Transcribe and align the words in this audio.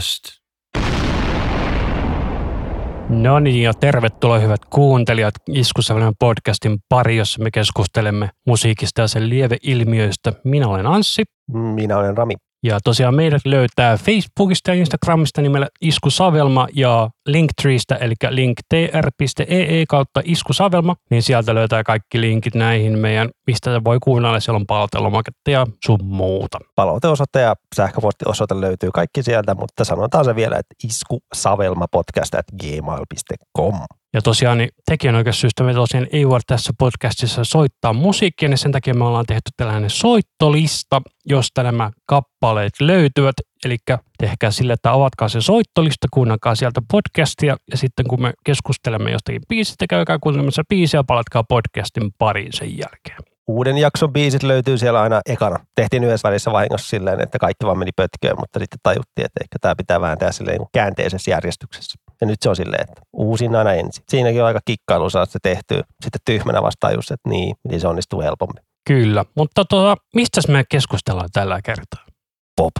Podcast. 0.00 0.40
No 3.08 3.40
niin, 3.40 3.62
ja 3.62 3.74
tervetuloa 3.74 4.38
hyvät 4.38 4.64
kuuntelijat 4.64 5.34
Iskusävelmän 5.48 6.12
podcastin 6.18 6.78
pari, 6.88 7.16
jossa 7.16 7.42
me 7.42 7.50
keskustelemme 7.50 8.30
musiikista 8.46 9.00
ja 9.00 9.08
sen 9.08 9.28
lieveilmiöistä. 9.28 10.32
Minä 10.44 10.68
olen 10.68 10.86
Anssi. 10.86 11.22
Minä 11.52 11.98
olen 11.98 12.16
Rami. 12.16 12.34
Ja 12.62 12.78
tosiaan 12.84 13.14
meidät 13.14 13.42
löytää 13.44 13.96
Facebookista 13.96 14.70
ja 14.70 14.74
Instagramista 14.74 15.42
nimellä 15.42 15.68
Iskusavelma 15.80 16.66
ja 16.74 17.10
Linktreestä, 17.26 17.94
eli 17.94 18.14
linktr.ee 18.28 19.84
kautta 19.88 20.20
Iskusavelma, 20.24 20.96
niin 21.10 21.22
sieltä 21.22 21.54
löytää 21.54 21.82
kaikki 21.82 22.20
linkit 22.20 22.54
näihin 22.54 22.98
meidän, 22.98 23.28
mistä 23.46 23.84
voi 23.84 23.98
kuunnella, 24.02 24.40
siellä 24.40 24.56
on 24.56 24.66
palautelomaketta 24.66 25.50
ja 25.50 25.66
sun 25.84 25.98
muuta. 26.04 26.58
Palauteosoite 26.74 27.40
ja 27.40 27.54
sähköpostiosoite 27.76 28.60
löytyy 28.60 28.90
kaikki 28.94 29.22
sieltä, 29.22 29.54
mutta 29.54 29.84
sanotaan 29.84 30.24
se 30.24 30.34
vielä, 30.34 30.56
että 30.56 30.74
iskusavelmapodcast 30.84 32.34
at 32.34 32.46
gmail.com. 32.62 33.99
Ja 34.14 34.22
tosiaan 34.22 34.58
niin 34.58 34.70
tekijänoikeussyystä 34.86 35.64
me 35.64 35.74
tosiaan 35.74 36.06
ei 36.12 36.28
voida 36.28 36.42
tässä 36.46 36.72
podcastissa 36.78 37.44
soittaa 37.44 37.92
musiikkia, 37.92 38.48
niin 38.48 38.58
sen 38.58 38.72
takia 38.72 38.94
me 38.94 39.04
ollaan 39.04 39.26
tehty 39.26 39.50
tällainen 39.56 39.90
soittolista, 39.90 41.02
josta 41.26 41.62
nämä 41.62 41.90
kappaleet 42.06 42.72
löytyvät. 42.80 43.34
Eli 43.64 43.76
tehkää 44.18 44.50
sille, 44.50 44.72
että 44.72 44.92
avatkaa 44.92 45.28
se 45.28 45.40
soittolista, 45.40 46.06
kuunnelkaa 46.10 46.54
sieltä 46.54 46.80
podcastia 46.92 47.56
ja 47.70 47.76
sitten 47.76 48.06
kun 48.08 48.22
me 48.22 48.32
keskustelemme 48.44 49.10
jostakin 49.10 49.42
biisistä, 49.48 49.86
käykää 49.90 50.18
kuuntelemassa 50.18 50.62
biisiä 50.68 50.98
ja 50.98 51.04
palatkaa 51.04 51.44
podcastin 51.44 52.10
pariin 52.18 52.52
sen 52.52 52.78
jälkeen. 52.78 53.18
Uuden 53.48 53.78
jakson 53.78 54.12
biisit 54.12 54.42
löytyy 54.42 54.78
siellä 54.78 55.02
aina 55.02 55.20
ekana. 55.26 55.56
Tehtiin 55.74 56.04
yhdessä 56.04 56.28
välissä 56.28 56.52
vahingossa 56.52 56.88
silleen, 56.88 57.20
että 57.20 57.38
kaikki 57.38 57.66
vaan 57.66 57.78
meni 57.78 57.90
pötköön, 57.96 58.36
mutta 58.40 58.58
sitten 58.58 58.78
tajuttiin, 58.82 59.24
että 59.24 59.40
ehkä 59.44 59.56
tämä 59.60 59.74
pitää 59.76 60.00
vääntää 60.00 60.32
silleen 60.32 60.58
niin 60.58 60.68
käänteisessä 60.72 61.30
järjestyksessä. 61.30 62.09
Ja 62.20 62.26
nyt 62.26 62.42
se 62.42 62.48
on 62.48 62.56
silleen, 62.56 62.82
että 62.82 63.02
uusin 63.12 63.56
aina 63.56 63.72
ensin. 63.72 64.04
Siinäkin 64.08 64.40
on 64.40 64.46
aika 64.46 64.60
kikkailu 64.64 65.10
saada 65.10 65.26
se 65.26 65.38
tehtyä. 65.42 65.82
Sitten 66.02 66.20
tyhmänä 66.24 66.62
vasta 66.62 66.88
tajus, 66.88 67.10
että 67.10 67.28
niin, 67.28 67.56
niin 67.68 67.80
se 67.80 67.88
onnistuu 67.88 68.20
helpommin. 68.20 68.64
Kyllä, 68.86 69.24
mutta 69.36 69.64
tuota, 69.64 69.96
mistä 70.14 70.40
me 70.48 70.64
keskustellaan 70.68 71.28
tällä 71.32 71.60
kertaa? 71.64 72.06
Pop. 72.56 72.72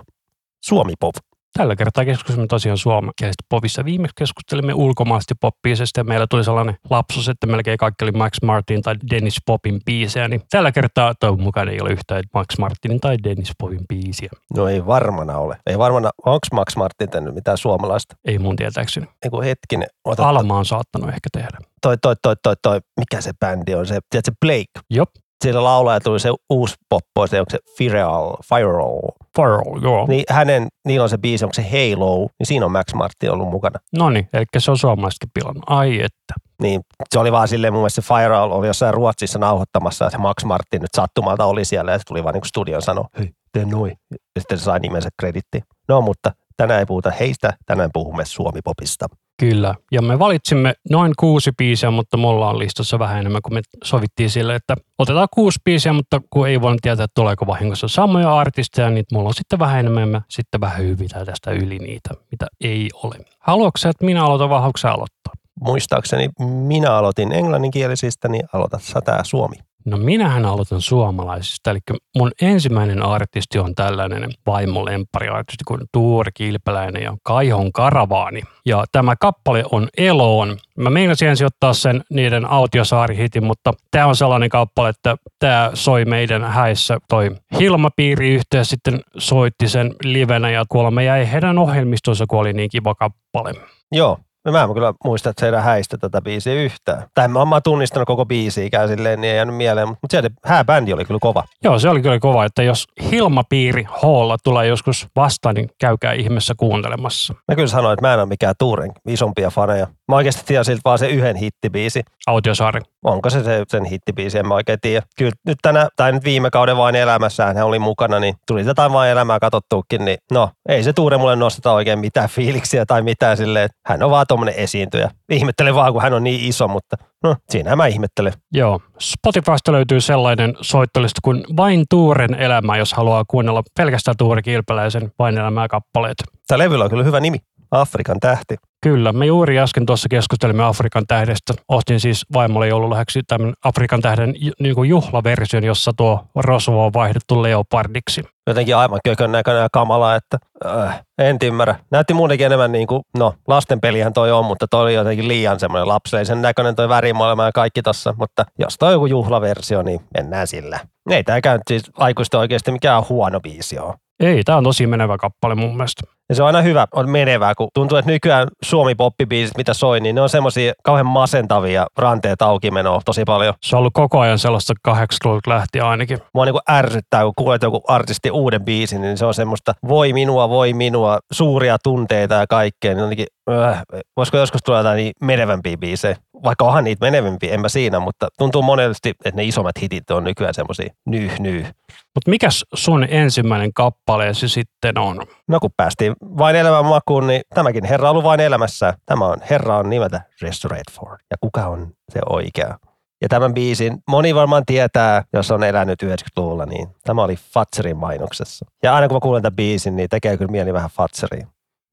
Suomi 0.65 0.93
pop. 1.01 1.15
Tällä 1.59 1.77
kertaa 1.77 2.05
keskustelemme 2.05 2.47
tosiaan 2.47 2.79
suomenkielistä 2.79 3.45
popissa. 3.49 3.85
Viimeksi 3.85 4.15
keskustelimme 4.17 4.75
ulkomaisesti 4.75 5.35
poppiisesta 5.41 6.01
ja 6.01 6.05
meillä 6.05 6.27
tuli 6.27 6.45
sellainen 6.45 6.77
lapsus, 6.91 7.29
että 7.29 7.47
melkein 7.47 7.79
kaikki 7.79 8.05
oli 8.05 8.13
Max 8.13 8.33
Martin 8.43 8.83
tai 8.83 8.95
Dennis 9.11 9.37
Popin 9.47 9.81
biisejä. 9.87 10.29
Niin 10.29 10.43
tällä 10.51 10.73
kertaa 10.73 11.15
toivon 11.21 11.43
mukaan 11.43 11.69
ei 11.69 11.81
ole 11.81 11.91
yhtään 11.91 12.23
Max 12.35 12.59
Martinin 12.59 13.01
tai 13.01 13.17
Dennis 13.25 13.53
Popin 13.59 13.81
biisiä. 13.89 14.31
No 14.57 14.69
ei 14.69 14.87
varmana 14.87 15.39
ole. 15.39 15.57
Ei 15.67 15.79
varmana, 15.79 16.11
onko 16.27 16.47
Max 16.53 16.77
Martin 16.77 17.11
tehnyt 17.11 17.35
mitään 17.35 17.59
suomalaista? 17.59 18.17
Ei 18.25 18.39
mun 18.39 18.57
tietääkseni. 18.57 19.07
Eiku 19.25 19.41
hetkinen. 19.41 19.89
Ota, 20.05 20.29
Alma 20.29 20.59
on 20.59 20.65
saattanut 20.65 21.09
ehkä 21.09 21.29
tehdä. 21.33 21.59
toi, 21.83 21.97
toi, 22.03 22.15
toi, 22.23 22.35
toi, 22.43 22.55
toi, 22.63 22.81
mikä 23.01 23.21
se 23.21 23.31
bändi 23.41 23.75
on? 23.75 23.87
Se, 23.87 23.99
tiedätkö, 24.11 24.33
Blake. 24.41 24.87
Jop, 24.91 25.11
Siellä 25.45 25.65
laulaja 25.65 26.01
tuli 26.01 26.21
se 26.21 26.31
uusi 26.51 26.75
poppo, 26.89 27.27
se 27.27 27.41
onko 27.41 27.51
se 27.51 27.59
Viral, 27.79 28.37
Viral. 28.55 29.01
Farrell, 29.37 29.83
joo. 29.83 30.07
Niin 30.07 30.25
hänen, 30.29 30.69
niillä 30.87 31.03
on 31.03 31.09
se 31.09 31.19
biisi, 31.19 31.45
onko 31.45 31.55
se 31.55 31.63
Halo, 31.63 32.29
niin 32.39 32.47
siinä 32.47 32.67
on 32.67 32.73
Max 32.73 32.95
Martin 32.95 33.31
ollut 33.31 33.49
mukana. 33.49 33.81
No 33.97 34.11
niin, 34.11 34.29
eli 34.33 34.45
se 34.59 34.71
on 34.71 34.79
suomalaisetkin 34.79 35.31
pilannut. 35.35 35.65
Ai 35.67 36.01
että. 36.01 36.35
Niin 36.63 36.81
se 37.11 37.19
oli 37.19 37.33
vaan 37.33 37.49
silleen, 37.49 37.73
mun 37.73 37.81
mielestä 37.81 38.01
se 38.01 38.15
Viral 38.15 38.51
oli 38.51 38.67
jossain 38.67 38.95
Ruotsissa 38.95 39.39
nauhoittamassa, 39.39 40.07
että 40.07 40.19
Max 40.19 40.45
Martin 40.45 40.83
nyt 40.83 40.91
sattumalta 40.97 41.45
oli 41.45 41.65
siellä 41.65 41.93
ja 41.93 41.99
se 41.99 42.05
tuli 42.05 42.25
vaan 42.25 42.33
niin 42.33 42.41
kuin 42.41 42.49
studion 42.49 42.83
sanoi, 42.83 43.05
hei, 43.19 43.31
tee 43.53 43.65
noin. 43.65 43.93
Ja 44.11 44.41
sitten 44.41 44.59
se 44.59 44.65
sai 44.65 44.81
nimensä 44.81 45.09
kreditti. 45.21 45.63
No 45.89 46.01
mutta 46.01 46.33
tänään 46.57 46.81
ei 46.81 46.87
puhuta 46.87 47.11
heistä, 47.11 47.53
tänään 47.67 47.91
puhumme 47.93 48.25
Suomi-popista. 48.25 49.07
Kyllä, 49.41 49.75
ja 49.93 50.03
me 50.03 50.19
valitsimme 50.19 50.75
noin 50.91 51.13
kuusi 51.19 51.51
biisiä, 51.59 51.91
mutta 51.91 52.17
mulla 52.17 52.51
on 52.51 52.59
listassa 52.59 52.99
vähän 52.99 53.19
enemmän, 53.19 53.43
kun 53.43 53.55
me 53.55 53.61
sovittiin 53.85 54.31
sille, 54.31 54.55
että 54.55 54.77
otetaan 54.99 55.29
kuusi 55.35 55.59
biisiä, 55.65 55.93
mutta 55.93 56.21
kun 56.31 56.49
ei 56.49 56.61
voinut 56.61 56.81
tietää, 56.83 57.05
että 57.05 57.15
tuleeko 57.15 57.47
vahingossa 57.47 57.89
samoja 57.89 58.37
artisteja, 58.37 58.91
niin 58.91 59.05
mulla 59.13 59.29
on 59.29 59.35
sitten 59.35 59.59
vähän 59.59 59.81
enemmän, 59.81 60.09
mä 60.09 60.23
sitten 60.29 60.61
vähän 60.61 60.79
hyvitään 60.79 61.27
tästä 61.27 61.51
yli 61.51 61.79
niitä, 61.79 62.11
mitä 62.31 62.47
ei 62.61 62.89
ole. 62.95 63.15
Haluatko 63.39 63.79
että 63.89 64.05
minä 64.05 64.25
aloitan 64.25 64.51
vai 64.51 64.61
haluatko 64.61 64.89
aloittaa? 64.89 65.33
Muistaakseni 65.61 66.29
minä 66.67 66.93
aloitin 66.93 67.33
englanninkielisistä, 67.33 68.29
niin 68.29 68.43
aloitat 68.53 68.83
sä 68.83 69.01
tää 69.01 69.25
Suomi. 69.25 69.57
No 69.85 69.97
minähän 69.97 70.45
aloitan 70.45 70.81
suomalaisista, 70.81 71.71
eli 71.71 71.79
mun 72.17 72.31
ensimmäinen 72.43 73.03
artisti 73.03 73.59
on 73.59 73.75
tällainen 73.75 74.31
vaimolempariartisti 74.47 75.65
kuin 75.65 75.81
Tuuri 75.93 76.31
Kilpeläinen 76.35 77.03
ja 77.03 77.17
Kaihon 77.23 77.73
Karavaani. 77.73 78.43
Ja 78.67 78.85
tämä 78.93 79.17
kappale 79.17 79.65
on 79.73 79.89
Eloon. 79.97 80.57
Mä 80.77 80.91
meinasin 80.91 81.29
ensin 81.29 81.47
ottaa 81.47 81.73
sen 81.73 82.03
niiden 82.11 82.51
autiosaarihitin, 82.51 83.45
mutta 83.45 83.73
tämä 83.91 84.07
on 84.07 84.17
sellainen 84.17 84.49
kappale, 84.49 84.89
että 84.89 85.17
tämä 85.39 85.71
soi 85.75 86.05
meidän 86.05 86.45
häissä. 86.45 86.99
Toi 87.09 87.31
Hilmapiiri 87.59 88.35
yhteys 88.35 88.71
sitten 88.71 89.01
soitti 89.19 89.69
sen 89.69 89.95
livenä 90.05 90.51
ja 90.51 90.65
kuulemma 90.69 91.03
jäi 91.03 91.33
heidän 91.33 91.59
ohjelmistonsa, 91.59 92.25
kun 92.29 92.39
oli 92.39 92.53
niin 92.53 92.71
kiva 92.71 92.95
kappale. 92.95 93.55
Joo, 93.93 94.19
No 94.45 94.53
mä 94.53 94.63
en 94.63 94.75
kyllä 94.75 94.95
muista, 95.05 95.31
että 95.31 95.47
heidän 95.47 95.63
häistä 95.63 95.99
tätä 95.99 96.23
biisiä 96.23 96.55
yhtään. 96.55 97.05
Tai 97.15 97.29
mä, 97.29 97.45
mä 97.45 97.55
oon 97.55 97.63
tunnistanut 97.63 98.07
koko 98.07 98.27
biisiä 98.27 98.69
silleen, 98.89 99.21
niin 99.21 99.31
ei 99.31 99.37
jäänyt 99.37 99.57
mieleen. 99.57 99.89
Mutta 99.89 100.09
sieltä 100.11 100.31
hääbändi 100.45 100.93
oli 100.93 101.05
kyllä 101.05 101.21
kova. 101.21 101.45
Joo, 101.65 101.79
se 101.79 101.89
oli 101.89 102.03
kyllä 102.03 102.19
kova, 102.19 102.45
että 102.45 102.63
jos 102.63 102.87
Hilmapiiri 103.11 103.87
Halla 103.89 104.37
tulee 104.45 104.67
joskus 104.67 105.07
vastaan, 105.17 105.55
niin 105.55 105.69
käykää 105.81 106.13
ihmeessä 106.13 106.55
kuuntelemassa. 106.57 107.35
Mä 107.49 107.55
kyllä 107.55 107.69
sanoin, 107.69 107.93
että 107.93 108.07
mä 108.07 108.15
en 108.15 108.21
ole 108.21 108.29
mikään 108.29 108.55
Tuuren 108.59 108.93
isompia 109.09 109.51
faneja. 109.51 109.87
Mä 110.11 110.17
oikeasti 110.17 110.43
tiedän 110.47 110.65
siltä 110.65 110.81
vaan 110.85 110.99
se 110.99 111.09
yhden 111.09 111.37
hittibiisi. 111.37 112.03
Autiosaari. 112.27 112.81
Onko 113.05 113.31
se, 113.31 113.45
se 113.45 113.65
sen 113.69 113.85
hittibiisi, 113.85 114.39
en 114.39 114.49
mä 114.49 114.55
oikein 114.55 114.79
tiedä. 114.81 115.03
Kyllä 115.19 115.33
nyt 115.47 115.59
tänä, 115.63 115.89
tai 115.97 116.13
nyt 116.13 116.25
viime 116.25 116.51
kauden 116.51 116.77
vain 116.77 116.97
elämässään 116.97 117.57
hän 117.57 117.67
oli 117.67 117.79
mukana, 117.79 118.21
niin 118.21 118.35
tuli 118.47 118.67
jotain 118.67 118.93
vain 118.93 119.11
elämää 119.11 119.39
katsottuukin, 119.39 120.05
niin 120.05 120.19
no, 120.33 120.51
ei 120.69 120.83
se 120.83 120.93
Tuure 120.93 121.17
mulle 121.17 121.37
nosteta 121.37 121.73
oikein 121.73 121.99
mitään 121.99 122.29
fiiliksiä 122.29 122.87
tai 122.87 123.03
mitään 123.03 123.37
silleen. 123.37 123.65
että 123.65 123.79
Hän 123.87 124.03
on 124.03 124.11
vaan 124.11 124.27
tommonen 124.29 124.55
esiintyjä. 124.55 125.11
Ihmettelen 125.29 125.75
vaan, 125.75 125.93
kun 125.93 126.03
hän 126.03 126.13
on 126.13 126.25
niin 126.25 126.49
iso, 126.49 126.69
mutta 126.69 126.97
no, 127.25 127.37
siinä 127.51 127.77
mä 127.77 127.87
ihmettelen. 127.87 128.33
Joo. 128.53 128.81
Spotifysta 129.01 129.73
löytyy 129.73 130.01
sellainen 130.01 130.55
soittolista 130.61 131.21
kuin 131.25 131.45
Vain 131.57 131.85
Tuuren 131.91 132.35
elämä, 132.35 132.77
jos 132.77 132.95
haluaa 132.95 133.25
kuunnella 133.29 133.63
pelkästään 133.77 134.17
Tuuri 134.17 134.43
Kilpeläisen 134.43 135.13
Vain 135.19 135.39
elämää 135.39 135.69
kappaleet. 135.69 136.17
Tämä 136.47 136.59
levyllä 136.59 136.85
on 136.85 136.91
kyllä 136.91 137.05
hyvä 137.05 137.21
nimi. 137.21 137.39
Afrikan 137.71 138.21
tähti. 138.21 138.57
Kyllä, 138.83 139.13
me 139.13 139.27
juuri 139.27 139.59
äsken 139.59 139.87
tuossa 139.87 140.09
keskustelimme 140.09 140.65
Afrikan 140.65 141.07
tähdestä. 141.09 141.55
Ostin 141.69 142.01
siis 142.01 142.27
vaimolle 142.33 142.69
joululahjaksi 142.69 143.21
tämän 143.27 143.53
Afrikan 143.65 144.01
tähden 144.01 144.35
niin 144.61 144.75
kuin 144.75 144.89
juhlaversion, 144.89 145.65
jossa 145.65 145.93
tuo 145.97 146.25
rosvo 146.37 146.87
on 146.87 146.93
vaihdettu 146.93 147.43
leopardiksi. 147.43 148.23
Jotenkin 148.47 148.77
aivan 148.77 149.01
kökön 149.05 149.33
näköinen 149.33 149.63
ja 149.63 149.69
kamala, 149.73 150.15
että 150.15 150.39
äh, 150.67 151.03
en 151.19 151.37
ymmärrä. 151.43 151.75
Näytti 151.91 152.15
muutenkin 152.15 152.47
enemmän 152.47 152.73
niin 152.73 152.87
kuin, 152.87 153.03
no 153.19 153.35
lastenpelihän 153.49 154.13
toi 154.13 154.33
on, 154.33 154.45
mutta 154.45 154.67
toi 154.71 154.83
oli 154.83 154.95
jotenkin 154.95 155.29
liian 155.29 155.61
semmoinen 155.61 155.89
lapsellisen 155.89 156.43
näköinen 156.43 156.77
toi 156.77 156.89
värimaailma 156.89 157.45
ja 157.45 157.53
kaikki 157.53 157.83
tossa. 157.83 158.15
Mutta 158.19 158.45
jos 158.59 158.79
toi 158.79 158.89
on 158.89 158.93
joku 158.93 159.07
juhlaversio, 159.07 159.83
niin 159.83 160.01
mennään 160.19 160.47
sillä. 160.47 160.81
Ei 161.11 161.25
tääkään 161.25 161.57
nyt 161.57 161.63
siis 161.69 161.91
aikuista 161.99 162.39
oikeasti 162.39 162.73
mikään 162.73 163.03
huono 163.09 163.41
biisi 163.41 163.79
ole. 163.79 163.95
Ei, 164.21 164.43
tämä 164.45 164.59
on 164.59 164.65
tosi 164.65 164.87
menevä 164.87 165.19
kappale 165.19 165.55
mun 165.55 165.77
mielestä. 165.77 166.03
Ja 166.29 166.35
se 166.35 166.43
on 166.43 166.47
aina 166.47 166.63
hyvä, 166.63 166.87
on 166.95 167.11
menevää, 167.11 167.55
kun 167.55 167.69
tuntuu, 167.75 167.99
että 167.99 168.11
nykyään 168.11 168.49
suomi 168.63 168.95
poppibiisit, 168.95 169.57
mitä 169.57 169.75
soi, 169.75 170.01
niin 170.01 170.15
ne 170.15 170.21
on 170.21 170.29
semmoisia 170.29 170.73
kauhean 170.83 171.07
masentavia 171.07 171.87
ranteet 171.97 172.43
auki 172.43 172.71
menoa 172.71 173.01
tosi 173.05 173.23
paljon. 173.25 173.55
Se 173.63 173.77
on 173.77 173.79
ollut 173.79 173.95
koko 173.95 174.21
ajan 174.21 174.39
sellaista 174.39 174.75
80-luvulta 174.89 175.51
lähtien 175.51 175.85
ainakin. 175.85 176.19
Mua 176.35 176.45
niin 176.45 176.55
ärsyttää, 176.71 177.25
kun 177.25 177.33
kuulet 177.37 177.63
joku 177.63 177.83
artisti 177.89 178.31
uuden 178.31 178.65
biisin, 178.65 179.01
niin 179.01 179.19
se 179.19 179.27
on 179.27 179.35
semmoista 179.35 179.75
voi 179.89 180.13
minua, 180.13 180.49
voi 180.49 180.73
minua, 180.73 181.19
suuria 181.33 181.77
tunteita 181.83 182.35
ja 182.35 182.47
kaikkea. 182.47 182.95
Niin 182.95 183.01
jotenkin, 183.01 183.27
äh, 183.51 183.83
voisiko 184.17 184.39
joskus 184.39 184.63
tulla 184.63 184.79
jotain 184.79 184.97
niin 184.97 185.13
menevämpiä 185.23 185.77
biisejä? 185.77 186.17
Vaikka 186.45 186.65
onhan 186.65 186.85
niitä 186.85 187.07
menevämpiä, 187.07 187.55
en 187.55 187.61
mä 187.61 187.69
siinä, 187.69 188.01
mutta 188.01 188.29
tuntuu 188.39 188.63
monesti, 188.63 189.11
että 189.11 189.37
ne 189.37 189.45
isommat 189.45 189.83
hitit 189.83 190.11
on 190.11 190.25
nykyään 190.25 190.55
semmoisia 190.55 190.95
nyh, 191.07 191.41
nyh. 191.41 191.67
Mutta 192.15 192.31
mikäs 192.31 192.65
sun 192.75 193.07
ensimmäinen 193.11 193.73
kappaleesi 193.73 194.49
sitten 194.49 194.99
on? 194.99 195.23
No 195.49 195.61
kun 195.61 195.71
päästiin 195.77 196.13
vain 196.23 196.57
elämän 196.57 196.85
makuun, 196.85 197.27
niin 197.27 197.43
tämäkin 197.55 197.85
herra 197.85 198.09
on 198.09 198.11
ollut 198.11 198.25
vain 198.25 198.41
elämässä. 198.41 198.95
Tämä 199.07 199.27
on, 199.27 199.39
herra 199.51 199.77
on 199.77 199.91
nimeltä 199.91 200.21
Restorate 200.43 200.93
Ford. 200.93 201.19
Ja 201.31 201.37
kuka 201.41 201.67
on 201.67 201.93
se 202.13 202.21
oikea? 202.29 202.79
Ja 203.23 203.29
tämän 203.29 203.55
biisin 203.55 203.99
moni 204.09 204.35
varmaan 204.35 204.67
tietää, 204.67 205.25
jos 205.33 205.51
on 205.51 205.65
elänyt 205.65 206.03
90-luvulla, 206.03 206.67
niin 206.67 206.89
tämä 207.05 207.23
oli 207.23 207.37
Fatserin 207.37 207.97
mainoksessa. 207.97 208.67
Ja 208.83 208.95
aina 208.95 209.09
kun 209.09 209.17
mä 209.17 209.21
kuulen 209.21 209.43
tämän 209.43 209.57
biisin, 209.57 209.97
niin 209.97 210.09
tekee 210.09 210.37
kyllä 210.37 210.51
mieli 210.51 210.73
vähän 210.73 210.91
Fatseriin. 210.91 211.49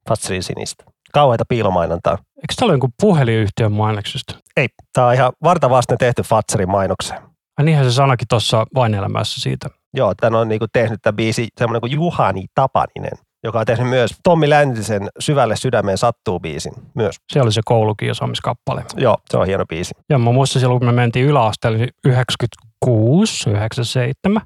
Fatserin 0.10 0.44
sinistä. 0.44 0.84
Kauheita 1.14 1.44
piilomainontaa. 1.50 2.18
Eikö 2.38 2.54
tämä 2.56 2.66
ole 2.66 2.74
jonkun 2.74 2.94
puhelinyhtiön 3.02 3.72
mainoksesta? 3.72 4.36
Ei, 4.58 4.68
tämä 4.94 5.08
on 5.08 5.14
ihan 5.14 5.32
vartavasten 5.44 5.98
tehty 5.98 6.22
Fatserin 6.22 6.70
mainokseen. 6.70 7.22
Ja 7.58 7.64
niinhän 7.64 7.86
se 7.86 7.92
sanakin 7.92 8.28
tuossa 8.28 8.66
vain 8.76 8.94
elämässä 8.94 9.42
siitä. 9.42 9.70
Joo, 9.94 10.14
tän 10.16 10.36
on 10.36 10.48
niinku 10.48 10.66
tehnyt 10.74 11.00
tämä 11.02 11.14
biisi 11.16 11.48
semmoinen 11.60 11.82
kuin 11.82 11.92
Juhani 11.92 12.46
Tapaninen. 12.56 13.12
joka 13.44 13.60
on 13.60 13.66
tehnyt 13.66 13.90
myös 13.90 14.12
Tommi 14.24 14.50
Läntisen 14.50 15.08
Syvälle 15.20 15.56
sydämeen 15.56 15.98
sattuu 15.98 16.40
biisin 16.40 16.74
myös. 16.94 17.16
Se 17.34 17.42
oli 17.42 17.52
se 17.52 17.62
koulukiusaamiskappale. 17.66 18.84
Joo, 18.98 19.18
se 19.30 19.38
on 19.38 19.46
hieno 19.48 19.66
biisi. 19.66 19.94
Ja 20.10 20.18
mä 20.18 20.32
muistan 20.32 20.60
silloin, 20.60 20.80
kun 20.80 20.88
me 20.88 20.92
mentiin 20.92 21.26
yläasteelle 21.26 21.88
96, 22.06 23.50
97, 23.50 24.42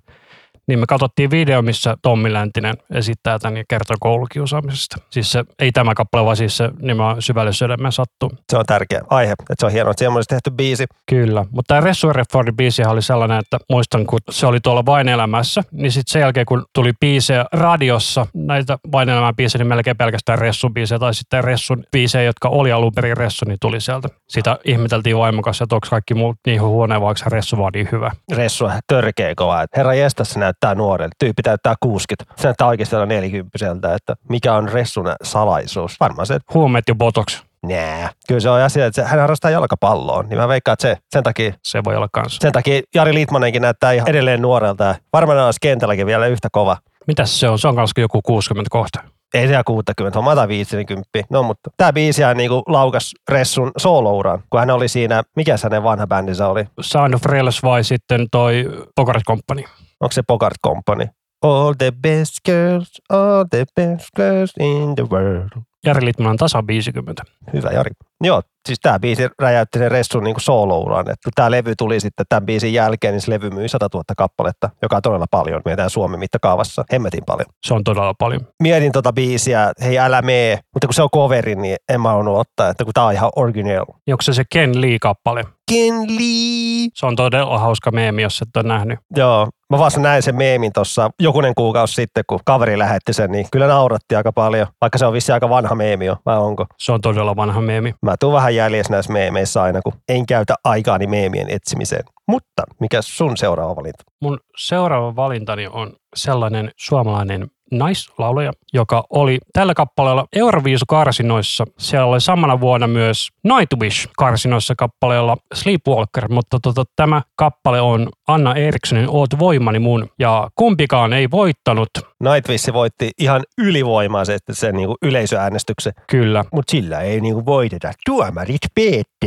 niin 0.71 0.79
me 0.79 0.85
katsottiin 0.85 1.31
video, 1.31 1.61
missä 1.61 1.97
Tommi 2.01 2.33
Läntinen 2.33 2.75
esittää 2.93 3.39
tämän 3.39 3.57
ja 3.57 3.63
kertoo 3.69 3.95
koulukiusaamisesta. 3.99 4.97
Siis 5.09 5.31
se, 5.31 5.43
ei 5.59 5.71
tämä 5.71 5.93
kappale, 5.93 6.25
vaan 6.25 6.37
siis 6.37 6.57
se 6.57 6.69
nimenomaan 6.79 7.21
syvälle 7.21 7.53
sydämeen 7.53 7.91
sattuu. 7.91 8.31
Se 8.51 8.57
on 8.57 8.65
tärkeä 8.65 9.01
aihe, 9.09 9.31
että 9.31 9.55
se 9.59 9.65
on 9.65 9.71
hienoa, 9.71 9.91
että 9.91 9.99
siihen 9.99 10.15
olisi 10.15 10.27
tehty 10.27 10.51
biisi. 10.51 10.85
Kyllä, 11.09 11.45
mutta 11.51 11.73
tämä 11.73 11.81
Ressu 11.81 12.13
Redfordin 12.13 12.55
biisi 12.55 12.83
oli 12.83 13.01
sellainen, 13.01 13.39
että 13.39 13.57
muistan, 13.69 14.05
kun 14.05 14.19
se 14.29 14.47
oli 14.47 14.59
tuolla 14.59 14.85
Vain 14.85 15.09
elämässä, 15.09 15.61
niin 15.71 15.91
sitten 15.91 16.11
sen 16.11 16.19
jälkeen, 16.19 16.45
kun 16.45 16.65
tuli 16.75 16.91
biisejä 16.99 17.45
radiossa, 17.53 18.27
näitä 18.33 18.77
Vain 18.91 19.09
elämän 19.09 19.35
biisejä, 19.35 19.59
niin 19.59 19.69
melkein 19.69 19.97
pelkästään 19.97 20.39
Ressun 20.39 20.73
biisejä, 20.73 20.99
tai 20.99 21.13
sitten 21.13 21.43
Ressun 21.43 21.83
biisejä, 21.91 22.23
jotka 22.23 22.49
oli 22.49 22.71
alun 22.71 22.91
perin 22.95 23.17
Ressu, 23.17 23.45
niin 23.47 23.57
tuli 23.61 23.81
sieltä. 23.81 24.07
Sitä 24.29 24.57
ihmeteltiin 24.65 25.17
vaimokas, 25.17 25.61
että 25.61 25.75
onko 25.75 25.87
kaikki 25.89 26.13
muut 26.13 26.37
niin 26.45 26.61
huonoja, 26.61 27.01
vaikka 27.01 27.29
Ressu 27.29 27.57
vaan 27.57 27.71
niin 27.73 27.89
hyvä. 27.91 28.11
Ressu 28.35 28.65
on 28.65 28.71
törkeä 28.87 29.33
kova. 29.35 29.65
Herra 29.77 29.93
jestas 29.93 30.31
se 30.31 30.39
näyttää 30.61 30.75
nuorelta. 30.75 31.15
Tyyppi 31.19 31.41
täyttää 31.41 31.75
60. 31.79 32.33
Se 32.41 32.47
näyttää 32.47 32.67
oikeasti 32.67 32.95
40 33.05 33.95
että 33.95 34.15
mikä 34.29 34.53
on 34.53 34.69
Ressun 34.69 35.05
salaisuus. 35.23 35.99
Varmaan 35.99 36.25
se, 36.25 36.33
että 36.33 36.53
Huumeet 36.53 36.83
ja 36.87 36.95
botox, 36.95 37.43
nää. 37.65 38.09
Kyllä 38.27 38.39
se 38.39 38.49
on 38.49 38.61
asia, 38.61 38.85
että 38.85 39.07
hän 39.07 39.19
harrastaa 39.19 39.51
jalkapalloa. 39.51 40.23
Niin 40.23 40.37
mä 40.37 40.47
veikkaan, 40.47 40.73
että 40.73 40.81
se, 40.81 40.97
sen 41.09 41.23
takia 41.23 41.53
se 41.63 41.83
voi 41.83 41.95
olla 41.95 42.07
kanssa. 42.13 42.41
Sen 42.41 42.51
takia 42.51 42.81
Jari 42.95 43.13
Liitmanenkin 43.13 43.61
näyttää 43.61 43.91
ihan 43.91 44.09
edelleen 44.09 44.41
nuorelta. 44.41 44.83
ja 44.83 44.95
Varmaan 45.13 45.39
olisi 45.39 45.59
kentälläkin 45.61 46.07
vielä 46.07 46.27
yhtä 46.27 46.47
kova. 46.51 46.77
Mitäs 47.07 47.39
se 47.39 47.49
on? 47.49 47.59
Se 47.59 47.67
on 47.67 47.75
kanssa 47.75 48.01
joku 48.01 48.21
60 48.21 48.69
kohta. 48.69 48.99
Ei 49.33 49.47
se 49.47 49.51
ihan 49.51 49.63
60, 49.63 50.19
on 50.19 50.25
mata 50.25 50.47
50. 50.47 51.03
No 51.29 51.43
mutta 51.43 51.69
tämä 51.77 51.93
biisi 51.93 52.23
on 52.23 52.37
niinku 52.37 52.63
laukas 52.67 53.11
Ressun 53.29 53.71
soolouran, 53.77 54.43
kun 54.49 54.59
hän 54.59 54.69
oli 54.69 54.87
siinä, 54.87 55.23
mikä 55.35 55.55
hänen 55.63 55.83
vanha 55.83 56.07
bändinsä 56.07 56.47
oli? 56.47 56.65
Sound 56.81 57.13
of 57.13 57.25
Rails 57.25 57.63
vai 57.63 57.83
sitten 57.83 58.27
toi 58.31 58.65
Bogart 58.95 59.23
Company? 59.27 59.63
Onko 60.01 60.11
se 60.11 60.23
Bogart 60.27 60.57
Company? 60.63 61.07
All 61.41 61.73
the 61.77 61.91
best 61.91 62.35
girls, 62.45 63.01
all 63.09 63.45
the 63.49 63.65
best 63.75 64.07
girls 64.15 64.53
in 64.59 64.95
the 64.95 65.03
world. 65.11 65.49
Jari 65.85 66.05
Litman 66.05 66.31
on 66.31 66.37
tasa 66.37 66.63
50. 66.67 67.23
Hyvä 67.53 67.69
Jari. 67.69 67.91
Joo, 68.23 68.41
siis 68.67 68.79
tämä 68.79 68.99
biisi 68.99 69.27
räjäytti 69.39 69.79
sen 69.79 69.91
Ressun 69.91 70.23
niin 70.23 70.35
soolouran. 70.39 70.99
Että 70.99 71.23
kun 71.23 71.31
tämä 71.35 71.51
levy 71.51 71.73
tuli 71.77 71.99
sitten 71.99 72.25
tämän 72.29 72.45
biisin 72.45 72.73
jälkeen, 72.73 73.13
niin 73.13 73.21
se 73.21 73.31
levy 73.31 73.49
myi 73.49 73.69
100 73.69 73.87
000 73.93 74.03
kappaletta, 74.17 74.69
joka 74.81 74.95
on 74.95 75.01
todella 75.01 75.25
paljon. 75.31 75.61
Mietitään 75.65 75.89
Suomen 75.89 76.19
mittakaavassa. 76.19 76.85
Hemmetin 76.91 77.23
paljon. 77.25 77.45
Se 77.67 77.73
on 77.73 77.83
todella 77.83 78.13
paljon. 78.19 78.41
Mietin 78.63 78.91
tota 78.91 79.13
biisiä, 79.13 79.71
hei 79.83 79.99
älä 79.99 80.21
mee, 80.21 80.59
mutta 80.73 80.87
kun 80.87 80.93
se 80.93 81.03
on 81.03 81.09
coveri, 81.09 81.55
niin 81.55 81.77
en 81.89 82.01
mä 82.01 82.13
ottaa, 82.13 82.69
että 82.69 82.83
kun 82.83 82.93
tää 82.93 83.05
on 83.05 83.13
ihan 83.13 83.31
original. 83.35 83.85
Ja 84.07 84.13
onko 84.13 84.21
se 84.21 84.33
se 84.33 84.43
Ken 84.51 84.81
Lee-kappale? 84.81 85.43
Ken 85.71 85.93
Lee. 85.93 86.87
Se 86.93 87.05
on 87.05 87.15
todella 87.15 87.59
hauska 87.59 87.91
meemi, 87.91 88.21
jos 88.21 88.41
et 88.41 88.57
ole 88.57 88.67
nähnyt. 88.67 88.99
Joo, 89.15 89.47
mä 89.69 89.79
vasta 89.79 89.99
näin 89.99 90.23
sen 90.23 90.35
meemin 90.35 90.73
tuossa 90.73 91.09
jokunen 91.19 91.55
kuukausi 91.55 91.93
sitten, 91.93 92.23
kun 92.27 92.39
kaveri 92.45 92.77
lähetti 92.77 93.13
sen, 93.13 93.31
niin 93.31 93.45
kyllä 93.51 93.67
nauratti 93.67 94.15
aika 94.15 94.31
paljon, 94.31 94.67
vaikka 94.81 94.97
se 94.97 95.05
on 95.05 95.13
vissi 95.13 95.31
aika 95.31 95.49
vanha 95.49 95.75
meemi 95.75 96.05
jo, 96.05 96.17
vai 96.25 96.37
onko? 96.37 96.65
Se 96.77 96.91
on 96.91 97.01
todella 97.01 97.35
vanha 97.35 97.61
meemi. 97.61 97.93
Mä 98.01 98.15
tuun 98.19 98.33
vähän 98.33 98.55
jäljessä 98.55 98.93
näissä 98.93 99.13
meemeissä 99.13 99.63
aina, 99.63 99.81
kun 99.81 99.93
en 100.09 100.25
käytä 100.25 100.55
aikaani 100.63 101.07
meemien 101.07 101.49
etsimiseen. 101.49 102.03
Mutta 102.27 102.63
mikä 102.79 103.01
sun 103.01 103.37
seuraava 103.37 103.75
valinta? 103.75 104.03
Mun 104.21 104.39
seuraava 104.57 105.15
valintani 105.15 105.67
on 105.67 105.93
sellainen 106.15 106.71
suomalainen 106.77 107.47
naislaulaja, 107.71 108.51
joka 108.73 109.03
oli 109.09 109.37
tällä 109.53 109.73
kappaleella 109.73 110.25
Euroviisu-karsinoissa. 110.35 111.65
Siellä 111.79 112.05
oli 112.05 112.21
samana 112.21 112.59
vuonna 112.59 112.87
myös 112.87 113.29
Nightwish-karsinoissa 113.43 114.73
kappaleella 114.77 115.37
Sleepwalker, 115.53 116.27
mutta 116.29 116.57
tota, 116.61 116.83
tämä 116.95 117.21
kappale 117.35 117.81
on 117.81 118.09
Anna 118.27 118.55
Erikssonin 118.55 119.09
Oot 119.09 119.39
voimani 119.39 119.79
mun, 119.79 120.09
ja 120.19 120.49
kumpikaan 120.55 121.13
ei 121.13 121.31
voittanut. 121.31 121.89
Nightwish 122.23 122.73
voitti 122.73 123.11
ihan 123.19 123.43
ylivoimaisesti 123.57 124.53
sen 124.53 124.75
niin 124.75 124.89
yleisöäänestyksen, 125.01 125.93
Kyllä. 126.07 126.45
mutta 126.53 126.71
sillä 126.71 126.99
ei 126.99 127.21
niin 127.21 127.45
voiteta. 127.45 127.91
Tuomarit 128.05 128.61
PT. 128.79 129.25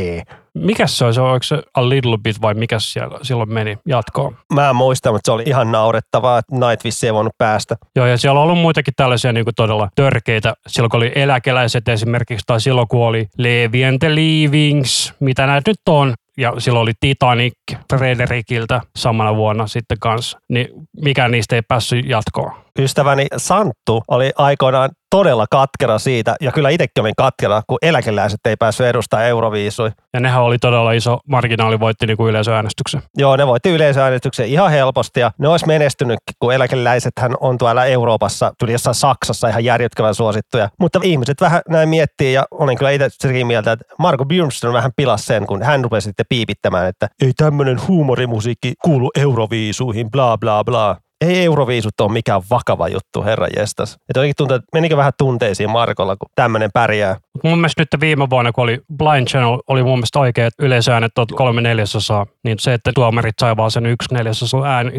Mikäs 0.54 0.98
se 0.98 1.04
olisi? 1.04 1.20
Oliko 1.20 1.42
se 1.42 1.62
A 1.74 1.88
Little 1.88 2.18
Bit 2.18 2.40
vai 2.42 2.54
mikä 2.54 2.78
siellä 2.78 3.18
silloin 3.22 3.52
meni 3.52 3.78
jatkoon? 3.86 4.36
Mä 4.52 4.70
en 4.70 4.76
muista, 4.76 5.12
mutta 5.12 5.28
se 5.28 5.32
oli 5.32 5.42
ihan 5.46 5.72
naurettavaa, 5.72 6.38
että 6.38 6.54
Nightwish 6.54 7.04
ei 7.04 7.14
voinut 7.14 7.38
päästä. 7.38 7.76
Joo, 7.96 8.06
ja 8.06 8.18
siellä 8.18 8.40
on 8.40 8.44
ollut 8.44 8.58
muitakin 8.58 8.94
tällaisia 8.96 9.32
niin 9.32 9.44
kuin 9.44 9.54
todella 9.54 9.88
törkeitä. 9.94 10.54
Silloin 10.66 10.90
kun 10.90 10.98
oli 10.98 11.12
eläkeläiset 11.14 11.88
esimerkiksi, 11.88 12.44
tai 12.46 12.60
silloin 12.60 12.88
kun 12.88 13.06
oli 13.06 13.26
Levi 13.38 13.84
and 13.84 13.98
the 13.98 14.14
Leavings, 14.14 15.14
mitä 15.20 15.46
näitä 15.46 15.70
nyt 15.70 15.80
on. 15.88 16.14
Ja 16.38 16.52
silloin 16.58 16.82
oli 16.82 16.92
Titanic 17.00 17.54
Frederikiltä 17.92 18.80
samana 18.96 19.36
vuonna 19.36 19.66
sitten 19.66 19.98
kanssa. 20.00 20.38
Niin 20.48 20.68
mikä 21.02 21.28
niistä 21.28 21.56
ei 21.56 21.62
päässyt 21.62 22.06
jatkoon. 22.06 22.52
Ystäväni 22.78 23.26
Santtu 23.36 24.02
oli 24.08 24.32
aikoinaan 24.36 24.90
todella 25.14 25.46
katkera 25.50 25.98
siitä, 25.98 26.36
ja 26.40 26.52
kyllä 26.52 26.68
itsekin 26.68 27.00
olin 27.00 27.14
katkera, 27.16 27.62
kun 27.66 27.78
eläkeläiset 27.82 28.40
ei 28.44 28.56
päässyt 28.56 28.86
edustaa 28.86 29.24
Euroviisui. 29.24 29.90
Ja 30.12 30.20
nehän 30.20 30.42
oli 30.42 30.58
todella 30.58 30.92
iso 30.92 31.18
marginaali, 31.28 31.80
voitti 31.80 32.06
niin 32.06 32.16
kuin 32.16 32.30
yleisöäänestyksen. 32.30 33.02
Joo, 33.16 33.36
ne 33.36 33.46
voitti 33.46 33.70
yleisöäänestyksen 33.70 34.46
ihan 34.46 34.70
helposti, 34.70 35.20
ja 35.20 35.30
ne 35.38 35.48
olisi 35.48 35.66
menestynyt, 35.66 36.18
kun 36.38 36.54
eläkeläisethän 36.54 37.34
on 37.40 37.58
tuolla 37.58 37.84
Euroopassa, 37.84 38.52
tuli 38.58 38.72
jossain 38.72 38.94
Saksassa 38.94 39.48
ihan 39.48 39.64
järjettömän 39.64 40.14
suosittuja. 40.14 40.68
Mutta 40.80 41.00
ihmiset 41.02 41.40
vähän 41.40 41.62
näin 41.68 41.88
miettii, 41.88 42.32
ja 42.32 42.44
olen 42.50 42.78
kyllä 42.78 42.90
itse 42.90 43.08
sekin 43.10 43.46
mieltä, 43.46 43.72
että 43.72 43.84
Marko 43.98 44.24
Björnström 44.24 44.74
vähän 44.74 44.92
pilasi 44.96 45.26
sen, 45.26 45.46
kun 45.46 45.62
hän 45.62 45.84
rupesi 45.84 46.04
sitten 46.04 46.26
piipittämään, 46.28 46.88
että 46.88 47.08
ei 47.22 47.32
tämmöinen 47.36 47.78
huumorimusiikki 47.88 48.72
kuulu 48.84 49.10
Euroviisuihin, 49.18 50.10
bla 50.10 50.38
bla 50.38 50.64
bla 50.64 50.96
ei 51.24 51.44
Euroviisut 51.44 52.00
ole 52.00 52.12
mikään 52.12 52.42
vakava 52.50 52.88
juttu, 52.88 53.22
herra 53.24 53.46
jestas. 53.56 53.92
Että 53.92 54.20
jotenkin 54.20 54.36
tuntuu, 54.36 54.54
että 54.54 54.68
menikö 54.72 54.96
vähän 54.96 55.12
tunteisiin 55.18 55.70
Markolla, 55.70 56.16
kun 56.16 56.28
tämmöinen 56.34 56.70
pärjää. 56.74 57.16
Mun 57.42 57.58
mielestä 57.58 57.82
nyt 57.82 58.00
viime 58.00 58.30
vuonna, 58.30 58.52
kun 58.52 58.64
oli 58.64 58.80
Blind 58.98 59.26
Channel, 59.26 59.58
oli 59.68 59.82
mun 59.82 59.98
mielestä 59.98 60.18
oikeat 60.18 60.54
yleisöäänet 60.58 61.12
kolme 61.34 61.60
neljäsosaa, 61.60 62.26
niin 62.44 62.58
se, 62.58 62.74
että 62.74 62.92
tuomarit 62.94 63.34
sai 63.40 63.56
vaan 63.56 63.70
sen 63.70 63.86
yksi 63.86 64.14
neljäsosa 64.14 64.56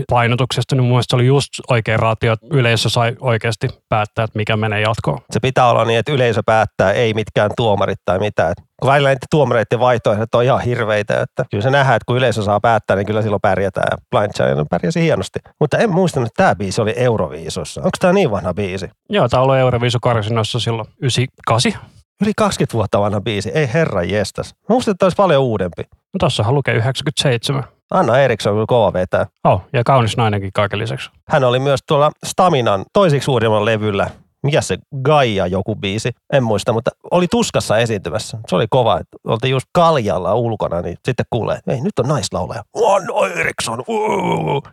painotuksesta, 0.09 0.75
niin 0.75 0.83
mun 0.83 0.91
mielestä 0.91 1.11
se 1.11 1.15
oli 1.15 1.25
just 1.25 1.49
oikein 1.69 1.99
raatio, 1.99 2.33
että 2.33 2.47
yleisö 2.51 2.89
sai 2.89 3.15
oikeasti 3.19 3.69
päättää, 3.89 4.25
että 4.25 4.37
mikä 4.37 4.57
menee 4.57 4.81
jatkoon. 4.81 5.19
Se 5.31 5.39
pitää 5.39 5.69
olla 5.69 5.85
niin, 5.85 5.99
että 5.99 6.11
yleisö 6.11 6.41
päättää, 6.45 6.91
ei 6.91 7.13
mitkään 7.13 7.51
tuomarit 7.57 7.99
tai 8.05 8.19
mitään. 8.19 8.53
Kun 8.81 8.91
välillä 8.91 9.09
niiden 9.09 9.27
tuomareiden 9.31 9.79
vaihtoehdot 9.79 10.35
on 10.35 10.43
ihan 10.43 10.61
hirveitä, 10.61 11.21
että 11.21 11.45
kyllä 11.51 11.61
se 11.61 11.69
nähdään, 11.69 11.95
että 11.95 12.05
kun 12.05 12.17
yleisö 12.17 12.43
saa 12.43 12.59
päättää, 12.59 12.95
niin 12.95 13.05
kyllä 13.05 13.21
silloin 13.21 13.41
pärjätään. 13.41 13.97
Blind 14.11 14.31
Channel 14.33 14.65
pärjäsi 14.69 15.01
hienosti. 15.01 15.39
Mutta 15.59 15.77
en 15.77 15.91
muistanut, 15.91 16.27
että 16.27 16.43
tämä 16.43 16.55
biisi 16.55 16.81
oli 16.81 16.93
Euroviisussa. 16.97 17.81
Onko 17.81 17.97
tämä 17.99 18.13
niin 18.13 18.31
vanha 18.31 18.53
biisi? 18.53 18.89
Joo, 19.09 19.29
tämä 19.29 19.43
oli 19.43 19.59
Euroviisukarsinoissa 19.59 20.59
silloin 20.59 20.87
98. 21.01 21.94
Yli 22.21 22.31
20 22.37 22.73
vuotta 22.73 22.99
vanha 22.99 23.21
biisi. 23.21 23.49
Ei 23.49 23.69
herra 23.73 24.03
jestas. 24.03 24.53
Mä 24.53 24.73
muistin, 24.73 24.91
että 24.91 25.05
olisi 25.05 25.15
paljon 25.15 25.43
uudempi. 25.43 25.83
No 25.91 26.17
tossahan 26.19 26.55
lukee 26.55 26.75
97. 26.75 27.63
Anna 27.91 28.19
Eriksson 28.19 28.57
on 28.57 28.67
kova 28.67 28.93
vetää. 28.93 29.25
Oh, 29.43 29.61
ja 29.73 29.83
kaunis 29.83 30.17
nainenkin 30.17 30.49
kaiken 30.53 30.79
lisäksi. 30.79 31.09
Hän 31.27 31.43
oli 31.43 31.59
myös 31.59 31.79
tuolla 31.87 32.11
Staminan 32.25 32.85
toisiksi 32.93 33.25
suurimman 33.25 33.65
levyllä. 33.65 34.09
Mikä 34.43 34.61
se 34.61 34.77
Gaia 35.03 35.47
joku 35.47 35.75
biisi? 35.75 36.11
En 36.33 36.43
muista, 36.43 36.73
mutta 36.73 36.91
oli 37.11 37.27
tuskassa 37.27 37.77
esiintymässä. 37.77 38.37
Se 38.47 38.55
oli 38.55 38.65
kova, 38.69 38.99
että 38.99 39.17
oltiin 39.27 39.51
just 39.51 39.67
kaljalla 39.73 40.35
ulkona, 40.35 40.81
niin 40.81 40.97
sitten 41.05 41.25
kuulee, 41.29 41.59
ei 41.67 41.81
nyt 41.81 41.99
on 41.99 42.07
naislaulaja. 42.07 42.63
Anna 42.87 43.39
Eriksson! 43.39 43.83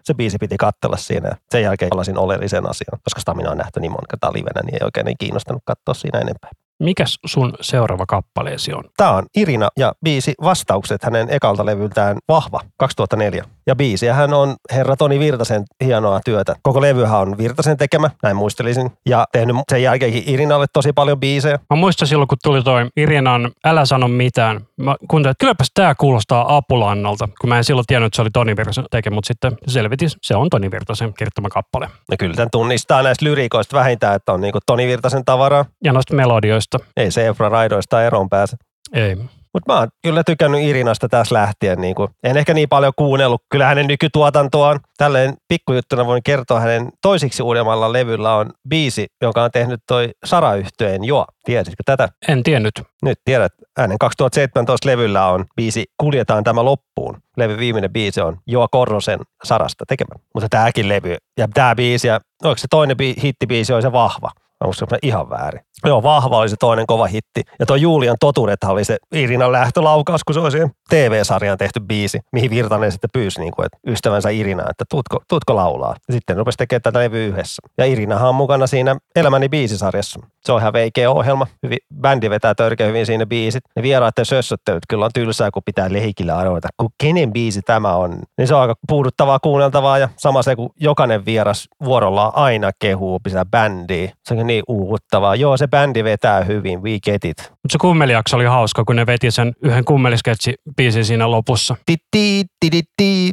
Se 0.05 0.15
biisi 0.15 0.39
piti 0.39 0.57
katsella 0.57 0.97
siinä. 0.97 1.37
Sen 1.51 1.63
jälkeen 1.63 1.91
palasin 1.91 2.19
oleellisen 2.19 2.71
asian, 2.71 3.01
koska 3.05 3.21
Stamina 3.21 3.51
on 3.51 3.59
nähty 3.59 3.81
niin 3.81 3.93
monta 3.93 4.07
kertaa 4.11 4.33
livenä, 4.33 4.61
niin 4.65 4.75
ei 4.75 4.85
oikein 4.85 5.07
niin 5.07 5.19
kiinnostanut 5.19 5.63
katsoa 5.65 5.95
siinä 5.95 6.19
enempää. 6.19 6.51
Mikäs 6.81 7.19
sun 7.27 7.55
seuraava 7.61 8.07
kappaleesi 8.07 8.73
on? 8.73 8.85
Tämä 8.97 9.11
on 9.11 9.27
Irina 9.37 9.69
ja 9.79 9.93
biisi 10.05 10.35
Vastaukset 10.43 11.05
hänen 11.05 11.31
ekalta 11.31 11.67
levyltään 11.67 12.17
Vahva 12.29 12.61
2004. 12.77 13.45
Ja 13.67 13.77
biisiä 13.77 14.15
hän 14.15 14.35
on 14.35 14.57
herra 14.73 14.97
Toni 14.97 15.19
Virtasen 15.19 15.65
hienoa 15.85 16.21
työtä. 16.25 16.57
Koko 16.63 16.81
levyhän 16.81 17.21
on 17.21 17.39
Virtasen 17.39 17.77
tekemä, 17.77 18.11
näin 18.23 18.37
muistelisin. 18.37 18.91
Ja 19.07 19.25
tehnyt 19.33 19.57
sen 19.71 19.83
jälkeenkin 19.83 20.23
Irinalle 20.27 20.67
tosi 20.73 20.93
paljon 20.93 21.21
biisejä. 21.21 21.59
Mä 21.71 21.77
muistan 21.77 22.09
silloin, 22.09 22.29
kun 22.29 22.39
tuli 22.43 22.63
toi 22.63 22.87
Irinan 22.97 23.51
Älä 23.65 23.85
sano 23.85 24.09
mitään. 24.09 24.61
Mä 24.77 24.97
kuuntelin, 25.09 25.31
että 25.31 25.45
kylläpäs 25.45 25.71
tää 25.75 25.95
kuulostaa 25.95 26.57
Apulannalta, 26.57 27.29
kun 27.41 27.49
mä 27.49 27.59
en 27.59 27.65
silloin 27.65 27.87
tiennyt, 27.87 28.07
että 28.07 28.17
se 28.17 28.23
oli 28.23 28.31
Toni 28.31 28.57
Virtasen 28.57 28.85
tekemä, 28.91 29.15
mutta 29.15 29.29
sitten 29.29 29.53
selvitin, 29.67 30.09
se 30.23 30.37
on 30.37 30.51
Toni 30.51 30.71
Virtasen 30.71 31.15
kirjoittama 31.15 31.49
kappale. 31.49 31.89
Ja 32.11 32.17
kyllä 32.17 32.35
tämän 32.35 32.51
tunnistaa 32.53 33.03
näistä 33.03 33.25
lyriikoista 33.25 33.77
vähintään, 33.77 34.17
että 34.17 34.33
on 34.33 34.41
niinku 34.41 34.59
Toni 34.67 34.87
Virtasen 34.87 35.25
tavaraa. 35.25 35.65
Ja 35.85 35.93
noista 35.93 36.15
melodioista. 36.15 36.62
Ei 36.97 37.11
Seifra 37.11 37.49
raidoista 37.49 38.03
eroon 38.03 38.29
pääse. 38.29 38.57
Ei. 38.93 39.17
Mutta 39.55 39.73
mä 39.73 39.79
oon 39.79 39.89
kyllä 40.03 40.25
tykännyt 40.25 40.63
Irinasta 40.63 41.09
tässä 41.09 41.35
lähtien. 41.35 41.81
Niin 41.81 41.95
kuin, 41.95 42.09
en 42.23 42.37
ehkä 42.37 42.55
niin 42.55 42.69
paljon 42.69 42.93
kuunnellut. 42.97 43.43
Kyllä 43.51 43.67
hänen 43.67 43.87
nykytuotantoaan. 43.87 44.81
Tälleen 44.99 45.35
pikkujuttuna 45.49 46.07
voin 46.07 46.23
kertoa 46.23 46.61
hänen 46.61 46.89
toisiksi 47.03 47.43
uudemmalla 47.43 47.93
levyllä 47.93 48.35
on 48.35 48.51
biisi, 48.69 49.07
jonka 49.23 49.43
on 49.43 49.51
tehnyt 49.51 49.81
toi 49.89 50.11
Sara-yhtyeen 50.25 51.05
Jo. 51.05 51.25
Tiesitkö 51.45 51.83
tätä? 51.87 52.09
En 52.29 52.43
tiennyt. 52.43 52.83
Nyt 53.03 53.19
tiedät, 53.25 53.53
hänen 53.79 53.99
2017 53.99 54.89
levyllä 54.89 55.27
on 55.27 55.45
biisi 55.57 55.85
Kuljetaan 56.01 56.45
tämä 56.45 56.65
loppuun. 56.65 57.17
Levy 57.37 57.59
viimeinen 57.59 57.93
biisi 57.93 58.21
on 58.21 58.39
Joa 58.47 58.69
Korrosen 58.69 59.21
Sarasta 59.45 59.85
tekemä. 59.89 60.15
Mutta 60.35 60.49
tämäkin 60.49 60.89
levy 60.89 61.17
ja 61.39 61.49
tämä 61.55 61.75
biisi 61.75 62.09
ja 62.09 62.21
onko 62.45 62.57
se 62.57 62.67
toinen 62.71 62.97
bi- 62.97 63.23
hittibiisi 63.23 63.73
oli 63.73 63.83
se 63.83 63.93
vahva. 63.93 64.31
Onko 64.63 64.73
se 64.73 64.87
ihan 65.03 65.31
väärin? 65.31 65.61
Joo, 65.87 66.03
vahva 66.03 66.39
oli 66.39 66.49
se 66.49 66.57
toinen 66.61 66.87
kova 66.87 67.07
hitti. 67.07 67.43
Ja 67.59 67.67
tuo 67.67 67.77
Julian 67.77 68.17
totuudethan 68.21 68.73
oli 68.73 68.85
se 68.85 68.97
Irinan 69.13 69.53
lähtölaukaus, 69.53 70.25
kun 70.25 70.35
se 70.35 70.41
oli 70.41 70.69
TV-sarjaan 70.89 71.59
tehty 71.59 71.81
biisi, 71.81 72.21
mihin 72.33 72.51
Virtanen 72.51 72.93
sitten 72.93 73.11
pyysi 73.13 73.41
niin 73.41 73.53
kuin, 73.53 73.67
että 73.67 73.79
ystävänsä 73.87 74.31
Irina, 74.31 74.71
että 74.71 74.85
tutko, 74.91 75.21
tutko 75.29 75.57
laulaa. 75.57 75.95
Ja 76.09 76.15
sitten 76.15 76.37
rupesi 76.37 76.59
tekemään 76.59 76.83
tätä 76.83 76.99
levyä 76.99 77.27
yhdessä. 77.27 77.63
Ja 77.79 77.85
Irinahan 77.85 78.29
on 78.29 78.35
mukana 78.35 78.67
siinä 78.67 78.97
Elämäni 79.17 79.49
biisisarjassa. 79.49 80.21
Se 80.45 80.53
on 80.53 80.61
ihan 80.61 80.73
veikeä 80.73 81.11
ohjelma. 81.11 81.47
Hyvin, 81.63 81.79
bändi 82.01 82.31
vetää 82.31 82.55
törkeä 82.55 82.87
hyvin 82.87 83.07
siinä 83.07 83.27
biisit. 83.27 83.65
Ne 83.77 83.83
vieraiden 83.83 84.25
sössöttelyt 84.25 84.83
kyllä 84.89 85.05
on 85.05 85.11
tylsää, 85.15 85.51
kun 85.51 85.63
pitää 85.65 85.93
lehikillä 85.93 86.39
arvoita, 86.39 86.69
kun 86.77 86.91
kenen 86.99 87.33
biisi 87.33 87.63
tämä 87.63 87.97
on. 87.97 88.19
Niin 88.39 88.49
se 88.49 88.55
on 88.55 88.61
aika 88.61 88.75
puuduttavaa 88.89 89.39
kuunneltavaa 89.39 89.99
ja 89.99 90.09
sama 90.17 90.43
se, 90.43 90.57
kun 90.57 90.71
jokainen 90.81 91.25
vieras 91.25 91.69
vuorollaan 91.85 92.33
aina 92.35 92.71
kehuu 92.79 93.21
sitä 93.29 93.45
bändiä. 93.45 94.13
Se 94.25 94.35
on 94.35 94.47
niin 94.53 94.63
uuvuttavaa. 94.69 95.35
Joo, 95.35 95.57
se 95.57 95.67
bändi 95.67 96.05
vetää 96.05 96.45
hyvin, 96.45 96.83
we 96.83 96.99
get 97.05 97.25
it. 97.25 97.39
Mutta 97.39 97.73
se 97.73 97.79
kummelijakso 97.81 98.37
oli 98.37 98.45
hauska, 98.45 98.85
kun 98.85 98.97
ne 98.97 99.07
veti 99.07 99.31
sen 99.31 99.53
yhden 99.63 99.85
kummelisketsi 99.85 100.55
biisin 100.77 101.05
siinä 101.05 101.31
lopussa. 101.31 101.77
Ti, 101.87 101.97
ti, 102.11 102.45
ti, 102.61 102.71
ti, 102.71 102.83
ti, 102.97 103.33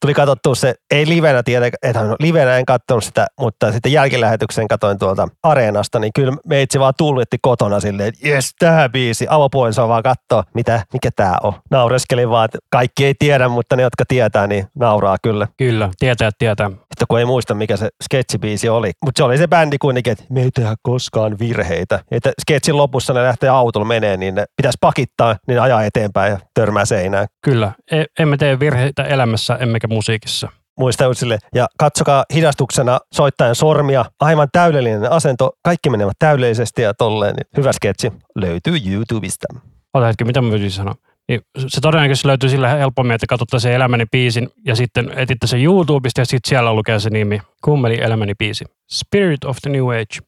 Tuli 0.00 0.14
katsottua 0.14 0.54
se, 0.54 0.74
ei 0.90 1.08
livenä 1.08 1.42
tietenkään, 1.42 1.90
että 1.90 2.16
livenä 2.20 2.58
en 2.58 2.64
katsonut 2.64 3.04
sitä, 3.04 3.26
mutta 3.40 3.72
sitten 3.72 3.92
jälkilähetyksen 3.92 4.68
katsoin 4.68 4.98
tuolta 4.98 5.28
areenasta, 5.42 5.98
niin 5.98 6.12
kyllä 6.14 6.32
meitsi 6.46 6.80
vaan 6.80 6.94
tullitti 6.98 7.36
kotona 7.42 7.80
silleen, 7.80 8.08
että 8.08 8.28
jes, 8.28 8.50
tää 8.58 8.88
biisi, 8.88 9.26
avopuoliso 9.28 9.88
vaan 9.88 10.02
katsoo, 10.02 10.44
mitä, 10.54 10.84
mikä 10.92 11.10
tää 11.16 11.36
on. 11.42 11.52
Naureskelin 11.70 12.30
vaan, 12.30 12.44
että 12.44 12.58
kaikki 12.70 13.04
ei 13.04 13.14
tiedä, 13.18 13.48
mutta 13.48 13.76
ne, 13.76 13.82
jotka 13.82 14.04
tietää, 14.08 14.46
niin 14.46 14.66
nauraa 14.74 15.16
kyllä. 15.22 15.48
Kyllä, 15.58 15.90
tietää, 15.98 16.30
tietää. 16.38 16.70
Sitten 16.70 17.06
kun 17.08 17.18
ei 17.18 17.24
muista, 17.24 17.54
mikä 17.54 17.76
se 17.76 17.88
sketchibiisi 18.04 18.68
oli. 18.68 18.90
Mutta 19.04 19.18
se 19.18 19.24
oli 19.24 19.38
se 19.38 19.48
bändi 19.48 19.78
kuitenkin, 19.78 20.12
että 20.12 20.24
me 20.30 20.42
ei 20.42 20.50
tehdä 20.50 20.74
koskaan 20.82 21.38
virheitä. 21.38 22.00
Että 22.10 22.32
sketchin 22.40 22.76
lopussa 22.76 23.12
ne 23.12 23.22
lähtee 23.22 23.48
autolla 23.48 23.86
menee, 23.86 24.16
niin 24.16 24.34
ne 24.34 24.44
pitäisi 24.56 24.78
pakittaa, 24.80 25.36
niin 25.48 25.60
ajaa 25.60 25.84
eteenpäin 25.84 26.30
ja 26.32 26.39
törmää 26.54 26.84
seinään. 26.84 27.26
Kyllä, 27.44 27.72
e- 27.90 28.04
emme 28.18 28.36
tee 28.36 28.60
virheitä 28.60 29.04
elämässä, 29.04 29.56
emmekä 29.56 29.88
musiikissa. 29.88 30.48
Muista 30.78 31.14
sille. 31.14 31.38
Ja 31.54 31.66
katsokaa 31.78 32.24
hidastuksena 32.34 32.98
soittajan 33.14 33.54
sormia. 33.54 34.04
Aivan 34.20 34.48
täydellinen 34.52 35.12
asento. 35.12 35.50
Kaikki 35.64 35.90
menevät 35.90 36.16
täydellisesti 36.18 36.82
ja 36.82 36.94
tolleen. 36.94 37.34
Niin 37.34 37.46
hyvä 37.56 37.72
sketsi 37.72 38.12
löytyy 38.34 38.78
YouTubesta. 38.86 39.46
Ota 39.94 40.06
hetki, 40.06 40.24
mitä 40.24 40.40
mä 40.42 40.50
voisin 40.50 40.70
sanoa? 40.70 40.94
Niin 41.28 41.40
se 41.68 41.80
todennäköisesti 41.80 42.28
löytyy 42.28 42.48
sillä 42.48 42.68
helpommin, 42.68 43.14
että 43.14 43.26
katsotte 43.26 43.58
sen 43.58 43.72
elämäni 43.72 44.06
biisin 44.12 44.48
ja 44.64 44.76
sitten 44.76 45.12
etitte 45.16 45.46
sen 45.46 45.64
YouTubesta 45.64 46.20
ja 46.20 46.24
sitten 46.24 46.48
siellä 46.48 46.74
lukee 46.74 47.00
se 47.00 47.10
nimi. 47.10 47.40
Kummeli 47.64 48.00
elämäni 48.00 48.34
biisi. 48.38 48.64
Spirit 48.90 49.44
of 49.44 49.56
the 49.62 49.70
New 49.70 49.90
Age. 49.90 50.18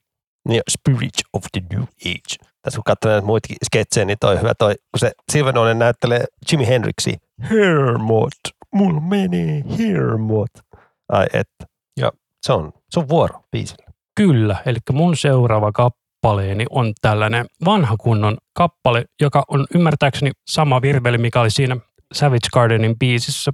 Niin 0.49 0.62
Spirit 0.71 1.14
of 1.33 1.45
the 1.52 1.62
New 1.73 1.83
Age. 1.83 2.51
Tässä 2.62 2.76
kun 2.76 2.85
katsoo 2.85 3.12
näitä 3.12 3.26
muitakin 3.26 3.57
sketsejä, 3.64 4.04
niin 4.04 4.19
toi 4.21 4.38
hyvä 4.38 4.52
toi, 4.59 4.75
kun 4.75 4.99
se 4.99 5.12
Silvenoinen 5.33 5.78
näyttelee 5.78 6.25
Jimi 6.52 6.66
Hendrixia. 6.66 7.16
Hermot, 7.50 8.33
mulla 8.75 9.00
menee 9.00 9.62
hermot. 9.78 10.50
Ai 11.09 11.26
että. 11.33 11.66
Ja 12.00 12.12
se 12.42 12.52
on, 12.52 12.73
se 12.90 13.00
on 13.00 13.09
vuoro 13.09 13.40
biisillä. 13.50 13.87
Kyllä, 14.16 14.57
eli 14.66 14.78
mun 14.92 15.16
seuraava 15.16 15.73
kappaleeni 15.73 16.66
on 16.71 16.92
tällainen 17.00 17.47
vanha 17.64 17.97
kunnon 17.97 18.37
kappale, 18.52 19.04
joka 19.21 19.45
on 19.49 19.66
ymmärtääkseni 19.75 20.31
sama 20.50 20.83
virveli, 20.83 21.19
mikä 21.19 21.40
oli 21.40 21.50
siinä 21.50 21.76
Savage 22.12 22.49
Gardenin 22.52 22.99
biisissä. 22.99 23.50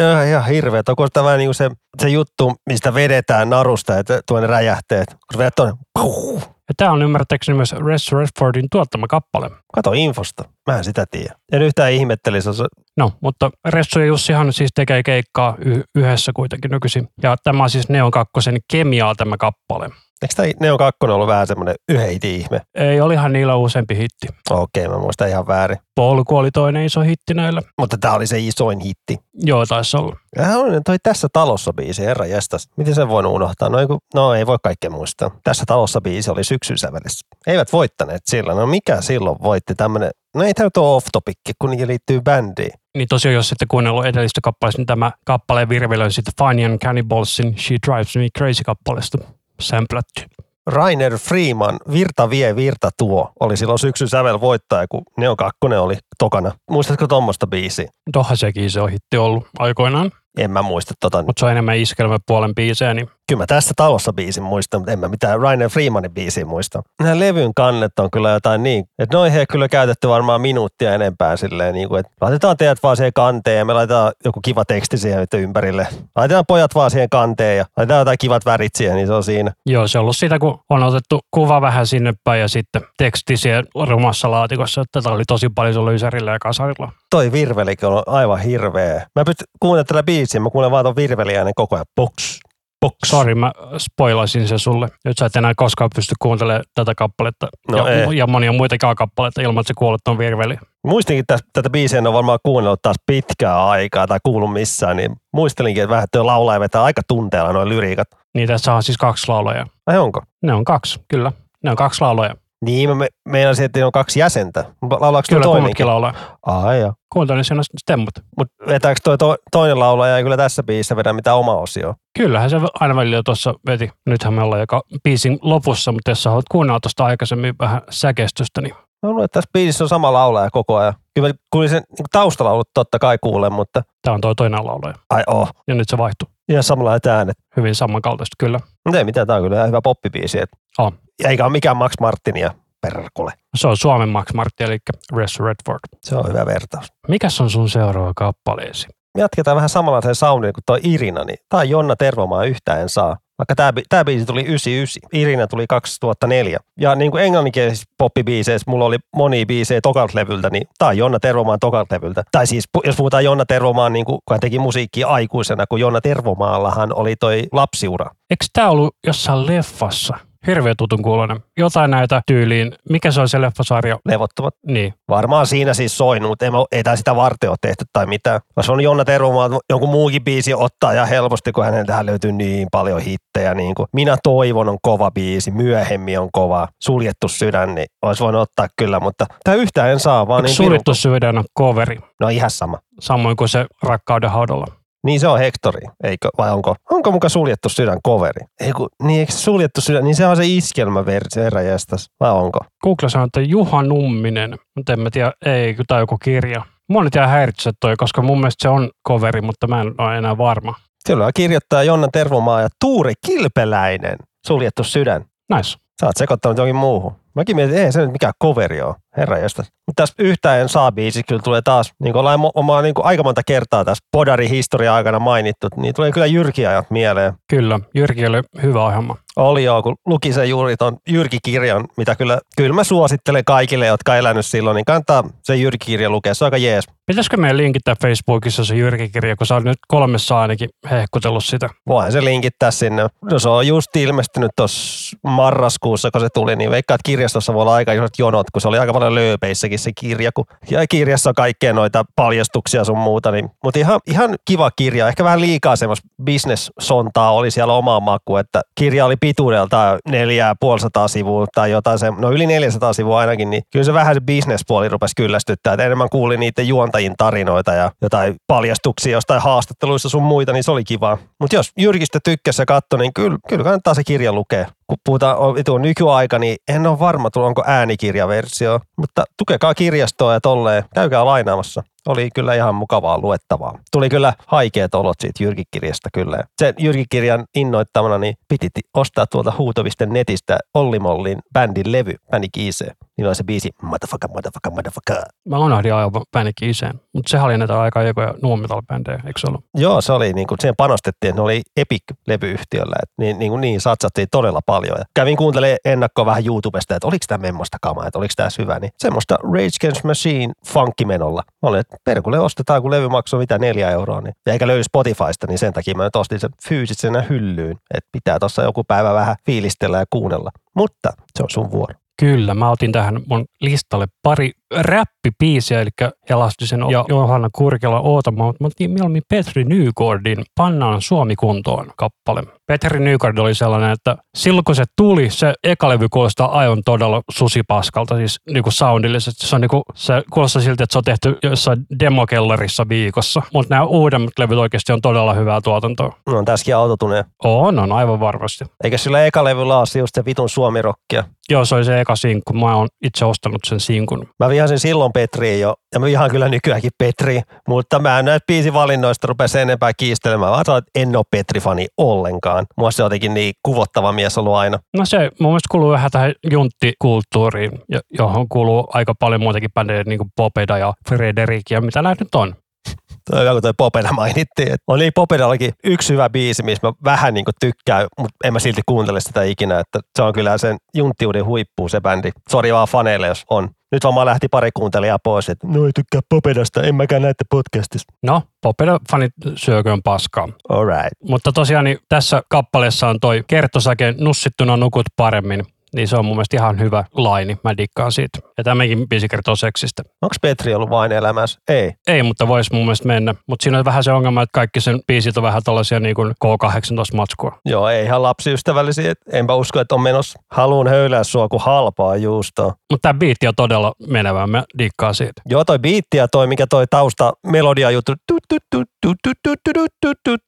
Ihan, 0.00 0.26
ihan 0.26 0.46
hirveä. 0.46 0.82
Onko 0.88 1.08
tämä 1.08 1.36
niin 1.36 1.54
se, 1.54 1.70
se 2.02 2.08
juttu, 2.08 2.54
mistä 2.66 2.94
vedetään 2.94 3.50
narusta, 3.50 3.98
että 3.98 4.20
tuonne 4.28 4.46
räjähteet. 4.46 5.06
Kun 5.08 5.38
vedät 5.38 5.54
tuonne, 5.54 5.74
puh, 5.98 6.59
Ja 6.70 6.74
tämä 6.76 6.92
on 6.92 7.02
ymmärtääkseni 7.02 7.56
myös 7.56 7.72
Res 7.72 8.12
Redfordin 8.12 8.66
tuottama 8.70 9.06
kappale. 9.06 9.50
kato 9.74 9.92
infosta. 9.92 10.44
Mä 10.70 10.78
en 10.78 10.84
sitä 10.84 11.06
tiedä. 11.10 11.34
En 11.52 11.62
yhtään 11.62 11.92
ihmettelisi, 11.92 12.48
No, 12.96 13.12
mutta 13.20 13.50
Ressu 13.68 14.00
ja 14.00 14.06
Jussihan 14.06 14.52
siis 14.52 14.70
tekee 14.74 15.02
keikkaa 15.02 15.56
y- 15.64 15.82
yhdessä 15.94 16.32
kuitenkin 16.36 16.70
nykyisin. 16.70 17.08
Ja 17.22 17.36
tämä 17.42 17.62
on 17.62 17.70
siis 17.70 17.88
Neon 17.88 18.10
2 18.10 18.32
kemiaa 18.72 19.14
tämä 19.14 19.36
kappale. 19.36 19.90
Eikö 20.22 20.34
tämä 20.34 20.48
Neo 20.60 20.78
2 20.78 20.98
ollut 21.02 21.26
vähän 21.26 21.46
semmoinen 21.46 21.74
yheiti 21.88 22.36
ihme? 22.36 22.60
Ei, 22.74 23.00
olihan 23.00 23.32
niillä 23.32 23.56
useampi 23.56 23.96
hitti. 23.96 24.26
Okei, 24.50 24.88
mä 24.88 24.98
muistan 24.98 25.28
ihan 25.28 25.46
väärin. 25.46 25.78
Polku 25.94 26.36
oli 26.36 26.50
toinen 26.50 26.86
iso 26.86 27.00
hitti 27.00 27.34
näillä. 27.34 27.62
Mutta 27.78 27.98
tämä 27.98 28.14
oli 28.14 28.26
se 28.26 28.38
isoin 28.38 28.80
hitti. 28.80 29.18
Joo, 29.34 29.66
taisi 29.66 29.96
olla. 29.96 30.16
Ja 30.36 30.58
on 30.58 30.80
toi 30.84 30.96
tässä 31.02 31.28
talossa 31.32 31.72
biisi, 31.72 32.02
herra 32.02 32.26
jestas. 32.26 32.68
Miten 32.76 32.94
sen 32.94 33.08
voin 33.08 33.26
unohtaa? 33.26 33.68
No 33.68 33.78
ei, 33.78 33.86
kun, 33.86 33.98
no 34.14 34.34
ei 34.34 34.46
voi 34.46 34.56
kaikkea 34.62 34.90
muistaa. 34.90 35.30
Tässä 35.44 35.64
talossa 35.66 36.00
biisi 36.00 36.30
oli 36.30 36.44
syksyn 36.44 36.78
sävelissä. 36.78 37.26
Eivät 37.46 37.72
voittaneet 37.72 38.22
sillä. 38.26 38.54
No 38.54 38.66
mikä 38.66 39.00
silloin 39.00 39.36
voitti 39.42 39.74
tämmönen? 39.74 40.10
No 40.34 40.42
ei 40.42 40.54
tämä 40.54 40.68
ole 40.76 40.96
off 40.96 41.06
topic, 41.12 41.36
kun 41.58 41.70
niihin 41.70 41.88
liittyy 41.88 42.20
bändiin. 42.20 42.72
Niin 42.96 43.08
tosiaan, 43.08 43.34
jos 43.34 43.52
ette 43.52 43.66
kuunnellut 43.68 44.06
edellistä 44.06 44.40
kappaleesta, 44.42 44.80
niin 44.80 44.86
tämä 44.86 45.12
kappaleen 45.24 45.68
virvelö 45.68 46.04
on 46.04 46.12
sitten 46.12 46.34
Fine 46.38 46.64
and 46.64 46.78
Cannibalsin 46.78 47.58
She 47.58 47.76
Drives 47.86 48.16
Me 48.16 48.28
Crazy-kappaleesta 48.38 49.18
samplattu. 49.60 50.22
Rainer 50.66 51.18
Freeman, 51.18 51.78
Virta 51.92 52.30
vie, 52.30 52.56
virta 52.56 52.90
tuo, 52.98 53.32
oli 53.40 53.56
silloin 53.56 53.78
syksyn 53.78 54.08
sävel 54.08 54.40
voittaja, 54.40 54.86
kun 54.88 55.02
Neo 55.16 55.36
2 55.36 55.58
oli 55.80 55.98
tokana. 56.18 56.52
Muistatko 56.70 57.06
tuommoista 57.06 57.46
biisiä? 57.46 57.88
Toha 58.12 58.36
sekin 58.36 58.70
se 58.70 58.80
on 58.80 58.90
hitti 58.90 59.16
ollut 59.16 59.46
aikoinaan, 59.58 60.10
En 60.38 60.50
mä 60.50 60.62
muista 60.62 60.94
tota. 61.00 61.22
mutta 61.22 61.40
se 61.40 61.46
on 61.46 61.52
enemmän 61.52 61.76
iskelmäpuolen 61.76 62.54
biisejä, 62.54 62.94
niin 62.94 63.10
Kyllä 63.30 63.42
mä 63.42 63.46
tässä 63.46 63.74
talossa 63.76 64.12
biisin 64.12 64.42
muistan, 64.42 64.80
mutta 64.80 64.92
en 64.92 64.98
mä 64.98 65.08
mitään 65.08 65.40
Rainer 65.40 65.68
Freemanin 65.68 66.10
biisiä 66.10 66.44
muista. 66.44 66.82
Nämä 67.02 67.18
levyn 67.18 67.54
kannet 67.56 67.98
on 67.98 68.10
kyllä 68.10 68.30
jotain 68.30 68.62
niin, 68.62 68.84
että 68.98 69.16
noihin 69.16 69.40
ei 69.40 69.46
kyllä 69.46 69.68
käytetty 69.68 70.08
varmaan 70.08 70.40
minuuttia 70.40 70.94
enempää 70.94 71.36
silleen, 71.36 71.74
niin 71.74 71.88
kuin, 71.88 72.00
että 72.00 72.12
laitetaan 72.20 72.56
teidät 72.56 72.78
vaan 72.82 72.96
siihen 72.96 73.12
kanteen 73.12 73.58
ja 73.58 73.64
me 73.64 73.72
laitetaan 73.72 74.12
joku 74.24 74.40
kiva 74.44 74.64
teksti 74.64 74.98
siihen 74.98 75.20
nyt 75.20 75.34
ympärille. 75.34 75.86
Laitetaan 76.16 76.44
pojat 76.48 76.74
vaan 76.74 76.90
siihen 76.90 77.08
kanteen 77.08 77.58
ja 77.58 77.64
laitetaan 77.76 77.98
jotain 77.98 78.18
kivat 78.18 78.46
värit 78.46 78.74
siihen, 78.74 78.96
niin 78.96 79.06
se 79.06 79.12
on 79.12 79.24
siinä. 79.24 79.52
joo, 79.66 79.88
se 79.88 79.98
on 79.98 80.02
ollut 80.02 80.16
sitä, 80.16 80.38
kun 80.38 80.58
on 80.70 80.82
otettu 80.82 81.20
kuva 81.30 81.60
vähän 81.60 81.86
sinne 81.86 82.12
päin 82.24 82.40
ja 82.40 82.48
sitten 82.48 82.82
teksti 82.98 83.36
siellä 83.36 83.64
rumassa 83.86 84.30
laatikossa, 84.30 84.80
että 84.80 85.00
tätä 85.00 85.14
oli 85.14 85.24
tosi 85.26 85.48
paljon 85.54 85.74
sulla 85.74 85.92
ysärillä 85.92 86.32
ja 86.32 86.38
kasarilla. 86.38 86.92
Toi 87.10 87.32
virvelikin 87.32 87.88
on 87.88 88.02
aivan 88.06 88.40
hirveä. 88.40 89.06
Mä 89.16 89.24
pystyn 89.24 89.46
kuuntelemaan 89.60 89.86
tätä 89.86 90.02
biisiä, 90.02 90.29
mä 90.38 90.50
kuulen 90.50 90.70
vaan 90.70 90.84
ton 90.84 90.96
virveliäänen 90.96 91.52
koko 91.56 91.76
ajan. 91.76 91.86
Box, 91.96 92.38
box. 92.80 92.94
Sori, 93.06 93.34
mä 93.34 93.52
spoilasin 93.78 94.48
sen 94.48 94.58
sulle. 94.58 94.88
Nyt 95.04 95.18
sä 95.18 95.26
et 95.26 95.36
enää 95.36 95.52
koskaan 95.56 95.90
pysty 95.94 96.14
kuuntelemaan 96.18 96.64
tätä 96.74 96.94
kappaletta 96.94 97.48
No 97.70 97.76
ja, 97.76 97.92
ei. 97.92 98.16
ja 98.16 98.26
monia 98.26 98.52
muitakaan 98.52 98.96
kappaleita 98.96 99.42
ilman, 99.42 99.60
että 99.60 99.68
sä 99.68 99.74
kuulet 99.78 100.00
ton 100.04 100.18
virveli. 100.18 100.58
Muistinkin 100.86 101.24
tästä, 101.26 101.48
tätä 101.52 101.70
biisiä 101.70 101.98
en 101.98 102.06
ole 102.06 102.14
varmaan 102.14 102.38
kuunnellut 102.42 102.82
taas 102.82 102.96
pitkää 103.06 103.66
aikaa 103.68 104.06
tai 104.06 104.18
kuullut 104.22 104.52
missään, 104.52 104.96
niin 104.96 105.16
muistelinkin, 105.32 105.82
että 105.82 105.94
vähän 105.94 106.08
tuo 106.12 106.26
laulaja 106.26 106.60
vetää 106.60 106.82
aika 106.82 107.02
tunteella 107.08 107.52
noin 107.52 107.68
lyriikat. 107.68 108.08
Niin 108.34 108.48
tässä 108.48 108.74
on 108.74 108.82
siis 108.82 108.98
kaksi 108.98 109.28
laulajaa. 109.28 109.66
Ai 109.86 109.98
onko? 109.98 110.22
Ne 110.42 110.54
on 110.54 110.64
kaksi, 110.64 111.00
kyllä. 111.08 111.32
Ne 111.64 111.70
on 111.70 111.76
kaksi 111.76 112.00
laulajaa. 112.00 112.34
Niin, 112.64 112.88
mä 112.88 112.94
me, 112.94 113.08
meinasin, 113.28 113.64
että 113.64 113.78
ne 113.78 113.84
on 113.84 113.92
kaksi 113.92 114.20
jäsentä. 114.20 114.64
Laulaako 115.00 115.26
Kyllä 115.28 115.44
kummatkin 115.44 115.86
laulaa. 115.86 116.14
Ai 116.46 116.80
joo. 116.80 116.92
Kuuntelin 117.12 117.44
sen 117.44 117.60
stemmut. 117.80 118.10
Mutta 118.38 118.54
vetääkö 118.66 119.00
toi 119.04 119.18
to, 119.18 119.36
toinen 119.50 119.78
laulaja 119.78 120.16
ei 120.16 120.22
kyllä 120.22 120.36
tässä 120.36 120.62
biisissä 120.62 120.96
vedä 120.96 121.12
mitään 121.12 121.36
omaa 121.36 121.56
osioa? 121.56 121.94
Kyllähän 122.18 122.50
se 122.50 122.56
aina 122.80 122.96
välillä 122.96 123.22
tuossa 123.24 123.54
veti. 123.66 123.90
Nythän 124.06 124.34
me 124.34 124.42
ollaan 124.42 124.60
joka 124.60 124.82
biisin 125.04 125.38
lopussa, 125.42 125.92
mutta 125.92 126.10
jos 126.10 126.22
sä 126.22 126.30
haluat 126.30 126.44
kuunnella 126.50 126.80
tuosta 126.80 127.04
aikaisemmin 127.04 127.54
vähän 127.60 127.82
säkestystä, 127.90 128.60
niin 128.60 128.74
Mä 129.02 129.10
luulen, 129.10 129.24
että 129.24 129.40
tässä 129.40 129.50
biisissä 129.52 129.84
on 129.84 129.88
sama 129.88 130.12
laulaja 130.12 130.50
koko 130.50 130.76
ajan. 130.76 130.94
Kyllä 131.14 131.34
kuulin 131.50 131.68
sen 131.68 131.82
niin 131.98 132.06
taustalaulut 132.12 132.68
totta 132.74 132.98
kai 132.98 133.18
kuulen, 133.20 133.52
mutta 133.52 133.82
tämä 134.02 134.14
on 134.14 134.20
toi 134.20 134.34
toinen 134.34 134.66
laulaja. 134.66 134.94
ai 135.10 135.22
oh. 135.26 135.50
Ja 135.68 135.74
nyt 135.74 135.88
se 135.88 135.98
vaihtuu. 135.98 136.28
Ihan 136.48 136.62
samanlaiset 136.62 137.06
äänet. 137.06 137.36
Hyvin 137.56 137.74
samankaltaista, 137.74 138.36
kyllä. 138.38 138.60
Mutta 138.84 138.98
ei 138.98 139.04
mitään, 139.04 139.26
tää 139.26 139.36
on 139.36 139.42
kyllä 139.42 139.66
hyvä 139.66 139.80
poppibiisi. 139.82 140.38
Et. 140.38 140.50
On. 140.78 140.92
Ja 141.22 141.28
eikä 141.28 141.44
ole 141.44 141.52
mikään 141.52 141.76
Max 141.76 141.92
Martinia, 142.00 142.50
perkule. 142.80 143.32
Se 143.54 143.68
on 143.68 143.76
Suomen 143.76 144.08
Max 144.08 144.34
Martti, 144.34 144.64
eli 144.64 144.78
Res 145.16 145.40
Redford. 145.40 145.80
Se 146.02 146.16
on 146.16 146.28
hyvä 146.28 146.46
vertaus. 146.46 146.86
Mikäs 147.08 147.40
on 147.40 147.50
sun 147.50 147.68
seuraava 147.68 148.12
kappaleesi? 148.16 148.88
Jatketaan 149.18 149.54
vähän 149.54 149.68
samanlaisen 149.68 150.14
soundin 150.14 150.52
kuin 150.52 150.64
toi 150.66 150.80
Irina, 150.82 151.24
niin 151.24 151.38
tää 151.48 151.60
on 151.60 151.68
Jonna 151.68 151.96
Tervomaa 151.96 152.44
yhtään 152.44 152.80
en 152.80 152.88
saa. 152.88 153.16
Vaikka 153.40 153.54
tämä, 153.54 153.72
tämä 153.88 154.04
biisi 154.04 154.26
tuli 154.26 154.40
99, 154.40 155.02
Irina 155.12 155.46
tuli 155.46 155.64
2004. 155.68 156.58
Ja 156.80 156.94
niin 156.94 157.10
kuin 157.10 157.24
englanninkielisissä 157.24 157.86
poppibiiseissä 157.98 158.70
mulla 158.70 158.84
oli 158.84 158.96
moni 159.16 159.46
biisejä 159.46 159.80
tokalta 159.80 160.12
levyltä, 160.18 160.50
niin 160.50 160.66
tämä 160.78 160.88
on 160.88 160.96
Jonna 160.98 161.20
Tervomaan 161.20 161.58
tokalta 161.60 161.94
levyltä. 161.94 162.22
Tai 162.32 162.46
siis 162.46 162.64
jos 162.84 162.96
puhutaan 162.96 163.24
Jonna 163.24 163.44
Tervomaan, 163.46 163.92
niin 163.92 164.04
kuin, 164.04 164.18
kun 164.24 164.34
hän 164.34 164.40
teki 164.40 164.58
musiikkia 164.58 165.08
aikuisena, 165.08 165.66
kun 165.66 165.80
Jonna 165.80 166.00
Tervomaallahan 166.00 166.94
oli 166.94 167.16
toi 167.16 167.42
lapsiura. 167.52 168.10
Eikö 168.30 168.44
tämä 168.52 168.70
ollut 168.70 168.96
jossain 169.06 169.46
leffassa? 169.46 170.16
Hirveä 170.46 170.74
tutun 170.78 171.02
kuulonen. 171.02 171.40
Jotain 171.58 171.90
näitä 171.90 172.22
tyyliin. 172.26 172.72
Mikä 172.90 173.10
se 173.10 173.20
on 173.20 173.28
se 173.28 173.40
leffasarja? 173.40 173.98
Levottomat. 174.08 174.54
Niin. 174.66 174.94
Varmaan 175.08 175.46
siinä 175.46 175.74
siis 175.74 175.98
soinut, 175.98 176.28
mutta 176.30 176.44
ei, 176.44 176.50
mä- 176.50 176.64
ei 176.72 176.82
tämä 176.82 176.96
sitä 176.96 177.16
varten 177.16 177.50
ole 177.50 177.56
tehty 177.60 177.84
tai 177.92 178.06
mitään. 178.06 178.40
Olisi 178.56 178.72
on 178.72 178.80
Jonna 178.80 179.04
Tervomaa 179.04 179.50
jonkun 179.70 179.88
muukin 179.88 180.24
biisi 180.24 180.54
ottaa 180.54 180.92
ja 180.94 181.06
helposti, 181.06 181.52
kun 181.52 181.64
häneltähän 181.64 182.06
löytyy 182.06 182.32
niin 182.32 182.68
paljon 182.72 183.00
hittejä. 183.00 183.54
Niin 183.54 183.74
kuin 183.74 183.86
Minä 183.92 184.16
toivon 184.22 184.68
on 184.68 184.78
kova 184.82 185.10
biisi, 185.10 185.50
myöhemmin 185.50 186.20
on 186.20 186.28
kova, 186.32 186.68
suljettu 186.82 187.28
sydän, 187.28 187.74
niin 187.74 187.86
olisi 188.02 188.22
voinut 188.24 188.42
ottaa 188.42 188.66
kyllä, 188.76 189.00
mutta 189.00 189.26
tämä 189.44 189.54
yhtään 189.54 189.90
en 189.90 190.00
saa, 190.00 190.28
vaan 190.28 190.42
Niin 190.42 190.48
niin 190.48 190.56
Suljettu 190.56 190.90
pirun- 190.90 190.94
sydän 190.94 191.38
on 191.38 191.44
coveri. 191.58 191.98
No 192.20 192.28
ihan 192.28 192.50
sama. 192.50 192.78
Samoin 193.00 193.36
kuin 193.36 193.48
se 193.48 193.66
rakkauden 193.82 194.30
haudalla. 194.30 194.66
Niin 195.06 195.20
se 195.20 195.28
on 195.28 195.38
Hectori, 195.38 195.86
eikö? 196.04 196.28
Vai 196.38 196.50
onko? 196.50 196.76
Onko 196.90 197.10
muka 197.10 197.28
suljettu 197.28 197.68
sydän 197.68 197.98
coveri? 198.06 198.46
Ei 198.60 198.72
kun, 198.72 198.88
niin 199.02 199.20
eikö 199.20 199.32
suljettu 199.32 199.80
sydän? 199.80 200.04
Niin 200.04 200.14
se 200.14 200.26
on 200.26 200.36
se 200.36 200.46
iskelmäversio, 200.46 201.42
herra 201.42 201.62
jästäs. 201.62 202.06
Vai 202.20 202.30
onko? 202.30 202.58
Google 202.82 203.08
sanoo, 203.08 203.26
että 203.26 203.40
Juha 203.40 203.82
Numminen, 203.82 204.58
mutta 204.76 204.92
en 204.92 205.00
mä 205.00 205.10
tiedä, 205.10 205.32
ei, 205.46 205.76
on 205.90 205.98
joku 205.98 206.18
kirja. 206.22 206.62
Mua 206.88 207.04
nyt 207.04 207.14
jää 207.14 207.26
häiritsee 207.26 207.72
toi, 207.80 207.96
koska 207.96 208.22
mun 208.22 208.40
mielestä 208.40 208.62
se 208.62 208.68
on 208.68 208.90
coveri, 209.08 209.40
mutta 209.40 209.66
mä 209.66 209.80
en 209.80 209.94
ole 209.98 210.18
enää 210.18 210.38
varma. 210.38 210.74
Siellä 211.08 211.30
kirjoittaa 211.34 211.82
Jonna 211.82 212.08
Tervomaa 212.12 212.60
ja 212.60 212.68
Tuuri 212.80 213.12
Kilpeläinen. 213.26 214.16
Suljettu 214.46 214.84
sydän. 214.84 215.24
Nice. 215.54 215.78
Sä 216.00 216.06
oot 216.06 216.16
sekoittanut 216.16 216.58
johonkin 216.58 216.76
muuhun. 216.76 217.12
Mäkin 217.34 217.56
mietin, 217.56 217.74
että 217.74 217.86
ei 217.86 217.92
se 217.92 218.00
nyt 218.00 218.12
mikään 218.12 218.32
coveri 218.42 218.82
ole. 218.82 218.94
Herra. 219.16 219.36
Mutta 219.36 220.02
tässä 220.02 220.14
yhtään 220.18 220.60
en 220.60 220.68
saa 220.68 220.92
biisi, 220.92 221.22
kyllä 221.28 221.42
tulee 221.44 221.62
taas, 221.64 221.92
niin 222.02 222.12
kuin 222.12 222.20
ollaan 222.20 222.40
omaa 222.54 222.82
niin 222.82 222.94
kuin 222.94 223.06
aika 223.06 223.22
monta 223.22 223.40
kertaa 223.46 223.84
tässä 223.84 224.04
Podari 224.12 224.48
historia 224.48 224.94
aikana 224.94 225.18
mainittu, 225.18 225.68
niin 225.76 225.94
tulee 225.94 226.12
kyllä 226.12 226.26
Jyrki-ajat 226.26 226.90
mieleen. 226.90 227.32
Kyllä, 227.50 227.80
Jyrki 227.94 228.26
oli 228.26 228.42
hyvä 228.62 228.84
ohjelma. 228.84 229.16
Oli 229.36 229.64
joo, 229.64 229.82
kun 229.82 229.96
luki 230.06 230.32
sen 230.32 230.48
juuri 230.48 230.76
ton 230.76 230.96
Jyrki-kirjan, 231.08 231.88
mitä 231.96 232.16
kyllä, 232.16 232.38
kyllä 232.56 232.74
mä 232.74 232.84
suosittelen 232.84 233.44
kaikille, 233.44 233.86
jotka 233.86 234.16
elänyt 234.16 234.46
silloin, 234.46 234.74
niin 234.74 234.84
kannattaa 234.84 235.24
se 235.42 235.56
Jyrki-kirja 235.56 236.10
lukea, 236.10 236.34
se 236.34 236.44
on 236.44 236.46
aika 236.46 236.56
jees. 236.56 236.84
Pitäisikö 237.06 237.36
meidän 237.36 237.56
linkittää 237.56 237.94
Facebookissa 238.02 238.64
se 238.64 238.74
Jyrki-kirja, 238.74 239.36
kun 239.36 239.46
sä 239.46 239.54
oot 239.54 239.64
nyt 239.64 239.78
kolmessa 239.88 240.40
ainakin 240.40 240.68
hehkutellut 240.90 241.44
sitä. 241.44 241.68
Voihan 241.88 242.12
se 242.12 242.24
linkittää 242.24 242.70
sinne. 242.70 243.06
No 243.30 243.38
se 243.38 243.48
on 243.48 243.66
just 243.66 243.96
ilmestynyt 243.96 244.50
tuossa 244.56 245.16
marraskuussa, 245.24 246.10
kun 246.10 246.20
se 246.20 246.28
tuli, 246.34 246.56
niin 246.56 246.70
veikkaa, 246.70 246.94
että 246.94 247.06
kirjastossa 247.06 247.54
voi 247.54 247.62
olla 247.62 247.74
aika 247.74 247.92
jonot, 248.18 248.46
kun 248.52 248.60
se 248.60 248.68
oli 248.68 248.78
aika 248.78 248.92
paljon 249.00 249.14
lööpeissäkin 249.14 249.78
se 249.78 249.90
kirja, 250.00 250.32
kun 250.32 250.44
ja 250.70 250.86
kirjassa 250.86 251.30
on 251.30 251.34
kaikkea 251.34 251.72
noita 251.72 252.04
paljastuksia 252.16 252.84
sun 252.84 252.98
muuta. 252.98 253.30
Niin, 253.30 253.50
mutta 253.64 253.78
ihan, 253.78 254.00
ihan 254.06 254.36
kiva 254.44 254.70
kirja, 254.76 255.08
ehkä 255.08 255.24
vähän 255.24 255.40
liikaa 255.40 255.76
semmoista 255.76 256.08
business-sontaa 256.24 257.32
oli 257.32 257.50
siellä 257.50 257.74
omaa 257.74 258.00
maku, 258.00 258.36
että 258.36 258.60
kirja 258.74 259.06
oli 259.06 259.16
pituudeltaan 259.20 259.98
450 260.08 261.08
sivua 261.08 261.46
tai 261.54 261.70
jotain 261.70 261.98
se, 261.98 262.10
no 262.10 262.30
yli 262.30 262.46
400 262.46 262.92
sivua 262.92 263.18
ainakin, 263.18 263.50
niin 263.50 263.62
kyllä 263.72 263.84
se 263.84 263.94
vähän 263.94 264.14
se 264.14 264.20
business-puoli 264.20 264.88
rupesi 264.88 265.16
kyllästyttää, 265.16 265.72
että 265.72 265.86
enemmän 265.86 266.08
kuulin 266.10 266.40
niiden 266.40 266.68
juontajien 266.68 267.14
tarinoita 267.18 267.72
ja 267.72 267.90
jotain 268.02 268.34
paljastuksia 268.46 269.12
jostain 269.12 269.42
haastatteluissa 269.42 270.08
sun 270.08 270.22
muita, 270.22 270.52
niin 270.52 270.64
se 270.64 270.70
oli 270.70 270.84
kiva. 270.84 271.18
Mutta 271.40 271.56
jos 271.56 271.70
Jyrkistä 271.78 272.18
tykkäsi 272.24 272.62
ja 272.62 272.66
katsoi, 272.66 272.98
niin 272.98 273.14
kyllä, 273.14 273.38
kyllä 273.48 273.64
kannattaa 273.64 273.94
se 273.94 274.04
kirja 274.04 274.32
lukea. 274.32 274.66
Kun 274.90 274.98
puhutaan 275.04 275.54
vitu 275.54 275.78
nykyaika, 275.78 276.38
niin 276.38 276.56
en 276.68 276.86
ole 276.86 276.98
varma, 276.98 277.30
onko 277.36 277.64
äänikirjaversio, 277.66 278.80
mutta 278.96 279.24
tukekaa 279.38 279.74
kirjastoa 279.74 280.32
ja 280.32 280.40
tolleen, 280.40 280.84
käykää 280.94 281.24
lainaamassa. 281.24 281.82
Oli 282.08 282.28
kyllä 282.34 282.54
ihan 282.54 282.74
mukavaa 282.74 283.18
luettavaa. 283.18 283.78
Tuli 283.92 284.08
kyllä 284.08 284.32
haikeat 284.46 284.94
olot 284.94 285.16
siitä 285.20 285.44
Jyrki-kirjasta 285.44 286.08
kyllä. 286.12 286.44
Sen 286.58 286.74
Jyrki-kirjan 286.78 287.44
innoittamana 287.54 288.18
niin 288.18 288.34
piti 288.48 288.68
ti- 288.74 288.80
ostaa 288.94 289.26
tuolta 289.26 289.52
huutovisten 289.58 290.08
netistä 290.08 290.58
Olli 290.74 290.98
Mollin 290.98 291.38
bändin 291.52 291.92
levy, 291.92 292.14
Panic 292.30 292.58
Easy. 292.58 292.86
Niin 293.18 293.28
on 293.28 293.34
se 293.34 293.44
biisi 293.44 293.70
Motherfucker, 293.82 294.30
motherfucker, 294.30 294.72
motherfucker. 294.72 295.16
Mä 295.48 295.58
unohdin 295.58 295.94
aivan 295.94 296.22
Panic 296.32 296.62
iseen, 296.62 297.00
mutta 297.14 297.30
sehän 297.30 297.46
oli 297.46 297.58
näitä 297.58 297.80
aika 297.80 298.00
aikoja 298.00 298.34
nuometal-bändejä, 298.42 299.22
eikö 299.26 299.40
se 299.40 299.46
ollut? 299.46 299.64
Joo, 299.76 300.00
se 300.00 300.12
oli 300.12 300.32
niin 300.32 300.46
kuin, 300.46 300.60
siihen 300.60 300.76
panostettiin, 300.76 301.28
että 301.28 301.40
ne 301.40 301.44
oli 301.44 301.62
Epic-levyyhtiöllä, 301.76 302.96
että 303.02 303.14
niin, 303.18 303.38
niin, 303.38 303.50
kuin 303.50 303.60
niin 303.60 303.80
satsattiin 303.80 304.28
todella 304.30 304.60
paljon. 304.66 304.96
Ja 304.98 305.04
kävin 305.14 305.36
kuuntelemaan 305.36 305.78
ennakkoa 305.84 306.26
vähän 306.26 306.46
YouTubesta, 306.46 306.96
että 306.96 307.08
oliko 307.08 307.24
tämä 307.28 307.42
memmoista 307.42 307.76
kamaa, 307.82 308.06
että 308.06 308.18
oliko 308.18 308.32
tämä 308.36 308.48
hyvä, 308.58 308.78
niin 308.78 308.92
semmoista 308.98 309.34
Rage 309.34 309.68
Against 309.80 310.04
Machine 310.04 310.52
funkkimenolla. 310.66 311.42
Mä 311.62 311.68
olin, 311.68 311.80
perkulle 312.04 312.38
ostetaan, 312.38 312.82
kun 312.82 312.90
levy 312.90 313.08
maksoi 313.08 313.40
mitä 313.40 313.58
neljä 313.58 313.90
euroa, 313.90 314.20
niin, 314.20 314.34
ja 314.46 314.52
eikä 314.52 314.66
löydy 314.66 314.82
Spotifysta, 314.84 315.46
niin 315.46 315.58
sen 315.58 315.72
takia 315.72 315.94
mä 315.94 316.04
nyt 316.04 316.16
ostin 316.16 316.40
sen 316.40 316.50
fyysisenä 316.68 317.22
hyllyyn, 317.22 317.76
että 317.94 318.08
pitää 318.12 318.38
tuossa 318.38 318.62
joku 318.62 318.84
päivä 318.84 319.14
vähän 319.14 319.36
fiilistellä 319.46 319.98
ja 319.98 320.04
kuunnella. 320.10 320.50
Mutta 320.76 321.12
se 321.36 321.42
on 321.42 321.50
sun 321.50 321.70
vuoro. 321.70 321.94
Kyllä, 322.20 322.54
mä 322.54 322.70
otin 322.70 322.92
tähän 322.92 323.20
mun 323.26 323.44
listalle 323.60 324.06
pari 324.22 324.52
räppipiisiä, 324.76 325.80
eli 325.80 325.90
Elastisen 326.30 326.80
ja 326.90 327.04
Johanna 327.08 327.48
Kurkela 327.52 328.00
Ootama, 328.00 328.44
mutta 328.44 328.64
mä 328.64 328.66
otin 328.66 328.90
mieluummin 328.90 329.22
Petri 329.28 329.64
Nygårdin 329.64 330.44
Pannaan 330.56 331.02
Suomi 331.02 331.36
kuntoon 331.36 331.90
kappale. 331.96 332.42
Petri 332.66 332.98
Nygård 332.98 333.38
oli 333.38 333.54
sellainen, 333.54 333.90
että 333.90 334.16
silloin 334.34 334.64
kun 334.64 334.74
se 334.74 334.84
tuli, 334.96 335.30
se 335.30 335.54
eka 335.64 335.88
levy 335.88 336.08
kuulostaa 336.08 336.58
aivan 336.58 336.82
todella 336.84 337.22
susipaskalta, 337.30 338.16
siis 338.16 338.40
niinku 338.50 338.70
soundillisesti. 338.70 339.46
Se, 339.46 339.56
on 339.56 339.60
niinku, 339.60 339.82
se 339.94 340.22
kuulostaa 340.30 340.62
siltä, 340.62 340.84
että 340.84 340.92
se 340.92 340.98
on 340.98 341.04
tehty 341.04 341.38
jossain 341.42 341.78
demokellarissa 342.00 342.88
viikossa, 342.88 343.42
mutta 343.52 343.74
nämä 343.74 343.84
uudemmat 343.84 344.38
levyt 344.38 344.58
oikeasti 344.58 344.92
on 344.92 345.00
todella 345.00 345.34
hyvää 345.34 345.60
tuotantoa. 345.60 346.12
No 346.26 346.38
on 346.38 346.44
tässäkin 346.44 346.76
autotuneen. 346.76 347.24
On, 347.44 347.78
on 347.78 347.92
aivan 347.92 348.20
varmasti. 348.20 348.64
Eikä 348.84 348.98
sillä 348.98 349.26
eka 349.26 349.44
levyllä 349.44 349.78
ole 349.78 349.98
just 349.98 350.14
se 350.14 350.24
vitun 350.24 350.48
suomirokkia. 350.48 351.24
Joo, 351.50 351.64
se 351.64 351.74
oli 351.74 351.84
se 351.84 352.00
eka 352.00 352.16
sinkku. 352.16 352.52
Mä 352.52 352.76
oon 352.76 352.88
itse 353.04 353.24
ostanut 353.24 353.60
sen 353.66 353.80
sinkun. 353.80 354.26
Mä 354.38 354.48
vihasin 354.60 354.78
silloin 354.78 355.12
Petriä 355.12 355.56
jo, 355.56 355.74
ja 355.94 356.00
mä 356.00 356.06
vihaan 356.06 356.30
kyllä 356.30 356.48
nykyäänkin 356.48 356.90
Petri, 356.98 357.40
mutta 357.68 357.98
mä 357.98 358.18
en 358.18 358.24
näistä 358.24 358.46
biisivalinnoista 358.46 359.26
rupea 359.26 359.48
sen 359.48 359.62
enempää 359.62 359.92
kiistelemään, 359.96 360.52
vaan 360.52 360.64
sanoin, 360.64 360.78
että 360.78 361.00
en 361.00 361.16
ole 361.16 361.24
Petri-fani 361.30 361.86
ollenkaan. 361.96 362.66
Mua 362.76 362.90
se 362.90 363.02
on 363.02 363.04
jotenkin 363.04 363.34
niin 363.34 363.54
kuvottava 363.62 364.12
mies 364.12 364.38
ollut 364.38 364.54
aina. 364.54 364.78
No 364.96 365.04
se 365.04 365.18
mun 365.18 365.50
mielestä 365.50 365.68
kuuluu 365.70 365.90
vähän 365.90 366.10
tähän 366.10 366.32
junttikulttuuriin, 366.50 367.72
jo- 367.88 368.00
johon 368.18 368.48
kuuluu 368.48 368.86
aika 368.94 369.14
paljon 369.20 369.40
muitakin 369.40 369.72
bändejä, 369.74 370.02
niin 370.06 370.18
kuin 370.18 370.30
Popeda 370.36 370.78
ja 370.78 370.94
Frederik 371.08 371.62
ja 371.70 371.80
mitä 371.80 372.02
näitä 372.02 372.24
nyt 372.24 372.34
on. 372.34 372.54
Toi 373.30 373.40
hyvä, 373.40 373.52
kun 373.52 373.62
toi 373.62 373.72
Popeda 373.78 374.12
mainittiin. 374.12 374.68
että 374.68 374.84
On 374.86 374.98
niin 374.98 375.12
Popedallakin 375.14 375.72
yksi 375.84 376.12
hyvä 376.12 376.30
biisi, 376.30 376.62
missä 376.62 376.86
mä 376.86 376.92
vähän 377.04 377.34
niin 377.34 377.44
tykkään, 377.60 378.06
mutta 378.18 378.36
en 378.44 378.52
mä 378.52 378.58
silti 378.58 378.80
kuuntele 378.86 379.20
sitä 379.20 379.42
ikinä. 379.42 379.80
Että 379.80 380.00
se 380.16 380.22
on 380.22 380.32
kyllä 380.32 380.58
sen 380.58 380.76
junttiuden 380.94 381.44
huippu 381.44 381.88
se 381.88 382.00
bändi. 382.00 382.30
Sori 382.50 382.72
vaan 382.72 382.88
faneille, 382.88 383.26
jos 383.26 383.44
on. 383.50 383.68
Nyt 383.92 384.04
vaan 384.04 384.26
lähti 384.26 384.48
pari 384.48 384.70
kuuntelijaa 384.74 385.18
pois, 385.18 385.48
että 385.48 385.66
no 385.66 385.86
ei 385.86 385.92
tykkää 385.94 386.20
Popedasta, 386.28 386.82
en 386.82 386.94
mäkään 386.94 387.22
näette 387.22 387.44
podcastista. 387.50 388.12
No, 388.22 388.42
Popeda-fanit 388.66 389.32
syököön 389.56 390.02
paskaa. 390.02 390.48
All 390.68 390.86
right. 390.86 391.12
Mutta 391.28 391.52
tosiaan 391.52 391.84
niin 391.84 391.98
tässä 392.08 392.42
kappaleessa 392.48 393.08
on 393.08 393.20
toi 393.20 393.44
kertosäke 393.46 394.14
Nussittuna 394.18 394.76
nukut 394.76 395.06
paremmin 395.16 395.64
niin 395.94 396.08
se 396.08 396.16
on 396.16 396.24
mun 396.24 396.36
mielestä 396.36 396.56
ihan 396.56 396.80
hyvä 396.80 397.04
laini. 397.14 397.58
Mä 397.64 397.76
dikkaan 397.76 398.12
siitä. 398.12 398.38
Ja 398.58 398.64
tämäkin 398.64 399.08
biisi 399.08 399.28
kertoo 399.28 399.56
seksistä. 399.56 400.02
Onko 400.22 400.34
Petri 400.42 400.74
ollut 400.74 400.90
vain 400.90 401.12
elämässä? 401.12 401.60
Ei. 401.68 401.92
Ei, 402.06 402.22
mutta 402.22 402.48
voisi 402.48 402.74
mun 402.74 402.82
mielestä 402.82 403.06
mennä. 403.06 403.34
Mutta 403.46 403.62
siinä 403.62 403.78
on 403.78 403.84
vähän 403.84 404.04
se 404.04 404.12
ongelma, 404.12 404.42
että 404.42 404.54
kaikki 404.54 404.80
sen 404.80 405.00
biisit 405.06 405.36
on 405.36 405.42
vähän 405.42 405.62
tällaisia 405.62 406.00
niin 406.00 406.14
kuin 406.14 406.34
K18-matskua. 406.44 407.58
Joo, 407.64 407.88
ei 407.88 408.04
ihan 408.04 408.22
lapsiystävällisiä. 408.22 409.14
Enpä 409.32 409.54
usko, 409.54 409.80
että 409.80 409.94
on 409.94 410.00
menossa. 410.00 410.38
Haluan 410.50 410.88
höylää 410.88 411.24
sua 411.24 411.48
kuin 411.48 411.62
halpaa 411.62 412.16
juustoa. 412.16 412.74
Mutta 412.90 413.08
tämä 413.08 413.18
biitti 413.18 413.46
on 413.48 413.54
todella 413.56 413.92
menevä. 414.08 414.46
Mä 414.46 414.64
dikkaan 414.78 415.14
siitä. 415.14 415.42
Joo, 415.46 415.64
toi 415.64 415.78
biitti 415.78 416.16
ja 416.16 416.28
toi, 416.28 416.46
mikä 416.46 416.66
toi 416.66 416.86
tausta 416.86 417.32
melodia 417.46 417.90
juttu. 417.90 418.12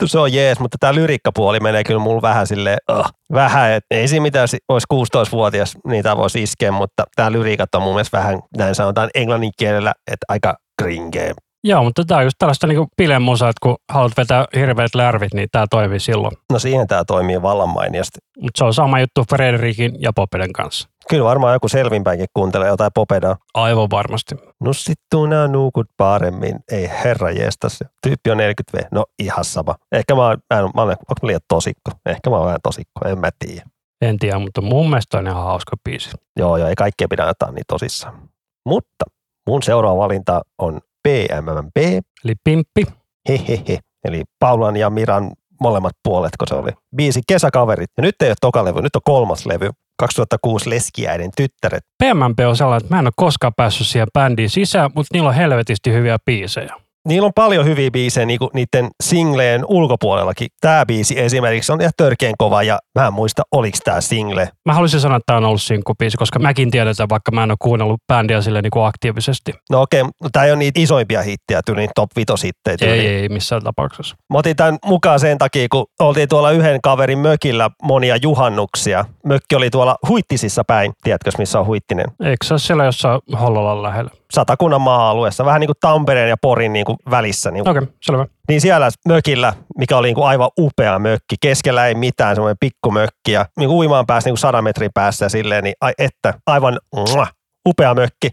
Se 0.07 0.19
on 0.19 0.33
jees, 0.33 0.61
mutta 0.61 0.77
tämä 0.81 0.95
lyrikkapuoli 0.95 1.61
menee 1.61 1.85
kyllä 1.85 2.01
mulla 2.01 2.23
vähän 2.23 2.47
silleen, 2.47 2.79
uh 2.93 3.05
vähän, 3.33 3.73
että 3.73 3.95
ei 3.97 4.09
siinä 4.09 4.23
mitään, 4.23 4.49
si- 4.49 4.59
olisi 4.69 4.87
16-vuotias, 4.95 5.79
niitä 5.87 6.17
voisi 6.17 6.43
iskeä, 6.43 6.73
mutta 6.73 7.05
tää 7.17 7.33
lyriikat 7.33 7.75
on 7.75 7.83
mun 7.83 7.95
mielestä 7.95 8.19
vähän, 8.19 8.41
näin 8.57 8.75
sanotaan 8.75 9.11
englannin 9.15 9.53
kielellä, 9.59 9.93
että 10.07 10.25
aika 10.29 10.57
kringeä. 10.83 11.35
Joo, 11.65 11.85
mutta 11.85 12.05
tämä 12.05 12.19
on 12.19 12.25
just 12.25 12.35
tällaista 12.39 12.67
niinku 12.67 12.87
bilemusaa, 12.97 13.49
että 13.49 13.59
kun 13.63 13.77
haluat 13.93 14.13
vetää 14.17 14.45
hirveät 14.57 14.95
lärvit, 14.95 15.35
niin 15.35 15.49
tämä 15.53 15.67
toimii 15.71 16.01
silloin. 16.01 16.37
No 16.53 16.59
siihen 16.59 16.87
tää 16.87 17.05
toimii 17.05 17.43
vallan 17.43 17.69
mainiosti. 17.69 18.19
Mutta 18.41 18.59
se 18.59 18.65
on 18.65 18.75
sama 18.75 19.01
juttu 19.01 19.25
Frederikin 19.31 19.93
ja 19.99 20.13
Popeden 20.13 20.53
kanssa. 20.53 20.89
Kyllä 21.13 21.25
varmaan 21.25 21.53
joku 21.53 21.69
selvinpäinkin 21.69 22.27
kuuntelee 22.35 22.69
jotain 22.69 22.91
popedaa. 22.95 23.37
Aivan 23.55 23.91
varmasti. 23.91 24.35
Nussittuna 24.61 25.47
nuukut 25.49 25.87
paremmin. 25.97 26.57
Ei 26.71 26.91
herra 27.05 27.31
jestas. 27.31 27.79
Tyyppi 28.07 28.31
on 28.31 28.39
40V. 28.39 28.87
No 28.91 29.05
ihan 29.19 29.45
sama. 29.45 29.75
Ehkä 29.93 30.15
mä, 30.15 30.27
oon- 30.27 30.39
mä, 30.55 30.59
en, 30.59 30.65
mä 30.75 30.83
olen, 30.83 30.97
onko 31.01 31.15
mä 31.23 31.27
liian 31.27 31.41
tosikko? 31.49 31.91
Ehkä 32.07 32.31
mä 32.31 32.37
oon 32.37 32.47
vähän 32.47 32.61
tosikko. 32.63 33.09
En 33.09 33.19
mä 33.19 33.31
tiedä. 33.39 33.67
En 34.03 34.19
tiedä, 34.19 34.39
mutta 34.39 34.61
mun 34.61 34.91
mielestä 34.91 35.19
on 35.19 35.27
ihan 35.27 35.43
hauska 35.45 35.77
biisi. 35.85 36.11
Joo, 36.37 36.57
joo, 36.57 36.69
ei 36.69 36.75
kaikkea 36.75 37.09
pidä 37.11 37.27
ottaa 37.27 37.51
niin 37.53 37.65
tosissaan. 37.69 38.29
Mutta 38.67 39.05
mun 39.49 39.63
seuraava 39.63 39.99
valinta 39.99 40.41
on 40.59 40.81
PMMP. 41.09 41.77
Eli 42.25 42.35
Pimppi. 42.45 42.87
Hehehe. 43.29 43.79
Eli 44.05 44.23
Paulan 44.39 44.77
ja 44.77 44.91
Miran 44.91 45.33
molemmat 45.61 45.93
puolet, 46.05 46.37
kun 46.39 46.49
se 46.49 46.55
oli. 46.55 46.71
Biisi 46.97 47.21
Kesäkaverit. 47.29 47.91
Ja 47.97 48.03
nyt 48.03 48.23
ei 48.23 48.29
ole 48.29 48.35
toka 48.41 48.65
levy, 48.65 48.83
nyt 48.83 48.97
on 48.97 49.03
kolmas 49.05 49.47
levy. 49.47 49.71
2006 50.03 50.71
Leskiäiden 50.71 51.31
tyttäret. 51.37 51.85
PMMP 51.99 52.41
on 52.49 52.57
sellainen, 52.57 52.85
että 52.85 52.95
mä 52.95 52.99
en 52.99 53.07
ole 53.07 53.13
koskaan 53.17 53.53
päässyt 53.57 53.87
siihen 53.87 54.09
bändiin 54.15 54.51
sisään, 54.51 54.91
mutta 54.95 55.09
niillä 55.13 55.29
on 55.29 55.35
helvetisti 55.35 55.93
hyviä 55.93 56.19
biisejä. 56.27 56.82
Niillä 57.09 57.27
on 57.27 57.33
paljon 57.35 57.65
hyviä 57.65 57.91
biisejä 57.91 58.27
niin 58.27 58.39
niiden 58.53 58.91
singleen 59.03 59.65
ulkopuolellakin. 59.69 60.49
Tämä 60.61 60.87
biisi 60.87 61.21
esimerkiksi 61.21 61.73
on 61.73 61.81
ihan 61.81 61.93
törkeän 61.97 62.35
kova 62.39 62.63
ja 62.63 62.79
mä 62.99 63.07
en 63.07 63.13
muista, 63.13 63.43
oliko 63.53 63.79
tämä 63.85 64.01
single. 64.01 64.49
Mä 64.67 64.75
haluaisin 64.75 65.01
sanoa, 65.01 65.17
että 65.17 65.27
tämä 65.27 65.37
on 65.37 65.45
ollut 65.45 65.63
sinkkubiisi, 65.63 66.17
koska 66.17 66.39
mäkin 66.39 66.71
tiedetään, 66.71 67.09
vaikka 67.09 67.33
mä 67.33 67.43
en 67.43 67.51
ole 67.51 67.57
kuunnellut 67.63 68.01
bändiä 68.13 68.41
sille 68.41 68.63
niin 68.63 68.71
kuin 68.71 68.87
aktiivisesti. 68.87 69.53
No 69.71 69.83
okei, 69.83 70.01
okay, 70.01 70.13
tämä 70.33 70.45
ei 70.45 70.53
ole 70.53 70.59
niitä 70.59 70.81
isoimpia 70.81 71.23
hittejä, 71.23 71.61
tyyliin 71.67 71.91
top 71.95 72.11
5 72.17 72.47
hittejä. 72.47 72.73
Ei, 72.73 72.79
tyyliin. 72.79 73.23
ei 73.23 73.29
missään 73.29 73.63
tapauksessa. 73.63 74.17
Mä 74.33 74.39
otin 74.39 74.57
tämän 74.57 74.79
mukaan 74.85 75.21
sen 75.21 75.39
takia, 75.39 75.67
kun 75.71 75.87
oltiin 76.01 76.29
tuolla 76.29 76.51
yhden 76.51 76.81
kaverin 76.83 77.19
mökillä 77.19 77.71
monia 77.83 78.17
juhannuksia. 78.23 79.05
Mökki 79.27 79.57
oli 79.57 79.71
tuolla 79.71 79.97
Huittisissa 80.09 80.65
päin. 80.67 80.93
Tiedätkö, 81.03 81.31
missä 81.39 81.61
on 81.61 81.67
Huittinen? 81.67 82.07
Eikö 82.25 82.47
se 82.47 82.55
ole 82.55 82.59
siellä 82.59 82.85
jossain 82.85 83.21
Hollolan 83.41 83.83
lähellä? 83.83 84.11
Satakunnan 84.33 84.81
maa-alueessa, 84.81 85.45
vähän 85.45 85.61
niin 85.61 85.69
kuin 85.69 85.77
Tampereen 85.81 86.29
ja 86.29 86.37
Porin 86.43 86.73
niin 86.73 86.85
kuin 86.85 86.92
välissä. 87.11 87.51
Niin, 87.51 87.69
Okei, 87.69 87.83
okay, 87.83 87.95
selvä. 88.03 88.27
niin 88.49 88.61
siellä 88.61 88.91
mökillä, 89.09 89.53
mikä 89.79 89.97
oli 89.97 90.09
niin 90.09 90.15
kuin 90.15 90.27
aivan 90.27 90.51
upea 90.59 90.99
mökki, 90.99 91.37
keskellä 91.41 91.87
ei 91.87 91.95
mitään, 91.95 92.37
semmoinen 92.37 92.57
pikkumökki 92.61 93.33
ja 93.33 93.47
niin 93.59 93.69
kuin 93.69 93.79
uimaan 93.79 94.07
pääsi 94.07 94.25
niin 94.25 94.33
kuin 94.33 94.39
sadan 94.39 94.65
metrin 94.65 94.91
päässä 94.95 95.25
ja 95.25 95.29
silleen, 95.29 95.65
niin 95.65 95.75
ai 95.81 95.93
että, 95.99 96.35
aivan 96.47 96.79
muah, 96.97 97.33
upea 97.69 97.95
mökki. 97.95 98.31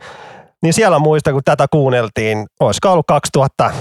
Niin 0.64 0.74
siellä 0.74 1.00
muista, 1.00 1.32
kun 1.32 1.42
tätä 1.46 1.66
kuunneltiin, 1.72 2.46
olisiko 2.60 2.92
ollut 2.92 3.06
2000, 3.08 3.72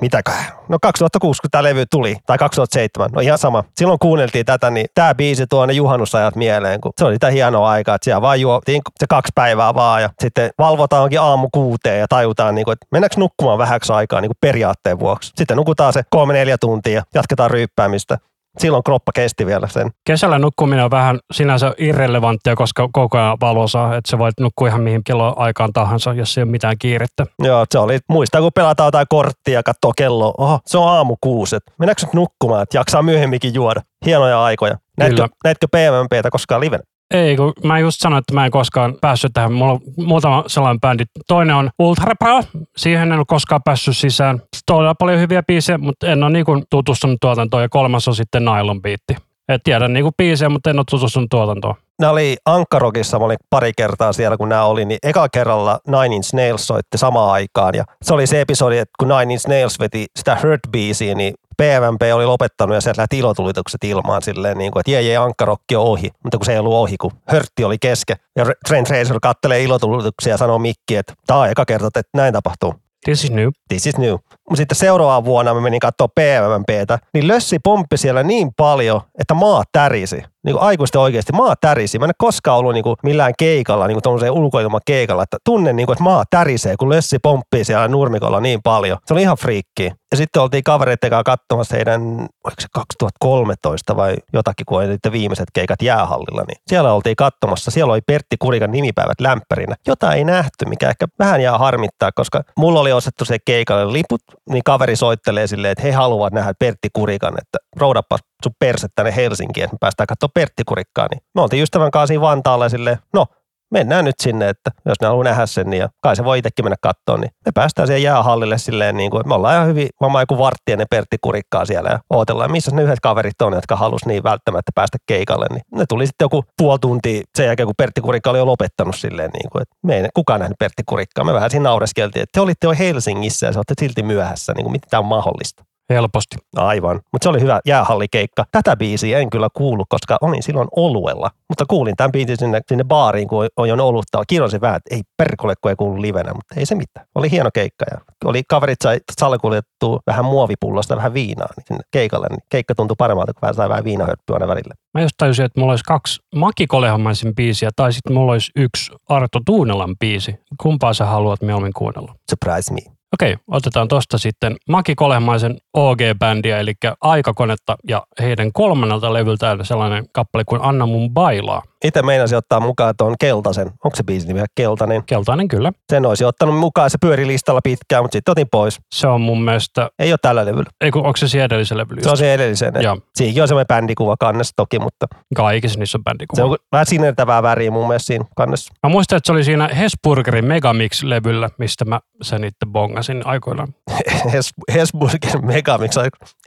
mitäköhän, 0.00 0.44
no 0.68 0.78
2006, 0.82 1.40
kun 1.40 1.50
tämä 1.50 1.62
levy 1.62 1.84
tuli, 1.90 2.16
tai 2.26 2.38
2007, 2.38 3.10
no 3.12 3.20
ihan 3.20 3.38
sama. 3.38 3.64
Silloin 3.76 3.98
kuunneltiin 3.98 4.46
tätä, 4.46 4.70
niin 4.70 4.86
tämä 4.94 5.14
biisi 5.14 5.46
tuo 5.46 5.66
ne 5.66 5.72
juhannusajat 5.72 6.36
mieleen, 6.36 6.80
kun 6.80 6.92
se 6.98 7.04
oli 7.04 7.14
sitä 7.14 7.30
hienoa 7.30 7.70
aikaa, 7.70 7.94
että 7.94 8.04
siellä 8.04 8.22
vaan 8.22 8.40
juotiin 8.40 8.82
se 8.98 9.06
kaksi 9.08 9.32
päivää 9.34 9.74
vaan, 9.74 10.02
ja 10.02 10.10
sitten 10.20 10.50
valvotaankin 10.58 11.20
aamu 11.20 11.48
kuuteen 11.52 12.00
ja 12.00 12.06
tajutaan, 12.08 12.54
niin 12.54 12.64
kuin, 12.64 12.72
että 12.72 12.86
mennäänkö 12.90 13.20
nukkumaan 13.20 13.58
vähäksi 13.58 13.92
aikaa 13.92 14.20
niin 14.20 14.28
kuin 14.28 14.38
periaatteen 14.40 14.98
vuoksi. 14.98 15.32
Sitten 15.36 15.56
nukutaan 15.56 15.92
se 15.92 16.02
kolme 16.10 16.32
neljä 16.32 16.58
tuntia 16.58 16.94
ja 16.94 17.02
jatketaan 17.14 17.50
ryyppäämistä. 17.50 18.18
Silloin 18.58 18.82
kroppa 18.84 19.12
kesti 19.14 19.46
vielä 19.46 19.66
sen. 19.66 19.90
Kesällä 20.06 20.38
nukkuminen 20.38 20.84
on 20.84 20.90
vähän 20.90 21.18
sinänsä 21.32 21.74
irrelevanttia, 21.78 22.56
koska 22.56 22.88
koko 22.92 23.18
ajan 23.18 23.36
valosaa, 23.40 23.96
että 23.96 24.10
se 24.10 24.18
voit 24.18 24.40
nukkua 24.40 24.68
ihan 24.68 24.80
mihin 24.80 25.04
kello 25.04 25.34
aikaan 25.36 25.72
tahansa, 25.72 26.12
jos 26.12 26.38
ei 26.38 26.42
ole 26.42 26.50
mitään 26.50 26.76
kiirettä. 26.78 27.26
Joo, 27.38 27.66
se 27.70 27.78
oli, 27.78 27.98
muistaa 28.08 28.40
kun 28.40 28.50
pelataan 28.54 28.86
jotain 28.86 29.06
korttia 29.08 29.54
ja 29.54 29.62
katsoo 29.62 29.92
kelloa, 29.96 30.34
oho, 30.38 30.58
se 30.66 30.78
on 30.78 30.88
aamu 30.88 31.16
kuusi, 31.20 31.56
että 31.56 31.72
mennäänkö 31.78 32.02
nyt 32.06 32.14
nukkumaan, 32.14 32.62
että 32.62 32.78
jaksaa 32.78 33.02
myöhemminkin 33.02 33.54
juoda. 33.54 33.80
Hienoja 34.06 34.44
aikoja. 34.44 34.78
Näetkö, 34.98 35.16
Kyllä. 35.16 35.28
näetkö 35.44 35.66
PMMPtä 35.72 36.30
koskaan 36.30 36.60
livenä? 36.60 36.82
Ei, 37.14 37.36
kun 37.36 37.52
mä 37.64 37.78
just 37.78 38.00
sanoin, 38.00 38.18
että 38.18 38.34
mä 38.34 38.44
en 38.44 38.50
koskaan 38.50 38.94
päässyt 39.00 39.32
tähän. 39.34 39.52
Mulla 39.52 39.72
on 39.72 39.80
muutama 39.96 40.44
sellainen 40.46 40.80
bändi. 40.80 41.04
Toinen 41.28 41.56
on 41.56 41.70
Ultra 41.78 42.14
Pro. 42.18 42.40
Siihen 42.76 43.12
en 43.12 43.18
ole 43.18 43.24
koskaan 43.28 43.62
päässyt 43.64 43.96
sisään. 43.96 44.42
On 44.70 44.94
paljon 44.98 45.20
hyviä 45.20 45.42
biisejä, 45.42 45.78
mutta 45.78 46.06
en 46.06 46.22
ole 46.22 46.32
niinku 46.32 46.62
tutustunut 46.70 47.18
tuotantoon. 47.20 47.62
Ja 47.62 47.68
kolmas 47.68 48.08
on 48.08 48.14
sitten 48.14 48.44
Nylon 48.44 48.82
Beatti. 48.82 49.16
Et 49.48 49.62
tiedän 49.64 49.92
niinku 49.92 50.12
biisejä, 50.18 50.48
mutta 50.48 50.70
en 50.70 50.78
ole 50.78 50.84
tutustunut 50.90 51.30
tuotantoon. 51.30 51.74
Nämä 52.00 52.12
oli 52.12 52.36
Ankarokissa, 52.44 53.18
mä 53.18 53.24
olin 53.24 53.36
pari 53.50 53.72
kertaa 53.76 54.12
siellä, 54.12 54.36
kun 54.36 54.48
nämä 54.48 54.64
oli, 54.64 54.84
niin 54.84 54.98
eka 55.02 55.28
kerralla 55.28 55.78
Nine 55.86 56.16
Inch 56.16 56.34
Nails 56.34 56.66
soitti 56.66 56.98
samaan 56.98 57.32
aikaan. 57.32 57.74
Ja 57.74 57.84
se 58.02 58.14
oli 58.14 58.26
se 58.26 58.40
episodi, 58.40 58.78
että 58.78 58.92
kun 58.98 59.08
Nine 59.08 59.32
Inch 59.32 59.48
Nails 59.48 59.80
veti 59.80 60.06
sitä 60.16 60.34
Hurt-biisiä, 60.42 61.14
niin 61.14 61.34
PMP 61.62 62.02
oli 62.14 62.26
lopettanut 62.26 62.74
ja 62.74 62.80
sieltä 62.80 63.00
lähti 63.00 63.18
ilotulitukset 63.18 63.84
ilmaan 63.84 64.22
silleen, 64.22 64.58
niin 64.58 64.72
kuin, 64.72 64.80
että 64.80 64.90
jee, 64.90 65.02
jee, 65.02 65.16
Ankarokki 65.16 65.76
on 65.76 65.84
ohi. 65.84 66.10
Mutta 66.22 66.38
kun 66.38 66.44
se 66.44 66.52
ei 66.52 66.58
ollut 66.58 66.72
ohi, 66.72 66.96
kun 66.96 67.10
Hörtti 67.26 67.64
oli 67.64 67.76
keske. 67.78 68.16
Ja 68.36 68.46
Trent 68.68 68.90
Reznor 68.90 69.18
kattelee 69.22 69.62
ilotulituksia 69.62 70.32
ja 70.32 70.36
sanoo 70.36 70.58
Mikki, 70.58 70.96
että 70.96 71.14
tämä 71.26 71.40
on 71.40 71.50
eka 71.50 71.64
kerta, 71.64 71.86
että 71.86 72.02
näin 72.14 72.32
tapahtuu. 72.32 72.74
This 73.04 73.24
is 73.24 73.30
new. 73.30 73.48
This 73.68 73.86
is 73.86 73.98
new. 73.98 74.14
Mutta 74.48 74.56
sitten 74.56 74.76
seuraavana 74.76 75.24
vuonna 75.24 75.54
mä 75.54 75.60
menin 75.60 75.80
katsoa 75.80 76.08
PMMPtä, 76.08 76.98
niin 77.14 77.28
lössi 77.28 77.58
pomppi 77.64 77.96
siellä 77.96 78.22
niin 78.22 78.50
paljon, 78.56 79.00
että 79.18 79.34
maa 79.34 79.62
tärisi. 79.72 80.22
Niin 80.44 80.56
kuin 80.56 80.62
aikuisten 80.62 81.00
oikeasti 81.00 81.32
maa 81.32 81.54
tärisi. 81.60 81.98
Mä 81.98 82.04
en 82.04 82.10
koskaan 82.18 82.58
ollut 82.58 82.74
niin 82.74 82.82
kuin 82.82 82.96
millään 83.02 83.32
keikalla, 83.38 83.86
niin 83.86 83.94
kuin 83.94 84.02
tuollaiseen 84.02 84.32
ulkoilman 84.32 84.80
keikalla, 84.86 85.22
että 85.22 85.36
tunnen 85.44 85.76
niin 85.76 85.86
kuin, 85.86 85.94
että 85.94 86.04
maa 86.04 86.24
tärisee, 86.30 86.76
kun 86.78 86.88
lössi 86.88 87.18
pomppii 87.22 87.64
siellä 87.64 87.88
nurmikolla 87.88 88.40
niin 88.40 88.60
paljon. 88.62 88.98
Se 89.06 89.14
oli 89.14 89.22
ihan 89.22 89.36
friikki. 89.36 89.92
Ja 90.10 90.16
sitten 90.16 90.42
oltiin 90.42 90.64
kavereiden 90.64 91.10
kanssa 91.10 91.24
katsomassa 91.24 91.76
heidän, 91.76 92.02
oliko 92.20 92.60
se 92.60 92.68
2013 92.72 93.96
vai 93.96 94.16
jotakin, 94.32 94.66
kun 94.66 94.78
oli 94.78 95.12
viimeiset 95.12 95.48
keikat 95.52 95.82
jäähallilla, 95.82 96.44
niin 96.48 96.56
siellä 96.66 96.92
oltiin 96.92 97.16
katsomassa. 97.16 97.70
Siellä 97.70 97.92
oli 97.92 98.00
Pertti 98.06 98.36
Kurikan 98.38 98.70
nimipäivät 98.70 99.20
lämpärinä. 99.20 99.76
Jota 99.86 100.14
ei 100.14 100.24
nähty, 100.24 100.64
mikä 100.68 100.88
ehkä 100.88 101.06
vähän 101.18 101.40
jää 101.40 101.58
harmittaa, 101.58 102.10
koska 102.14 102.42
mulla 102.56 102.80
oli 102.80 102.92
ostettu 102.92 103.24
se 103.24 103.38
keikalle 103.44 103.92
liput, 103.92 104.22
niin 104.48 104.64
kaveri 104.64 104.96
soittelee 104.96 105.46
silleen, 105.46 105.72
että 105.72 105.84
he 105.84 105.92
haluavat 105.92 106.32
nähdä 106.32 106.52
Pertti 106.58 106.88
Kurikan, 106.92 107.34
että 107.38 107.58
roudappa 107.76 108.18
sun 108.42 108.52
perse 108.58 108.86
tänne 108.94 109.16
Helsinkiin, 109.16 109.64
että 109.64 109.74
me 109.74 109.78
päästään 109.80 110.06
katsomaan 110.06 110.32
Pertti 110.34 110.62
Kurikkaa. 110.66 111.06
Niin 111.10 111.20
me 111.34 111.42
oltiin 111.42 111.62
ystävän 111.62 111.90
kanssa 111.90 112.06
siinä 112.06 112.20
Vantaalla 112.20 112.68
silleen, 112.68 112.98
no 113.12 113.26
mennään 113.70 114.04
nyt 114.04 114.14
sinne, 114.22 114.48
että 114.48 114.70
jos 114.86 115.00
ne 115.00 115.06
haluaa 115.06 115.24
nähdä 115.24 115.46
sen, 115.46 115.70
niin 115.70 115.80
ja 115.80 115.88
kai 116.02 116.16
se 116.16 116.24
voi 116.24 116.38
itsekin 116.38 116.64
mennä 116.64 116.76
kattoon, 116.80 117.20
niin 117.20 117.30
me 117.46 117.52
päästään 117.54 117.88
siihen 117.88 118.02
jäähallille 118.02 118.58
silleen, 118.58 118.96
niin 118.96 119.10
kuin, 119.10 119.20
että 119.20 119.28
me 119.28 119.34
ollaan 119.34 119.54
ihan 119.54 119.66
hyvin 119.66 119.88
varmaan 120.00 120.22
joku 120.22 120.38
vartti 120.38 120.72
ennen 120.72 120.86
Pertti 120.90 121.16
Kurikkaa 121.20 121.64
siellä 121.64 121.90
ja 121.90 121.98
odotellaan, 122.10 122.52
missä 122.52 122.70
ne 122.70 122.82
yhdet 122.82 123.00
kaverit 123.00 123.42
on, 123.42 123.52
jotka 123.52 123.76
halus 123.76 124.06
niin 124.06 124.22
välttämättä 124.22 124.72
päästä 124.74 124.98
keikalle, 125.06 125.46
niin 125.50 125.62
ne 125.74 125.84
tuli 125.88 126.06
sitten 126.06 126.24
joku 126.24 126.44
puoli 126.58 126.78
tuntia 126.78 127.22
sen 127.36 127.46
jälkeen, 127.46 127.66
kun 127.66 127.74
Pertti 127.78 128.00
Kurikka 128.00 128.30
oli 128.30 128.38
jo 128.38 128.46
lopettanut 128.46 128.96
silleen, 128.96 129.30
niin 129.30 129.50
kuin, 129.50 129.62
että 129.62 129.74
me 129.82 129.96
ei 129.96 130.08
kukaan 130.14 130.40
nähnyt 130.40 130.58
Pertti 130.58 130.82
Kurikkaa. 130.86 131.24
Me 131.24 131.32
vähän 131.32 131.50
siinä 131.50 131.68
naureskeltiin, 131.68 132.22
että 132.22 132.32
te 132.32 132.40
olitte 132.40 132.66
jo 132.66 132.74
Helsingissä 132.78 133.46
ja 133.46 133.52
se 133.52 133.58
olette 133.58 133.74
silti 133.80 134.02
myöhässä, 134.02 134.52
niin 134.56 134.64
kuin, 134.64 134.72
miten 134.72 134.90
tämä 134.90 134.98
on 134.98 135.06
mahdollista. 135.06 135.67
Helposti. 135.90 136.36
Aivan, 136.56 137.00
mutta 137.12 137.24
se 137.24 137.28
oli 137.28 137.40
hyvä 137.40 137.60
jäähallikeikka. 137.66 138.44
Tätä 138.52 138.76
biisiä 138.76 139.18
en 139.18 139.30
kyllä 139.30 139.48
kuullut, 139.54 139.86
koska 139.88 140.16
olin 140.20 140.42
silloin 140.42 140.68
oluella. 140.76 141.30
Mutta 141.48 141.64
kuulin 141.68 141.96
tämän 141.96 142.12
biisin 142.12 142.36
sinne, 142.36 142.60
sinne 142.68 142.84
baariin, 142.84 143.28
kun 143.28 143.48
on 143.56 143.68
jo 143.68 143.86
olutta. 143.86 144.22
Kirjoisin 144.28 144.60
vähän, 144.60 144.76
että 144.76 144.94
ei 144.94 145.02
perkole, 145.16 145.54
kun 145.60 145.70
ei 145.70 145.76
kuulu 145.76 146.02
livenä, 146.02 146.34
mutta 146.34 146.54
ei 146.56 146.66
se 146.66 146.74
mitään. 146.74 147.06
Oli 147.14 147.30
hieno 147.30 147.50
keikka 147.54 147.84
ja 147.90 147.98
oli 148.24 148.42
kaverit 148.48 148.78
sai 148.82 149.00
salkuljettua 149.20 150.00
vähän 150.06 150.24
muovipullosta 150.24 150.96
vähän 150.96 151.14
viinaa 151.14 151.48
niin 151.56 151.64
sinne 151.66 151.82
keikalle. 151.90 152.26
Niin 152.30 152.40
keikka 152.50 152.74
tuntui 152.74 152.94
paremmalta, 152.98 153.32
kun 153.34 153.42
vähän 153.42 153.54
sai 153.54 153.68
vähän 153.68 153.84
viinahörppyä 153.84 154.34
aina 154.34 154.48
välillä. 154.48 154.74
Mä 154.94 155.00
just 155.00 155.14
tajusin, 155.18 155.44
että 155.44 155.60
mulla 155.60 155.72
olisi 155.72 155.84
kaksi 155.84 156.20
Maki 156.34 156.66
Kolehamaisin 156.66 157.34
biisiä, 157.34 157.70
tai 157.76 157.92
sitten 157.92 158.14
mulla 158.14 158.32
olisi 158.32 158.52
yksi 158.56 158.92
Arto 159.08 159.40
Tuunelan 159.46 159.96
biisi. 160.00 160.34
Kumpaa 160.62 160.94
sä 160.94 161.04
haluat 161.04 161.42
mieluummin 161.42 161.72
kuunnella? 161.72 162.14
Surprise 162.30 162.74
me. 162.74 162.97
Okei, 163.14 163.36
otetaan 163.48 163.88
tosta 163.88 164.18
sitten 164.18 164.56
Maki 164.68 164.94
Kolehmaisen 164.94 165.56
OG-bändiä, 165.74 166.58
eli 166.58 166.74
Aikakonetta, 167.00 167.76
ja 167.88 168.06
heidän 168.20 168.52
kolmannelta 168.52 169.12
levyltään 169.12 169.64
sellainen 169.64 170.04
kappale 170.12 170.44
kuin 170.44 170.62
Anna 170.62 170.86
mun 170.86 171.10
bailaa. 171.10 171.62
Itse 171.84 172.02
meinasin 172.02 172.38
ottaa 172.38 172.60
mukaan 172.60 172.94
tuon 172.98 173.14
Keltaisen. 173.20 173.66
Onko 173.66 173.96
se 173.96 174.02
biisi 174.02 174.26
nimi 174.26 174.40
Keltainen? 174.54 175.02
Keltainen 175.06 175.48
kyllä. 175.48 175.72
Sen 175.92 176.06
olisi 176.06 176.24
ottanut 176.24 176.58
mukaan. 176.58 176.90
Se 176.90 176.98
pyöri 177.00 177.26
listalla 177.26 177.60
pitkään, 177.64 178.04
mutta 178.04 178.16
sitten 178.16 178.32
otin 178.32 178.46
pois. 178.52 178.78
Se 178.94 179.06
on 179.06 179.20
mun 179.20 179.42
mielestä, 179.44 179.90
Ei 179.98 180.12
ole 180.12 180.18
tällä 180.22 180.46
levyllä. 180.46 180.70
ei 180.80 180.90
kun, 180.90 181.06
onko 181.06 181.16
se 181.16 181.28
siellä 181.28 181.44
edellisellä 181.44 181.80
levyllä? 181.82 182.02
Se 182.02 182.10
on 182.10 182.16
se 182.16 182.34
edellisen. 182.34 182.72
Joo. 182.80 182.98
Siinäkin 183.14 183.42
on 183.42 183.48
semmoinen 183.48 183.66
bändikuva 183.66 184.16
kannessa 184.20 184.52
toki, 184.56 184.78
mutta 184.78 185.06
Kaikissa 185.36 185.78
niissä 185.78 185.98
on 185.98 186.00
se 186.00 186.04
bändikuva. 186.04 186.44
on 186.44 186.56
vähän 186.72 186.86
sinertävää 186.86 187.42
väriä 187.42 187.70
mun 187.70 187.86
mielestä 187.88 188.06
siinä 188.06 188.24
kannessa. 188.36 188.74
Mä 188.82 188.90
muistan, 188.90 189.16
että 189.16 189.26
se 189.26 189.32
oli 189.32 189.44
siinä 189.44 189.68
Hesburgerin 189.68 190.44
Megamix-levyllä, 190.44 191.48
mistä 191.58 191.84
mä 191.84 192.00
sen 192.22 192.44
itse 192.44 192.66
bongasin 192.72 193.22
aikoinaan. 193.26 193.68
Hes- 194.32 194.74
Hesburger 194.74 195.40
Megamix. 195.42 195.96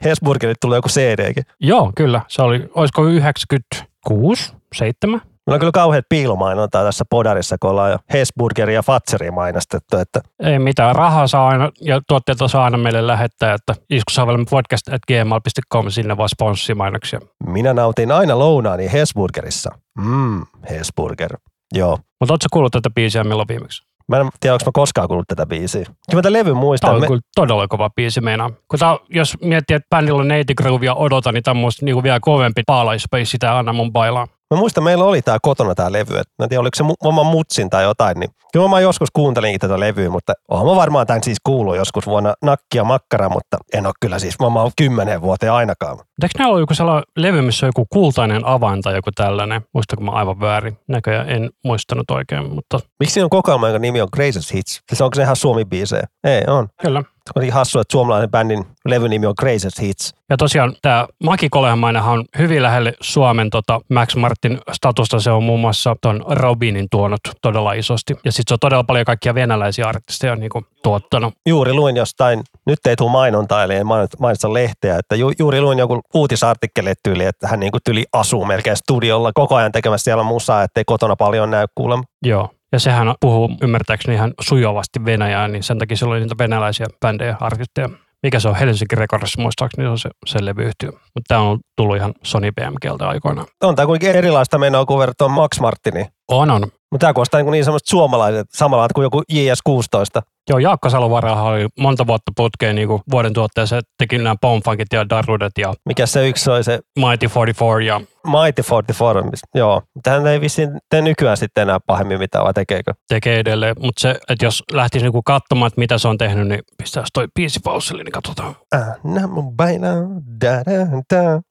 Hesburgerille 0.04 0.56
tulee 0.60 0.78
joku 0.78 0.88
CDkin. 0.88 1.44
Joo, 1.60 1.92
kyllä. 1.96 2.20
Se 2.28 2.42
oli, 2.42 2.68
olisiko 2.74 3.04
96, 3.04 4.52
7? 4.72 5.20
Meillä 5.46 5.56
on 5.56 5.60
kyllä 5.60 5.72
kauheat 5.72 6.04
piilomainontaa 6.08 6.84
tässä 6.84 7.04
podarissa, 7.10 7.56
kun 7.60 7.70
ollaan 7.70 7.90
jo 7.90 7.98
Hesburgeria 8.12 8.74
ja 8.74 8.82
Fatseria 8.82 9.32
mainostettu, 9.32 9.96
että 9.96 10.20
Ei 10.40 10.58
mitään. 10.58 10.96
Rahaa 10.96 11.26
saa 11.26 11.48
aina 11.48 11.70
ja 11.80 12.00
tuotteita 12.08 12.48
saa 12.48 12.64
aina 12.64 12.78
meille 12.78 13.06
lähettää, 13.06 13.54
että 13.54 13.74
iskusaavelmapodcast.gmail.com 13.90 15.90
sinne 15.90 16.16
vaan 16.16 16.28
sponssimainoksia. 16.28 17.20
minä 17.46 17.74
nautin 17.74 18.12
aina 18.12 18.38
lounaani 18.38 18.92
Hesburgerissa. 18.92 19.70
Mmm, 19.98 20.42
Hesburger. 20.70 21.36
Joo. 21.74 21.98
Mutta 22.20 22.32
ootko 22.34 22.46
kuullut 22.52 22.72
tätä 22.72 22.90
biisiä 22.90 23.24
milloin 23.24 23.48
viimeksi? 23.48 23.82
Mä 24.08 24.16
en 24.16 24.28
tiedä, 24.40 24.54
onko 24.54 24.64
mä 24.66 24.70
koskaan 24.74 25.08
kuullut 25.08 25.28
tätä 25.28 25.46
biisiä. 25.46 25.84
Kyllä 25.84 25.94
mä 26.14 26.22
tämän 26.22 26.32
levyn 26.32 26.52
Tämä 26.52 26.60
muistan. 26.60 26.94
on 26.94 27.00
Me, 27.00 27.06
kyllä 27.06 27.20
todella 27.34 27.68
kova 27.68 27.90
biisi 27.90 28.20
meinaa. 28.20 28.50
Kun 28.68 28.78
tää, 28.78 28.96
jos 29.08 29.36
miettii, 29.40 29.74
että 29.74 29.86
bändillä 29.90 30.20
on 30.20 30.28
Neiti 30.28 30.54
Groovia 30.54 30.94
odota, 30.94 31.32
niin 31.32 31.42
tämä 31.42 31.52
on 31.52 31.56
musta 31.60 31.84
niinku 31.84 32.02
vielä 32.02 32.20
kovempi 32.20 32.62
paalaispace 32.66 33.24
sitä 33.24 33.58
anna 33.58 33.72
mun 33.72 33.92
bailaa. 33.92 34.26
Mä 34.52 34.58
muistan, 34.58 34.84
meillä 34.84 35.04
oli 35.04 35.22
tää 35.22 35.38
kotona 35.42 35.74
tää 35.74 35.92
levy. 35.92 36.16
Et 36.16 36.28
mä 36.38 36.44
en 36.44 36.48
tiedä, 36.48 36.60
oliko 36.60 36.74
se 36.76 36.84
mu- 36.84 37.08
oma 37.08 37.24
mutsin 37.24 37.70
tai 37.70 37.82
jotain. 37.82 38.20
Niin. 38.20 38.30
Kyllä 38.52 38.68
mä 38.68 38.80
joskus 38.80 39.08
kuuntelinkin 39.12 39.60
tätä 39.60 39.80
levyä, 39.80 40.10
mutta 40.10 40.32
oon 40.50 40.66
mä 40.66 40.76
varmaan 40.76 41.06
tämän 41.06 41.22
siis 41.22 41.38
kuullut 41.44 41.76
joskus 41.76 42.06
vuonna 42.06 42.34
nakkia 42.42 42.84
makkara, 42.84 43.28
mutta 43.28 43.56
en 43.72 43.86
ole 43.86 43.94
kyllä 44.00 44.18
siis, 44.18 44.40
mä 44.40 44.46
oon 44.46 44.70
kymmenen 44.76 45.22
vuoteen 45.22 45.52
ainakaan. 45.52 45.98
Eikö 46.22 46.34
näillä 46.38 46.52
ole 46.52 46.60
joku 46.60 46.74
sellainen 46.74 47.04
levy, 47.16 47.42
missä 47.42 47.66
on 47.66 47.68
joku 47.68 47.86
kultainen 47.92 48.46
avain 48.46 48.82
tai 48.82 48.94
joku 48.94 49.10
tällainen? 49.14 49.62
Muistanko 49.74 50.04
mä 50.04 50.10
aivan 50.10 50.40
väärin? 50.40 50.78
Näköjään 50.88 51.28
en 51.30 51.50
muistanut 51.64 52.10
oikein, 52.10 52.54
mutta 52.54 52.80
Miksi 53.00 53.12
siinä 53.12 53.24
on 53.26 53.30
kokoelma, 53.30 53.68
jonka 53.68 53.78
nimi 53.78 54.00
on 54.00 54.08
Greatest 54.12 54.54
Hits? 54.54 54.80
Siis 54.88 55.00
onko 55.00 55.14
se 55.14 55.22
ihan 55.22 55.36
suomi-biisejä? 55.36 56.06
Ei, 56.24 56.42
on. 56.46 56.68
kyllä. 56.82 57.02
Kuitenkin 57.34 57.54
hassu, 57.54 57.80
että 57.80 57.92
suomalainen 57.92 58.30
bändin 58.30 58.64
levynimi 58.88 59.26
on 59.26 59.34
Greatest 59.38 59.80
Hits. 59.80 60.14
Ja 60.30 60.36
tosiaan 60.36 60.76
tämä 60.82 61.06
Maki 61.24 61.48
Kolehmainenhan 61.48 62.18
on 62.18 62.24
hyvin 62.38 62.62
lähelle 62.62 62.92
Suomen 63.00 63.50
tota 63.50 63.80
Max 63.90 64.16
Martin 64.16 64.58
statusta. 64.72 65.20
Se 65.20 65.30
on 65.30 65.42
muun 65.42 65.60
muassa 65.60 65.96
ton 66.00 66.24
Robinin 66.28 66.86
tuonut 66.90 67.20
todella 67.42 67.72
isosti. 67.72 68.16
Ja 68.24 68.32
sitten 68.32 68.50
se 68.50 68.54
on 68.54 68.58
todella 68.60 68.84
paljon 68.84 69.04
kaikkia 69.04 69.34
venäläisiä 69.34 69.86
artisteja 69.88 70.36
niin 70.36 70.50
kuin, 70.50 70.66
tuottanut. 70.82 71.34
Juuri 71.48 71.72
luin 71.72 71.96
jostain, 71.96 72.42
nyt 72.66 72.86
ei 72.86 72.96
tule 72.96 73.10
mainontaa, 73.10 73.64
eli 73.64 73.74
ei 73.74 73.84
mainita, 73.84 74.52
lehteä, 74.52 74.98
että 74.98 75.16
ju, 75.16 75.32
juuri 75.38 75.60
luin 75.60 75.78
joku 75.78 76.00
uutisartikkeli 76.14 76.92
tyyli, 77.02 77.24
että 77.24 77.48
hän 77.48 77.60
niin 77.60 77.72
kuin 77.72 77.82
tyli 77.84 78.04
asuu 78.12 78.44
melkein 78.44 78.76
studiolla 78.76 79.30
koko 79.34 79.54
ajan 79.56 79.72
tekemässä 79.72 80.04
siellä 80.04 80.22
musaa, 80.22 80.62
ettei 80.62 80.84
kotona 80.84 81.16
paljon 81.16 81.50
näy 81.50 81.66
kuulemma. 81.74 82.04
Joo. 82.22 82.48
Ja 82.72 82.80
sehän 82.80 83.14
puhuu 83.20 83.50
ymmärtääkseni 83.62 84.14
ihan 84.14 84.34
sujuvasti 84.40 85.04
Venäjää, 85.04 85.48
niin 85.48 85.62
sen 85.62 85.78
takia 85.78 85.96
sillä 85.96 86.12
oli 86.12 86.20
niitä 86.20 86.38
venäläisiä 86.38 86.86
bändejä, 87.00 87.36
artisteja. 87.40 87.88
Mikä 88.22 88.40
se 88.40 88.48
on 88.48 88.56
Helsinki 88.56 88.96
Records, 88.96 89.38
muistaakseni 89.38 89.84
se 89.84 89.88
on 89.88 89.98
se, 89.98 90.10
se 90.26 90.44
levyyhtiö. 90.44 90.90
Mutta 90.90 91.28
tämä 91.28 91.40
on 91.40 91.58
tullut 91.76 91.96
ihan 91.96 92.12
Sony 92.22 92.50
BMGltä 92.52 93.08
aikoinaan. 93.08 93.46
On 93.62 93.76
tämä 93.76 93.86
kuitenkin 93.86 94.18
erilaista 94.18 94.58
menoa 94.58 94.86
kuin 94.86 94.98
verrattuna 94.98 95.34
Max 95.34 95.60
Martini. 95.60 96.06
On, 96.28 96.50
on. 96.50 96.62
Mutta 96.92 97.04
tämä 97.04 97.14
kuulostaa 97.14 97.42
niin, 97.42 97.50
niin 97.50 97.64
semmoista 97.64 97.90
suomalaiset, 97.90 98.46
samalla 98.50 98.88
kuin 98.94 99.02
joku 99.02 99.22
JS16. 99.32 100.22
Joo, 100.50 100.58
Jaakko 100.58 100.90
Salovarahan 100.90 101.44
oli 101.44 101.66
monta 101.78 102.06
vuotta 102.06 102.32
putkeen 102.36 102.76
niin 102.76 102.88
vuoden 102.88 103.32
tuotteessa, 103.32 103.80
teki 103.98 104.18
nämä 104.18 104.34
Bombfunkit 104.40 104.92
ja 104.92 105.08
Darudet 105.08 105.52
ja 105.58 105.74
Mikä 105.86 106.06
se 106.06 106.28
yksi 106.28 106.50
oli 106.50 106.64
se 106.64 106.80
Mighty 106.98 107.26
44 107.26 107.86
ja 107.86 108.00
Mighty 108.26 108.62
44, 108.62 109.30
joo. 109.54 109.82
Tähän 110.02 110.26
ei 110.26 110.40
vissiin 110.40 110.70
tee 110.90 111.02
nykyään 111.02 111.36
sitten 111.36 111.62
enää 111.62 111.78
pahemmin 111.86 112.18
mitään, 112.18 112.44
vai 112.44 112.54
tekeekö? 112.54 112.92
tekee 113.08 113.38
edelleen. 113.38 113.76
Mutta 113.78 114.00
se, 114.00 114.10
että 114.28 114.44
jos 114.44 114.62
lähtisi 114.72 115.04
niinku 115.04 115.22
katsomaan, 115.22 115.66
että 115.66 115.80
mitä 115.80 115.98
se 115.98 116.08
on 116.08 116.18
tehnyt, 116.18 116.48
niin 116.48 116.60
pistäisi 116.78 117.10
toi 117.14 117.26
biisi 117.34 117.60
paussille, 117.64 118.02
niin 118.02 118.12
katsotaan. 118.12 118.54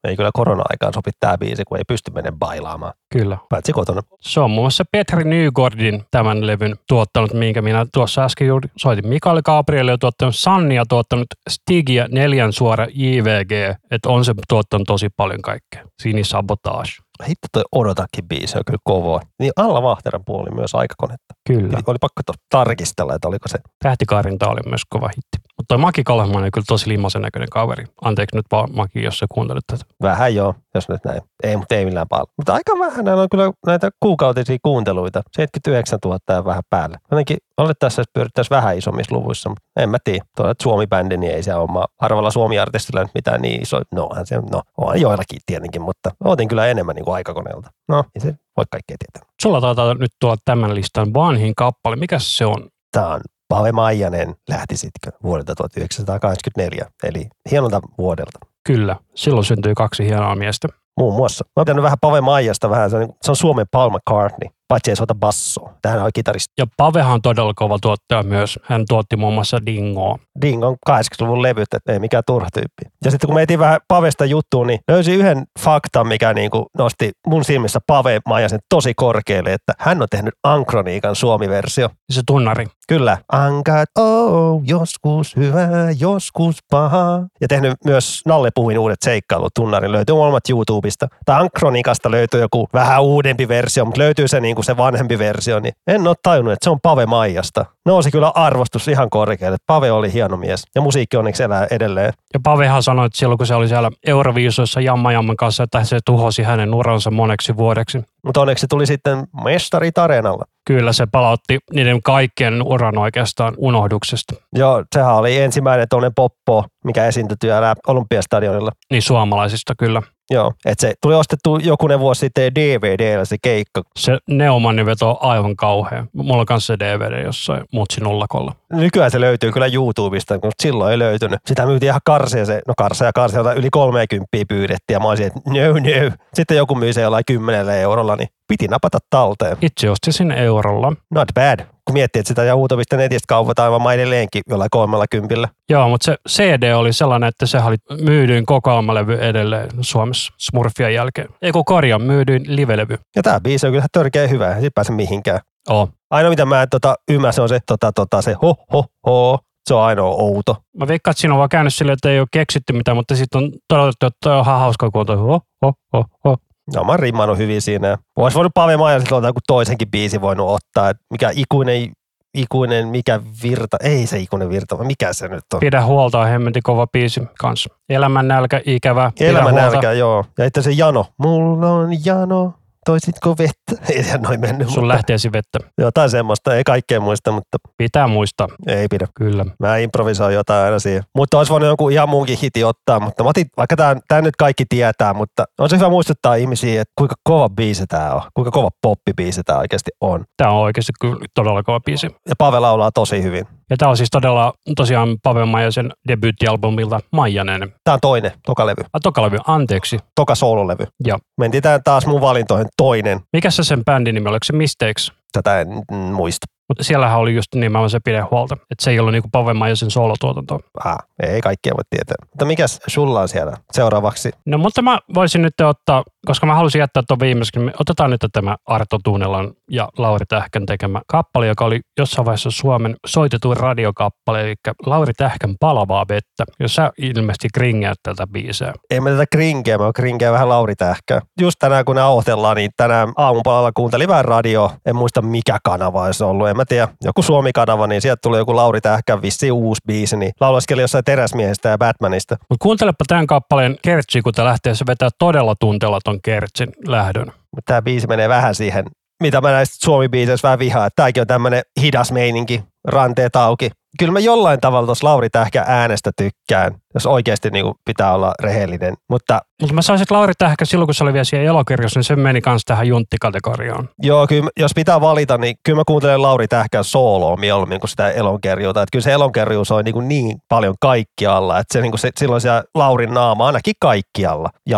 Ei 0.08 0.16
kyllä 0.16 0.32
korona-aikaan 0.34 0.94
sopi 0.94 1.12
tää 1.20 1.38
biisi, 1.38 1.64
kun 1.68 1.78
ei 1.78 1.84
pysty 1.88 2.12
menemään 2.12 2.40
bailaamaan. 2.40 2.94
Kyllä. 3.14 3.38
Paitsi 3.50 3.74
kotona. 3.74 4.02
Se 4.22 4.40
on 4.40 4.52
muun 4.52 4.64
muassa 4.64 4.84
Petri 4.92 5.24
Nygårdin 5.32 6.04
tämän 6.12 6.48
levyn 6.48 6.76
tuottanut, 6.88 7.34
minkä 7.34 7.62
minä 7.62 7.86
tuossa 7.94 8.24
äsken 8.24 8.48
juuri 8.48 8.70
soitin. 8.78 9.08
Mikael 9.08 9.42
Gabriel 9.46 9.88
on 9.88 10.00
tuottanut 10.00 10.36
Sanni 10.36 10.76
ja 10.76 10.86
tuottanut 10.90 11.28
Stigia 11.50 12.08
neljän 12.12 12.54
suora 12.54 12.88
JVG, 12.94 13.52
että 13.92 14.10
on 14.10 14.26
se 14.26 14.34
tuottanut 14.50 14.88
tosi 14.88 15.08
paljon 15.18 15.42
kaikkea. 15.42 15.84
Sini 16.02 16.24
Sabotage. 16.24 16.92
Hitto 17.28 17.48
toi 17.54 17.64
Odotakin 17.72 18.28
biisi 18.28 18.58
on 18.58 18.64
kyllä 18.66 18.80
kova. 18.84 19.22
Niin 19.40 19.52
Alla 19.56 19.82
Vahteran 19.82 20.26
puoli 20.26 20.56
myös 20.56 20.76
aikakonetta. 20.76 21.34
Kyllä. 21.48 21.80
Oli 21.88 21.98
pakko 22.02 22.22
tarkistella, 22.50 23.16
että 23.16 23.28
oliko 23.28 23.48
se. 23.48 23.60
Tähtikaarinta 23.84 24.50
oli 24.50 24.62
myös 24.70 24.82
kova 24.90 25.08
hitti. 25.08 25.50
Mutta 25.62 25.76
toi 25.76 25.82
Maki 25.82 26.04
Kalehmainen 26.04 26.46
on 26.48 26.52
kyllä 26.52 26.66
tosi 26.68 26.90
limasen 26.90 27.22
näköinen 27.22 27.50
kaveri. 27.50 27.86
Anteeksi 28.02 28.36
nyt 28.36 28.46
vaan 28.52 28.70
Maki, 28.76 29.04
jos 29.04 29.20
sä 29.20 29.26
kuuntelet 29.32 29.64
tätä. 29.68 29.86
Vähän 30.02 30.36
joo, 30.36 30.56
jos 30.76 30.90
nyt 30.90 31.06
näin. 31.06 31.22
Ei, 31.44 31.58
mutta 31.58 31.76
ei 31.76 31.86
millään 31.86 32.08
paljon. 32.08 32.28
Mutta 32.38 32.54
aika 32.54 32.80
vähän 32.80 33.06
näillä 33.06 33.24
on 33.24 33.30
kyllä 33.32 33.52
näitä 33.66 33.90
kuukautisia 34.00 34.58
kuunteluita. 34.64 35.22
79 35.36 36.00
000 36.06 36.20
ja 36.30 36.46
vähän 36.46 36.64
päällä. 36.70 36.98
Jotenkin 37.12 37.38
olettaisiin, 37.58 38.02
että 38.02 38.14
pyörittäisiin 38.14 38.56
vähän 38.56 38.78
isommissa 38.78 39.16
luvuissa, 39.16 39.50
mutta 39.50 39.64
en 39.78 39.90
mä 39.90 39.98
tiedä. 40.04 40.26
Tuolla 40.36 40.54
Suomi-bändi, 40.62 41.18
niin 41.18 41.34
ei 41.34 41.44
se 41.44 41.54
ole 41.56 41.88
harvalla 42.02 42.32
Suomi-artistilla 42.32 43.02
nyt 43.02 43.12
mitään 43.16 43.42
niin 43.42 43.62
iso. 43.62 43.82
No, 43.92 44.06
onhan 44.06 44.26
se, 44.26 44.36
no, 44.52 44.62
on 44.78 45.02
joillakin 45.02 45.40
tietenkin, 45.46 45.82
mutta 45.82 46.12
otin 46.24 46.48
kyllä 46.48 46.68
enemmän 46.68 46.96
niin 46.96 47.06
kuin 47.06 47.16
aikakoneelta. 47.16 47.70
No, 47.88 48.04
ei 48.16 48.22
se 48.22 48.36
voi 48.58 48.66
kaikkea 48.72 48.98
tietää. 49.00 49.30
Sulla 49.42 49.62
taitaa 49.62 49.94
nyt 49.94 50.12
tulla 50.20 50.36
tämän 50.46 50.76
listan 50.76 51.14
vanhin 51.14 51.54
kappale. 51.56 51.96
Mikä 51.96 52.20
se 52.20 52.46
on? 52.46 52.68
Tämä 52.92 53.08
on 53.08 53.22
Pave 53.52 53.72
Maijanen 53.72 54.36
lähti 54.50 54.78
sitten 54.78 55.14
vuodelta 55.24 55.56
1984, 55.56 56.86
eli 57.04 57.28
hienolta 57.52 57.82
vuodelta. 57.98 58.40
Kyllä, 58.68 58.96
silloin 59.16 59.46
syntyi 59.46 59.74
kaksi 59.74 60.06
hienoa 60.06 60.36
miestä. 60.36 60.68
Muun 60.98 61.16
muassa. 61.16 61.46
Mä 61.56 61.64
oon 61.74 61.84
vähän 61.84 61.98
Pave 62.02 62.22
Maijasta 62.22 62.70
vähän, 62.70 62.90
se 62.90 62.98
on, 62.98 63.10
se 63.22 63.32
on 63.32 63.36
Suomen 63.36 63.66
Paul 63.72 63.90
McCartney, 63.90 64.50
paitsi 64.72 64.92
ei 64.92 64.96
soita 64.96 65.16
bassoa. 65.16 65.74
Tähän 65.82 66.02
on 66.02 66.12
kitaristi. 66.14 66.54
Ja 66.58 66.66
Pavehan 66.78 67.14
on 67.14 67.22
todella 67.22 67.54
kova 67.56 67.80
tuottaja 67.82 68.24
myös. 68.24 68.60
Hän 68.64 68.86
tuotti 68.90 69.16
muun 69.16 69.34
muassa 69.34 69.66
Dingoa. 69.66 70.20
Ding 70.42 70.64
on 70.64 70.76
80-luvun 70.90 71.42
levyt, 71.42 71.74
että 71.74 71.94
ei 71.94 72.00
mikään 72.00 72.24
turha 72.28 72.48
tyyppi. 72.54 72.84
Ja 73.06 73.12
sitten 73.12 73.28
kun 73.28 73.36
me 73.36 73.42
etin 73.42 73.60
vähän 73.60 73.80
Pavesta 73.88 74.26
juttuun, 74.26 74.68
niin 74.68 74.80
löysin 74.88 75.16
yhden 75.16 75.44
faktan, 75.60 76.08
mikä 76.08 76.34
niin 76.34 76.52
kuin 76.52 76.66
nosti 76.78 77.12
mun 77.28 77.44
silmissä 77.44 77.80
Pave 77.88 78.20
Maijasen 78.26 78.60
tosi 78.70 78.94
korkealle, 78.94 79.54
että 79.54 79.74
hän 79.80 80.02
on 80.02 80.08
tehnyt 80.12 80.34
Ankroniikan 80.44 81.16
suomi-versio. 81.16 81.90
Se 82.12 82.22
tunnari. 82.28 82.66
Kyllä. 82.92 83.18
Ankat, 83.32 83.90
oh, 84.00 84.62
joskus 84.66 85.36
hyvä, 85.36 85.68
joskus 86.00 86.58
paha. 86.72 87.22
Ja 87.42 87.48
tehnyt 87.48 87.74
myös 87.86 88.22
Nalle 88.26 88.50
Puhin 88.56 88.80
uudet 88.80 89.02
seikkailut 89.02 89.54
tunnarin. 89.54 89.92
Löytyy 89.92 90.16
molemmat 90.16 90.50
YouTubesta. 90.50 91.08
Tai 91.26 91.42
Ankronikasta 91.42 92.12
löytyy 92.12 92.42
joku 92.42 92.68
vähän 92.74 93.02
uudempi 93.02 93.48
versio, 93.48 93.86
mutta 93.86 94.00
löytyy 94.00 94.28
se, 94.28 94.40
niin 94.40 94.56
kuin 94.56 94.66
se 94.66 94.78
vanhempi 94.78 95.20
versio. 95.20 95.60
Niin 95.60 95.74
en 95.88 96.08
ole 96.08 96.16
tajunnut, 96.24 96.54
että 96.54 96.64
se 96.64 96.70
on 96.70 96.80
Pave 96.84 97.06
Maijasta. 97.06 97.66
Nousi 97.86 98.12
kyllä 98.12 98.32
arvostus 98.36 98.88
ihan 98.88 99.10
korkealle. 99.10 99.58
Pave 99.68 99.92
oli 99.92 100.14
hieno 100.14 100.38
mies. 100.38 100.64
Ja 100.76 100.82
musiikki 100.82 101.18
onneksi 101.18 101.44
elää 101.44 101.68
edelleen. 101.72 102.14
Ja 102.34 102.40
Pavehan 102.44 102.84
sanoi, 102.84 103.06
että 103.06 103.18
silloin 103.18 103.38
kun 103.38 103.48
se 103.48 103.56
oli 103.56 103.68
siellä 103.68 103.92
Euroviisoissa 104.08 104.82
Jamma 104.82 105.12
Jamman 105.12 105.36
kanssa, 105.36 105.64
että 105.64 105.84
se 105.84 106.00
tuhosi 106.06 106.44
hänen 106.44 106.74
uransa 106.74 107.12
moneksi 107.12 107.58
vuodeksi. 107.58 108.04
Mutta 108.26 108.42
onneksi 108.42 108.62
se 108.62 108.68
tuli 108.68 108.86
sitten 108.86 109.24
mestari 109.44 109.92
Tarenalla. 109.92 110.46
Kyllä 110.66 110.94
se 110.94 111.08
palautti 111.12 111.60
niiden 111.74 112.02
kaikkien 112.02 112.64
uran 112.64 112.98
oikeastaan 112.98 113.54
unohduksesta. 113.58 114.36
Joo, 114.56 114.84
sehän 114.96 115.16
oli 115.16 115.38
ensimmäinen 115.38 115.88
tuollainen 115.90 116.16
poppo, 116.16 116.66
mikä 116.86 117.06
esiintyi 117.06 117.50
Olympiastadionilla. 117.88 118.72
Niin 118.92 119.02
suomalaisista 119.02 119.74
kyllä. 119.80 120.02
Joo, 120.32 120.54
että 120.66 120.88
se 120.88 120.94
tuli 121.02 121.16
ostettu 121.16 121.58
jokunen 121.64 122.00
vuosi 122.00 122.20
sitten 122.20 122.56
DVDllä 122.56 123.26
se 123.26 123.38
keikka. 123.42 123.82
Se 123.96 124.18
Neomannin 124.28 124.86
veto 124.86 125.10
on 125.10 125.18
aivan 125.22 125.56
kauhea. 125.56 126.06
Mulla 126.14 126.40
on 126.40 126.46
kanssa 126.46 126.74
se 126.74 126.80
DVD 126.80 127.24
jossain 127.24 127.64
Mutsi 127.72 128.02
nullakolla. 128.02 128.56
Nykyään 128.74 129.12
se 129.12 129.22
löytyy 129.22 129.52
kyllä 129.52 129.68
YouTubesta, 129.68 130.34
mutta 130.34 130.64
silloin 130.64 130.92
ei 130.92 131.00
löytynyt. 131.00 131.40
Sitä 131.46 131.66
myytiin 131.66 131.88
ihan 131.88 132.02
karsia 132.06 132.46
se, 132.46 132.62
no 132.68 132.74
karsia 132.78 133.08
ja 133.08 133.14
karsia, 133.14 133.54
yli 133.54 133.70
30 133.70 134.28
pyydettiin 134.48 134.96
ja 134.96 135.00
mä 135.00 135.08
olisin, 135.10 135.28
että 135.28 135.40
no 135.46 135.54
no. 135.54 136.16
Sitten 136.34 136.58
joku 136.58 136.76
myy 136.76 136.94
se 136.94 137.02
jollain 137.02 137.24
10 137.28 137.70
eurolla, 137.70 138.16
niin 138.16 138.30
piti 138.48 138.68
napata 138.68 138.98
talteen. 139.10 139.58
Itse 139.62 139.90
ostin 139.90 140.14
sen 140.14 140.32
eurolla. 140.32 140.94
Not 141.10 141.28
bad. 141.34 141.60
Kun 141.86 141.94
miettii, 141.94 142.20
että 142.20 142.28
sitä 142.28 142.44
YouTubesta 142.44 142.98
netistä 142.98 143.26
kaupataan 143.28 143.74
aivan 143.74 143.96
edelleenkin 143.96 144.42
jollain 144.50 144.70
kolmella 144.70 145.06
kympillä. 145.12 145.48
Joo, 145.70 145.90
mutta 145.90 146.06
se 146.06 146.18
CD 146.30 146.74
oli 146.74 146.94
sellainen, 146.94 147.28
että 147.28 147.46
se 147.46 147.58
oli 147.58 147.76
myydyin 148.02 148.46
kokoelmalevy 148.46 149.14
edelleen 149.14 149.70
Suomessa 149.82 150.34
Smurfien 150.38 150.94
jälkeen. 150.94 151.28
Ei 151.42 151.52
kun 151.52 151.66
korjaan, 151.66 152.02
myydyin 152.02 152.44
livelevy. 152.48 152.98
Ja 153.16 153.24
tää 153.24 153.40
biisi 153.40 153.68
on 153.68 153.74
kyllä 153.74 153.86
törkeä 153.92 154.28
hyvä, 154.28 154.56
ei 154.56 154.70
pääse 154.76 154.92
mihinkään. 154.92 155.40
Oo. 155.70 155.90
Ainoa 156.10 156.30
mitä 156.30 156.46
mä 156.46 156.62
en 156.62 156.70
tota, 156.70 156.96
ymmärrä, 157.12 157.32
se 157.32 157.42
on 157.42 157.50
se, 157.50 157.60
tota, 157.68 157.92
tota, 157.92 158.22
se 158.22 158.36
ho, 158.42 158.56
ho, 158.74 158.86
ho. 159.08 159.40
Se 159.68 159.74
on 159.74 159.82
ainoa 159.82 160.10
outo. 160.10 160.58
Mä 160.78 160.88
veikkaan, 160.88 161.12
että 161.12 161.22
siinä 161.22 161.34
on 161.34 161.38
vaan 161.38 161.50
käynyt 161.50 161.74
silleen, 161.74 161.94
että 161.94 162.10
ei 162.10 162.20
ole 162.20 162.28
keksitty 162.32 162.74
mitään, 162.74 162.98
mutta 162.98 163.16
sitten 163.16 163.44
on 163.44 163.52
todettu, 163.68 164.06
että 164.06 164.18
toi 164.24 164.36
on 164.36 164.42
ihan 164.42 164.60
hauska, 164.60 164.92
kun 164.92 165.00
on 165.00 165.06
toi 165.06 165.18
ho, 165.18 165.40
ho, 165.66 165.74
ho, 165.94 166.06
ho. 166.26 166.38
No 166.76 166.84
mä 166.84 166.98
rimmannut 166.98 167.38
hyvin 167.38 167.62
siinä. 167.62 167.98
Olisi 168.16 168.36
voinut 168.36 168.54
Pave 168.54 168.78
Maijaselta 168.78 169.28
joku 169.28 169.40
toisenkin 169.48 169.92
biisi 169.92 170.22
voinut 170.22 170.50
ottaa. 170.50 170.90
Et 170.90 170.98
mikä 171.12 171.32
ikuinen, 171.36 171.92
ikuinen, 172.34 172.88
mikä 172.88 173.20
virta. 173.44 173.78
Ei 173.84 174.08
se 174.08 174.20
ikuinen 174.20 174.50
virta, 174.50 174.78
vaan 174.78 174.88
mikä 174.88 175.14
se 175.14 175.28
nyt 175.28 175.44
on. 175.54 175.60
Pidä 175.60 175.86
huolta 175.86 176.20
on 176.20 176.28
hemmetin 176.28 176.64
kova 176.64 176.88
biisi 176.88 177.22
kanssa. 177.40 177.70
Elämän 177.90 178.28
nälkä, 178.28 178.62
ikävä. 178.66 179.12
Elämän 179.20 179.56
nälkä, 179.56 179.92
joo. 179.92 180.26
Ja 180.38 180.44
sitten 180.44 180.64
se 180.64 180.72
jano. 180.72 181.06
Mulla 181.18 181.70
on 181.70 182.06
jano. 182.06 182.54
Toisitko 182.86 183.36
vettä? 183.38 183.86
Ei 183.96 184.04
noin 184.18 184.40
mennyt. 184.40 184.68
Sun 184.68 184.76
mutta 184.76 184.88
lähteesi 184.88 185.32
vettä. 185.32 185.60
Jotain 185.78 186.10
semmoista, 186.10 186.56
ei 186.56 186.64
kaikkea 186.64 187.00
muista, 187.00 187.32
mutta 187.32 187.58
Pitää 187.78 188.08
muistaa, 188.08 188.48
ei 188.68 188.88
pidä. 188.88 189.08
kyllä. 189.16 189.46
Mä 189.60 189.78
improvisoin 189.78 190.36
jotain 190.36 190.66
aina 190.66 190.80
siihen. 190.80 191.04
Mutta 191.16 191.38
olisi 191.38 191.52
voinut 191.52 191.68
jonkun 191.68 191.92
ihan 191.92 192.10
muunkin 192.10 192.38
hiti 192.44 192.64
ottaa, 192.64 193.00
mutta 193.00 193.24
mä 193.24 193.30
otin, 193.30 193.46
vaikka 193.58 193.76
tämä, 193.76 193.96
tämä 194.08 194.22
nyt 194.22 194.36
kaikki 194.36 194.66
tietää, 194.70 195.14
mutta 195.14 195.46
on 195.60 195.70
se 195.70 195.78
hyvä 195.78 195.90
muistuttaa 195.90 196.36
ihmisiä, 196.36 196.82
että 196.82 196.94
kuinka 196.98 197.16
kova 197.24 197.50
biisi 197.50 197.88
tämä 197.88 198.12
on, 198.14 198.22
kuinka 198.34 198.52
kova 198.52 198.70
poppibiisi 198.82 199.42
tämä 199.46 199.60
oikeasti 199.60 199.92
on. 200.02 200.24
Tämä 200.38 200.52
on 200.52 200.62
oikeasti 200.62 200.94
kyllä 201.02 201.26
todella 201.34 201.64
kova 201.64 201.80
biisi. 201.80 202.08
Ja 202.30 202.36
Pave 202.38 202.60
laulaa 202.60 202.92
tosi 202.92 203.24
hyvin. 203.24 203.48
Ja 203.72 203.78
tämä 203.78 203.90
on 203.90 203.98
siis 203.98 204.10
todella 204.12 204.54
tosiaan 204.76 205.18
Pavel 205.24 205.46
Maijasen 205.46 205.92
debyyttialbumilta 206.08 207.00
Maijanen. 207.12 207.74
Tämä 207.84 207.94
on 207.94 208.00
toinen, 208.02 208.32
toka 208.46 208.66
levy, 208.66 208.84
A, 208.94 209.00
toka 209.00 209.22
levy, 209.22 209.38
anteeksi. 209.48 210.00
toka 210.16 210.36
soololevy. 210.36 210.88
Joo. 211.06 211.20
Mentiin 211.38 211.64
tää 211.64 211.80
taas 211.80 212.06
mun 212.08 212.22
valintoihin 212.22 212.68
toinen. 212.78 213.20
Mikä 213.34 213.52
se 213.52 213.64
sen 213.64 213.86
bändin 213.86 214.16
nimi, 214.16 214.30
oliko 214.30 214.44
se 214.44 214.54
Mistakes? 214.54 215.12
Tätä 215.32 215.62
en 215.62 215.68
muista. 215.92 216.48
Mutta 216.72 216.84
siellähän 216.84 217.20
oli 217.20 217.36
just 217.36 217.56
nimenomaan 217.56 217.90
se 217.90 218.00
pidehuolta, 218.00 218.58
että 218.72 218.84
se 218.84 218.92
ei 218.92 219.00
ollut 219.00 219.12
niinku 219.12 219.30
Pavel 219.32 219.54
Maijasen 219.54 219.92
soolotuotanto. 219.92 220.60
Ah, 220.86 220.98
ei 221.24 221.42
kaikkea 221.42 221.74
voi 221.74 221.84
tietää. 221.90 222.16
Mutta 222.30 222.46
mikäs 222.46 222.80
sulla 222.88 223.22
on 223.22 223.28
siellä 223.28 223.58
seuraavaksi? 223.72 224.32
No 224.46 224.58
mutta 224.58 224.82
mä 224.82 225.00
voisin 225.14 225.42
nyt 225.42 225.62
ottaa, 225.62 226.04
koska 226.26 226.46
mä 226.46 226.56
halusin 226.56 226.80
jättää 226.80 227.04
tuon 227.08 227.20
viimeisen, 227.20 227.62
me 227.62 227.72
otetaan 227.80 228.10
nyt 228.10 228.26
tämä 228.34 228.56
Arto 228.66 228.98
Tuunelan 229.04 229.52
ja 229.72 229.90
Lauri 229.98 230.26
Tähkän 230.26 230.66
tekemä 230.66 231.02
kappale, 231.08 231.48
joka 231.48 231.66
oli 231.66 231.80
jossain 232.00 232.26
vaiheessa 232.26 232.52
Suomen 232.52 232.96
soitetuin 233.08 233.58
radiokappale, 233.58 234.42
eli 234.42 234.56
Lauri 234.86 235.14
Tähkän 235.14 235.56
Palavaa 235.60 236.06
vettä, 236.10 236.44
jos 236.60 236.76
sä 236.76 236.92
ilmeisesti 236.98 237.48
kringeät 237.54 237.98
tältä 238.04 238.28
biiseä. 238.28 238.74
Ei 238.90 239.00
mä 239.00 239.10
tätä 239.10 239.26
krinkeä, 239.32 239.78
mä 239.78 239.92
krinkeä 239.96 240.32
vähän 240.32 240.50
Lauri 240.50 240.76
Tähkää. 240.76 241.22
Just 241.42 241.56
tänään 241.60 241.86
kun 241.86 241.96
nauhoitellaan, 241.96 242.58
niin 242.58 242.72
tänään 242.78 243.14
aamupalalla 243.18 243.72
kuuntelin 243.72 244.08
vähän 244.08 244.26
radio. 244.26 244.72
En 244.86 244.96
muista 244.96 245.22
mikä 245.22 245.58
kanava 245.64 246.04
olisi 246.04 246.24
ollut, 246.24 246.50
en 246.50 246.58
mä 246.62 246.66
tiedä. 246.66 246.88
Joku 247.04 247.22
Suomi-kanava, 247.22 247.88
niin 247.88 248.02
sieltä 248.02 248.20
tuli 248.24 248.38
joku 248.38 248.56
Lauri 248.56 248.82
Tähkän 248.82 249.22
vissi 249.22 249.52
uusi 249.52 249.82
biisi, 249.88 250.18
niin 250.18 250.32
laulaskeli 250.40 250.82
jossain 250.82 251.04
teräsmiehestä 251.04 251.70
ja 251.70 251.78
Batmanista. 251.78 252.38
Mutta 252.50 252.64
kuuntelepa 252.64 253.06
tämän 253.08 253.28
kappaleen 253.28 253.76
kertsi, 253.82 254.22
kun 254.22 254.34
tämä 254.34 254.48
lähtee, 254.48 254.76
se 254.76 254.86
vetää 254.88 255.10
todella 255.20 255.56
tunteella 255.60 256.00
ton 256.04 256.22
kertsin 256.22 256.70
lähdön. 256.88 257.28
Mutta 257.28 257.66
tämä 257.66 257.82
biisi 257.82 258.08
menee 258.08 258.30
vähän 258.30 258.56
siihen, 258.56 258.86
mitä 259.24 259.42
mä 259.42 259.52
näistä 259.52 259.76
Suomi-biiseissä 259.86 260.48
vähän 260.48 260.60
vihaan. 260.60 260.88
Että 260.88 260.96
Tämäkin 260.96 261.22
on 261.22 261.28
tämmöinen 261.28 261.62
hidas 261.82 262.12
meininki, 262.12 262.64
ranteet 262.88 263.36
auki. 263.36 263.70
Kyllä 264.00 264.12
mä 264.12 264.20
jollain 264.20 264.60
tavalla 264.60 264.86
tuossa 264.86 265.08
Lauri 265.08 265.30
Tähkä 265.30 265.64
äänestä 265.68 266.12
tykkään, 266.18 266.76
jos 266.94 267.06
oikeasti 267.06 267.50
niin 267.50 267.66
pitää 267.86 268.14
olla 268.14 268.34
rehellinen. 268.42 268.94
Mutta 269.10 269.40
Mutta 269.62 269.74
mä 269.74 269.82
saisin, 269.82 270.04
että 270.04 270.16
Lauri 270.16 270.34
Tähkä 270.38 270.66
silloin, 270.66 270.88
kun 270.88 270.96
se 270.96 271.04
oli 271.04 271.14
vielä 271.14 271.24
siellä 271.24 271.50
elokirjassa, 271.50 272.00
niin 272.00 272.04
se 272.04 272.16
meni 272.16 272.42
kanssa 272.42 272.66
tähän 272.66 272.88
junttikategoriaan. 272.88 273.90
joo, 274.04 274.28
kyllä, 274.28 274.50
jos 274.60 274.72
pitää 274.76 275.02
valita, 275.02 275.38
niin 275.38 275.56
kyllä 275.64 275.78
mä 275.78 275.84
kuuntelen 275.88 276.22
Lauri 276.22 276.48
Tähkän 276.48 276.84
sooloa 276.84 277.38
mieluummin 277.38 277.80
kuin 277.80 277.90
sitä 277.90 278.12
elonkerjuuta. 278.12 278.82
Että 278.82 278.92
kyllä 278.92 279.04
se 279.04 279.12
elonkerjuu 279.12 279.66
soi 279.66 279.84
niin, 279.84 279.94
kuin 279.94 280.08
niin 280.08 280.38
paljon 280.50 280.76
kaikkialla, 280.82 281.60
että 281.60 281.74
se, 281.74 281.82
niin 281.82 281.92
kuin 281.92 282.00
se, 282.00 282.10
silloin 282.18 282.42
siellä 282.42 282.64
Laurin 282.76 283.14
naama 283.14 283.48
ainakin 283.48 283.76
kaikkialla. 283.82 284.50
Ja 284.70 284.78